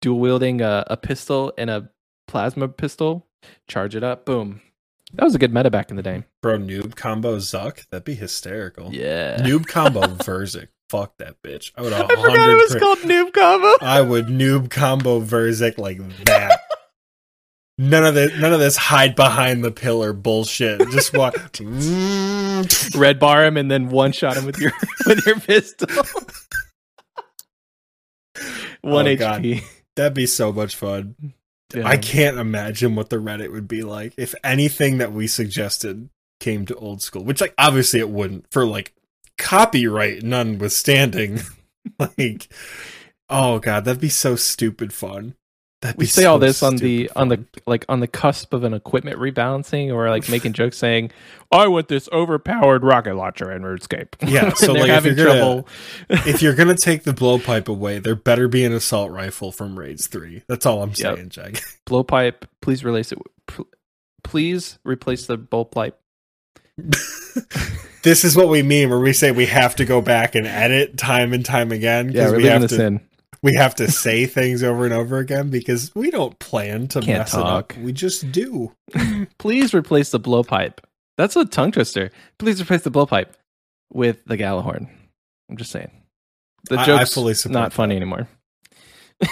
dual 0.00 0.18
wielding 0.18 0.60
a, 0.60 0.84
a 0.88 0.96
pistol 0.96 1.52
and 1.58 1.70
a 1.70 1.90
plasma 2.26 2.68
pistol, 2.68 3.26
charge 3.66 3.94
it 3.94 4.04
up, 4.04 4.24
boom. 4.24 4.60
That 5.14 5.24
was 5.24 5.34
a 5.34 5.38
good 5.38 5.54
meta 5.54 5.70
back 5.70 5.90
in 5.90 5.96
the 5.96 6.02
day. 6.02 6.24
Bro, 6.42 6.58
noob 6.58 6.94
combo 6.94 7.36
Zuk, 7.36 7.86
that'd 7.90 8.04
be 8.04 8.14
hysterical. 8.14 8.92
Yeah. 8.92 9.38
Noob 9.38 9.66
combo 9.66 10.00
Verzik. 10.06 10.68
Fuck 10.90 11.18
that 11.18 11.42
bitch. 11.42 11.72
I 11.76 11.82
would 11.82 11.92
I 11.92 12.06
forgot 12.06 12.48
it 12.48 12.54
was 12.54 12.74
called 12.74 12.98
Noob 13.00 13.34
Combo. 13.34 13.74
I 13.82 14.00
would 14.00 14.28
noob 14.28 14.70
combo 14.70 15.20
Verzik 15.20 15.76
like 15.76 15.98
that. 16.24 16.60
None 17.76 18.04
of 18.04 18.14
this, 18.14 18.36
none 18.40 18.54
of 18.54 18.58
this 18.58 18.76
hide 18.76 19.14
behind 19.14 19.62
the 19.62 19.70
pillar 19.70 20.14
bullshit. 20.14 20.80
Just 20.90 21.12
what? 21.12 21.60
Red 22.96 23.18
bar 23.20 23.44
him 23.44 23.58
and 23.58 23.70
then 23.70 23.90
one 23.90 24.12
shot 24.12 24.36
him 24.36 24.46
with 24.46 24.58
your 24.58 24.72
with 25.06 25.24
your 25.26 25.38
pistol. 25.40 25.88
Oh, 28.84 28.90
one 28.94 29.06
Oh, 29.06 29.16
HP. 29.16 29.18
God. 29.18 29.68
That'd 29.96 30.14
be 30.14 30.26
so 30.26 30.52
much 30.52 30.76
fun. 30.76 31.34
Damn. 31.70 31.86
I 31.86 31.96
can't 31.96 32.38
imagine 32.38 32.94
what 32.94 33.10
the 33.10 33.16
Reddit 33.16 33.52
would 33.52 33.68
be 33.68 33.82
like 33.82 34.14
if 34.16 34.34
anything 34.42 34.98
that 34.98 35.12
we 35.12 35.26
suggested 35.26 36.08
came 36.40 36.64
to 36.66 36.74
old 36.76 37.02
school, 37.02 37.24
which 37.24 37.40
like 37.40 37.52
obviously 37.58 38.00
it 38.00 38.08
wouldn't 38.08 38.46
for 38.50 38.64
like 38.64 38.94
copyright 39.36 40.22
notwithstanding. 40.22 41.40
like, 41.98 42.48
oh 43.28 43.58
god, 43.58 43.84
that'd 43.84 44.00
be 44.00 44.08
so 44.08 44.34
stupid 44.36 44.92
fun. 44.92 45.34
That'd 45.80 45.96
we 45.98 46.06
say 46.06 46.24
all 46.24 46.40
this 46.40 46.60
on 46.64 46.74
the 46.76 47.04
stupid 47.06 47.12
on 47.20 47.28
the 47.28 47.44
like 47.66 47.84
on 47.88 48.00
the 48.00 48.08
cusp 48.08 48.52
of 48.52 48.64
an 48.64 48.74
equipment 48.74 49.18
rebalancing 49.18 49.92
or 49.94 50.10
like 50.10 50.28
making 50.28 50.52
jokes 50.52 50.76
saying 50.76 51.12
i 51.52 51.68
want 51.68 51.86
this 51.86 52.08
overpowered 52.12 52.82
rocket 52.82 53.14
launcher 53.14 53.52
in 53.52 53.62
runescape 53.62 54.08
Yeah, 54.28 54.52
so, 54.54 54.72
like, 54.72 54.90
if 55.04 55.04
you're 55.04 55.14
gonna- 55.26 55.64
if 56.10 56.42
you're 56.42 56.54
gonna 56.56 56.74
take 56.76 57.04
the 57.04 57.12
blowpipe 57.12 57.68
away, 57.68 58.00
there 58.00 58.16
better 58.16 58.48
be 58.48 58.64
an 58.64 58.72
assault 58.72 59.12
rifle 59.12 59.52
from 59.52 59.78
Raids 59.78 60.08
Three. 60.08 60.42
That's 60.48 60.66
all 60.66 60.82
I'm 60.82 60.88
Yep. 60.90 60.96
saying, 60.96 61.28
Jag. 61.28 61.60
blowpipe 61.86 62.42
please 62.60 62.84
replace 62.84 63.12
it 63.12 63.18
please 64.24 64.80
replace 64.84 65.26
the 65.26 65.38
blowpipe 65.38 65.92
this 68.02 68.24
is 68.24 68.36
what 68.36 68.48
we 68.48 68.62
mean 68.62 68.88
where 68.90 68.98
we 68.98 69.12
say 69.12 69.30
we 69.32 69.46
have 69.46 69.74
to 69.76 69.84
go 69.84 70.00
back 70.00 70.34
and 70.34 70.46
edit 70.46 70.96
time 70.96 71.32
and 71.32 71.44
time 71.44 71.72
again 71.72 72.10
yeah 72.12 72.26
we're 72.26 72.36
we 72.36 72.42
leaving 72.44 72.52
have 72.52 72.62
this 72.62 72.72
to 72.78 72.84
in 72.84 73.00
we 73.50 73.54
have 73.56 73.74
to 73.76 73.90
say 73.90 74.26
things 74.26 74.62
over 74.62 74.84
and 74.84 74.92
over 74.94 75.18
again 75.18 75.50
because 75.50 75.90
we 75.94 76.10
don't 76.10 76.38
plan 76.38 76.86
to 76.88 77.00
Can't 77.00 77.18
mess 77.20 77.30
talk. 77.32 77.72
it 77.72 77.78
up. 77.78 77.84
We 77.84 77.92
just 77.92 78.30
do. 78.32 78.72
please 79.38 79.72
replace 79.74 80.10
the 80.10 80.20
blowpipe 80.20 80.78
that's 81.16 81.34
a 81.36 81.44
tongue 81.44 81.72
twister 81.72 82.10
please 82.38 82.60
replace 82.62 82.82
the 82.82 82.90
blowpipe 82.90 83.30
with 83.92 84.24
the 84.26 84.36
Gjallarhorn 84.36 84.88
i'm 85.50 85.56
just 85.56 85.70
saying 85.72 85.90
the 86.70 86.76
I- 86.78 86.82
I 86.82 86.86
joke's 86.86 87.12
fully 87.14 87.34
support 87.34 87.52
not 87.54 87.70
that. 87.70 87.74
funny 87.76 87.96
anymore 87.96 88.28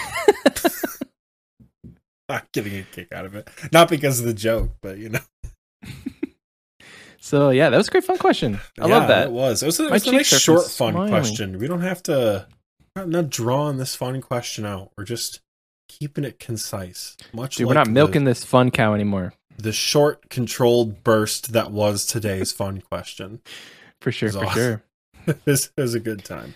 I'm 2.29 2.41
getting 2.51 2.77
a 2.79 2.83
kick 2.83 3.11
out 3.13 3.25
of 3.25 3.35
it, 3.35 3.47
not 3.71 3.87
because 3.89 4.19
of 4.19 4.25
the 4.25 4.33
joke, 4.33 4.71
but 4.81 4.97
you 4.97 5.07
know, 5.09 5.19
so 7.21 7.51
yeah 7.51 7.69
that 7.69 7.77
was 7.77 7.87
a 7.87 7.91
great 7.91 8.03
fun 8.03 8.17
question 8.17 8.59
i 8.81 8.85
Yeah, 8.87 8.97
love 8.97 9.07
that 9.07 9.27
It 9.27 9.31
was. 9.31 9.63
It 9.63 9.65
was 9.65 9.79
a, 9.79 9.85
it 9.87 9.91
was 9.91 10.07
a 10.07 10.11
nice 10.11 10.27
short, 10.27 10.63
fun 10.69 10.93
smiling. 10.93 11.09
question. 11.09 11.57
We 11.57 11.67
don't 11.67 11.81
have 11.81 12.03
to. 12.03 12.47
Not 13.05 13.29
drawing 13.29 13.77
this 13.77 13.95
fun 13.95 14.21
question 14.21 14.65
out. 14.65 14.91
We're 14.97 15.03
just 15.03 15.41
keeping 15.87 16.23
it 16.23 16.39
concise. 16.39 17.17
Much 17.33 17.55
Dude, 17.55 17.67
like 17.67 17.75
we're 17.75 17.79
not 17.79 17.85
the- 17.87 17.91
milking 17.93 18.23
this 18.23 18.43
fun 18.43 18.71
cow 18.71 18.93
anymore 18.93 19.33
the 19.57 19.71
short, 19.71 20.29
controlled 20.29 21.03
burst 21.03 21.53
that 21.53 21.71
was 21.71 22.05
today's 22.05 22.51
fun 22.51 22.81
question. 22.81 23.41
for 23.99 24.11
sure 24.11 24.31
for 24.31 24.45
awesome. 24.45 24.53
sure 25.25 25.35
this 25.45 25.71
was 25.77 25.93
a 25.93 25.99
good 25.99 26.23
time. 26.23 26.53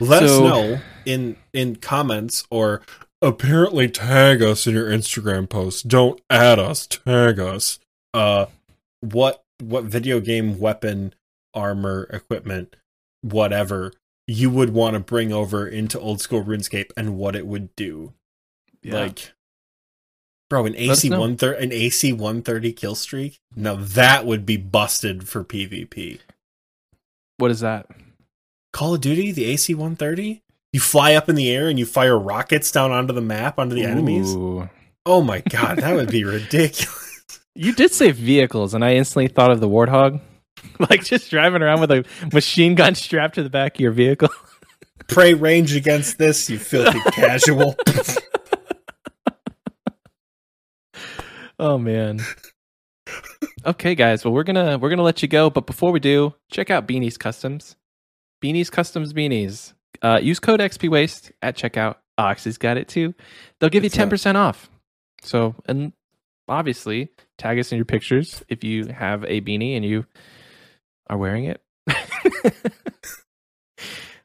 Let 0.00 0.22
us 0.22 0.38
know 0.38 0.80
in 1.04 1.36
in 1.52 1.76
comments 1.76 2.44
or 2.50 2.82
apparently 3.20 3.88
tag 3.88 4.42
us 4.42 4.66
in 4.66 4.74
your 4.74 4.88
Instagram 4.88 5.48
post. 5.48 5.88
Don't 5.88 6.20
add 6.30 6.58
us, 6.58 6.86
tag 6.86 7.38
us. 7.38 7.78
Uh, 8.14 8.46
what 9.00 9.44
what 9.60 9.84
video 9.84 10.20
game 10.20 10.58
weapon, 10.58 11.14
armor, 11.52 12.08
equipment, 12.12 12.74
whatever 13.22 13.92
you 14.28 14.50
would 14.50 14.70
want 14.70 14.92
to 14.94 15.00
bring 15.00 15.32
over 15.32 15.66
into 15.66 15.98
old 15.98 16.20
school 16.20 16.44
RuneScape 16.44 16.90
and 16.96 17.16
what 17.16 17.34
it 17.34 17.46
would 17.46 17.74
do. 17.74 18.12
Like, 18.84 19.32
bro, 20.50 20.66
an 20.66 20.76
AC 20.76 21.08
one 21.10 21.36
thirty 21.36 21.64
an 21.64 21.72
AC 21.72 22.12
one 22.12 22.42
thirty 22.42 22.72
kill 22.72 22.94
streak. 22.94 23.40
Now 23.56 23.74
that 23.74 24.26
would 24.26 24.44
be 24.46 24.56
busted 24.58 25.26
for 25.28 25.42
PvP. 25.44 26.20
what 27.38 27.50
is 27.50 27.60
that 27.60 27.86
Call 28.72 28.94
of 28.94 29.00
Duty, 29.00 29.32
the 29.32 29.46
AC 29.46 29.74
130? 29.74 30.42
You 30.74 30.80
fly 30.80 31.14
up 31.14 31.30
in 31.30 31.34
the 31.34 31.50
air 31.50 31.68
and 31.68 31.78
you 31.78 31.86
fire 31.86 32.18
rockets 32.18 32.70
down 32.70 32.92
onto 32.92 33.14
the 33.14 33.22
map, 33.22 33.58
onto 33.58 33.74
the 33.74 33.84
enemies? 33.84 34.34
Oh 35.06 35.22
my 35.22 35.40
god, 35.48 35.78
that 35.78 35.94
would 35.94 36.10
be 36.10 36.22
ridiculous. 36.36 37.40
You 37.54 37.72
did 37.72 37.92
say 37.92 38.10
vehicles, 38.12 38.74
and 38.74 38.84
I 38.84 38.94
instantly 38.94 39.28
thought 39.28 39.50
of 39.50 39.60
the 39.60 39.68
warthog, 39.68 40.20
like 40.90 41.04
just 41.04 41.30
driving 41.30 41.62
around 41.62 41.80
with 41.80 41.90
a 41.90 42.04
machine 42.32 42.74
gun 42.74 42.94
strapped 42.94 43.34
to 43.36 43.42
the 43.42 43.50
back 43.50 43.76
of 43.76 43.80
your 43.80 43.92
vehicle. 43.92 44.28
Pray 45.08 45.34
range 45.34 45.74
against 45.74 46.18
this, 46.18 46.50
you 46.50 46.58
filthy 46.58 46.98
casual. 47.12 47.76
oh 51.58 51.78
man. 51.78 52.20
Okay, 53.64 53.94
guys. 53.94 54.24
Well, 54.24 54.34
we're 54.34 54.44
gonna 54.44 54.78
we're 54.78 54.90
gonna 54.90 55.02
let 55.02 55.22
you 55.22 55.28
go, 55.28 55.50
but 55.50 55.66
before 55.66 55.92
we 55.92 56.00
do, 56.00 56.34
check 56.50 56.70
out 56.70 56.86
Beanies 56.86 57.18
Customs. 57.18 57.76
Beanies 58.42 58.70
Customs 58.70 59.12
Beanies. 59.12 59.72
Uh, 60.02 60.20
use 60.22 60.38
code 60.38 60.60
XP 60.60 60.90
Waste 60.90 61.32
at 61.42 61.56
checkout. 61.56 61.96
Oxy's 62.18 62.58
got 62.58 62.76
it 62.76 62.88
too. 62.88 63.14
They'll 63.58 63.70
give 63.70 63.84
you 63.84 63.90
ten 63.90 64.10
percent 64.10 64.36
off. 64.36 64.68
So, 65.22 65.54
and 65.66 65.92
obviously, 66.48 67.08
tag 67.38 67.58
us 67.58 67.72
in 67.72 67.76
your 67.76 67.84
pictures 67.84 68.42
if 68.48 68.62
you 68.62 68.86
have 68.86 69.24
a 69.24 69.40
beanie 69.40 69.76
and 69.76 69.84
you 69.84 70.06
are 71.08 71.18
wearing 71.18 71.44
it. 71.44 71.62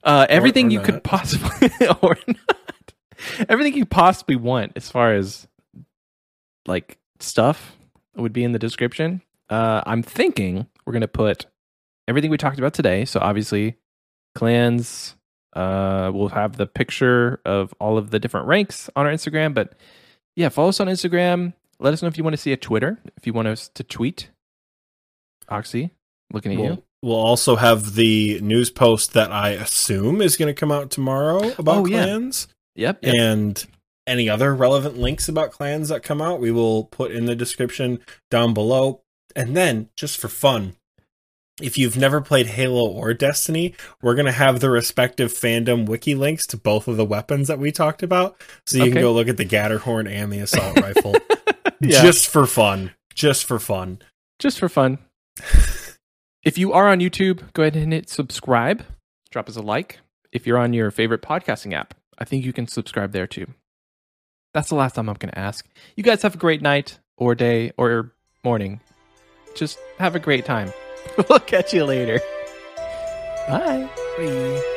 uh, 0.04 0.26
everything 0.30 0.68
or 0.68 0.72
you 0.72 0.78
not. 0.80 0.86
could 0.86 1.04
possibly 1.04 1.70
or 2.02 2.18
not. 2.28 2.94
Everything 3.48 3.76
you 3.76 3.86
possibly 3.86 4.36
want 4.36 4.74
as 4.76 4.90
far 4.90 5.14
as 5.14 5.48
like 6.68 6.98
stuff 7.20 7.76
would 8.16 8.34
be 8.34 8.44
in 8.44 8.52
the 8.52 8.60
description. 8.60 9.22
Uh, 9.50 9.82
I'm 9.86 10.04
thinking 10.04 10.68
we're 10.86 10.94
gonna 10.94 11.08
put 11.08 11.46
everything 12.08 12.32
we 12.32 12.38
talked 12.38 12.58
about 12.60 12.74
today. 12.74 13.06
So 13.06 13.20
obviously, 13.20 13.78
clans. 14.36 15.16
Uh, 15.56 16.10
we'll 16.12 16.30
have 16.30 16.58
the 16.58 16.66
picture 16.66 17.40
of 17.46 17.76
all 17.80 18.00
of 18.00 18.10
the 18.10 18.18
different 18.20 18.48
ranks 18.48 18.90
on 18.96 19.06
our 19.06 19.12
Instagram. 19.12 19.54
But 19.54 19.74
yeah, 20.36 20.50
follow 20.50 20.70
us 20.70 20.80
on 20.80 20.88
Instagram. 20.88 21.54
Let 21.80 21.94
us 21.94 22.02
know 22.02 22.08
if 22.08 22.18
you 22.18 22.24
want 22.24 22.34
to 22.34 22.42
see 22.42 22.52
a 22.54 22.58
Twitter. 22.58 23.00
If 23.18 23.28
you 23.28 23.34
want 23.34 23.48
us 23.48 23.70
to 23.76 23.84
tweet. 23.84 24.32
Oxy, 25.50 25.92
looking 26.34 26.52
at 26.54 26.58
you. 26.58 26.64
We'll, 26.64 26.84
we'll 27.02 27.16
also 27.16 27.56
have 27.56 27.96
the 27.96 28.42
news 28.42 28.70
post 28.70 29.14
that 29.14 29.32
I 29.32 29.50
assume 29.52 30.22
is 30.22 30.36
going 30.36 30.54
to 30.54 30.60
come 30.60 30.72
out 30.72 30.90
tomorrow 30.92 31.54
about 31.58 31.78
Oh, 31.78 31.86
yeah. 31.86 32.04
clans. 32.04 32.48
Yep. 32.76 33.00
yep. 33.04 33.14
And 33.16 33.66
any 34.06 34.28
other 34.30 34.54
relevant 34.54 34.98
links 34.98 35.30
about 35.30 35.52
clans 35.52 35.88
that 35.90 36.04
come 36.04 36.22
out, 36.22 36.42
we 36.42 36.52
will 36.52 36.84
put 36.86 37.12
in 37.12 37.26
the 37.26 37.36
description 37.36 38.00
down 38.30 38.54
below. 38.54 39.02
And 39.36 39.56
then, 39.56 39.90
just 39.96 40.18
for 40.18 40.28
fun, 40.28 40.76
if 41.62 41.78
you've 41.78 41.96
never 41.98 42.20
played 42.20 42.48
Halo 42.48 42.88
or 42.90 43.14
Destiny, 43.14 43.76
we're 44.02 44.16
going 44.16 44.26
to 44.26 44.32
have 44.32 44.60
the 44.60 44.70
respective 44.72 45.32
fandom 45.32 45.86
wiki 45.88 46.16
links 46.16 46.46
to 46.48 46.58
both 46.58 46.88
of 46.88 46.98
the 46.98 47.06
weapons 47.06 47.48
that 47.48 47.60
we 47.60 47.72
talked 47.72 48.02
about. 48.04 48.36
So 48.66 48.78
you 48.78 48.84
Okay. 48.86 48.92
can 48.94 49.02
go 49.02 49.14
look 49.14 49.28
at 49.28 49.38
the 49.38 49.46
Gjallarhorn 49.46 50.10
and 50.10 50.34
the 50.34 50.40
assault 50.40 50.80
rifle. 50.82 51.16
Yeah. 51.80 52.02
Just 52.02 52.28
for 52.28 52.46
fun. 52.48 52.92
Just 53.14 53.46
for 53.46 53.60
fun. 53.60 54.00
just 54.40 54.58
for 54.60 54.68
fun. 54.68 54.98
if 56.44 56.58
you 56.58 56.74
are 56.74 56.90
on 56.90 57.00
YouTube, 57.00 57.52
go 57.54 57.64
ahead 57.64 57.76
and 57.76 57.94
hit 57.94 58.10
subscribe. 58.10 58.86
Drop 59.32 59.50
us 59.50 59.56
a 59.56 59.62
like. 59.62 60.00
If 60.32 60.46
you're 60.46 60.58
on 60.58 60.74
your 60.74 60.92
favorite 60.92 61.22
podcasting 61.22 61.74
app, 61.74 61.94
I 62.18 62.26
think 62.26 62.44
you 62.46 62.54
can 62.54 62.68
subscribe 62.68 63.12
there 63.12 63.28
too. 63.28 63.48
That's 64.54 64.70
the 64.70 64.76
last 64.76 64.96
time 64.96 65.10
I'm 65.10 65.16
going 65.16 65.32
to 65.32 65.40
ask. 65.40 65.68
You 65.96 66.04
guys 66.04 66.22
have 66.22 66.36
a 66.36 66.38
great 66.38 66.62
night 66.62 67.00
or 67.18 67.34
day 67.34 67.72
or 67.78 68.12
morning. 68.44 68.82
Just 69.56 69.78
have 70.00 70.16
a 70.16 70.20
great 70.20 70.46
time. 70.46 70.72
we'll 71.30 71.40
catch 71.40 71.74
you 71.74 71.86
later. 71.86 72.20
Bye. 73.48 73.90
Bye. 74.18 74.70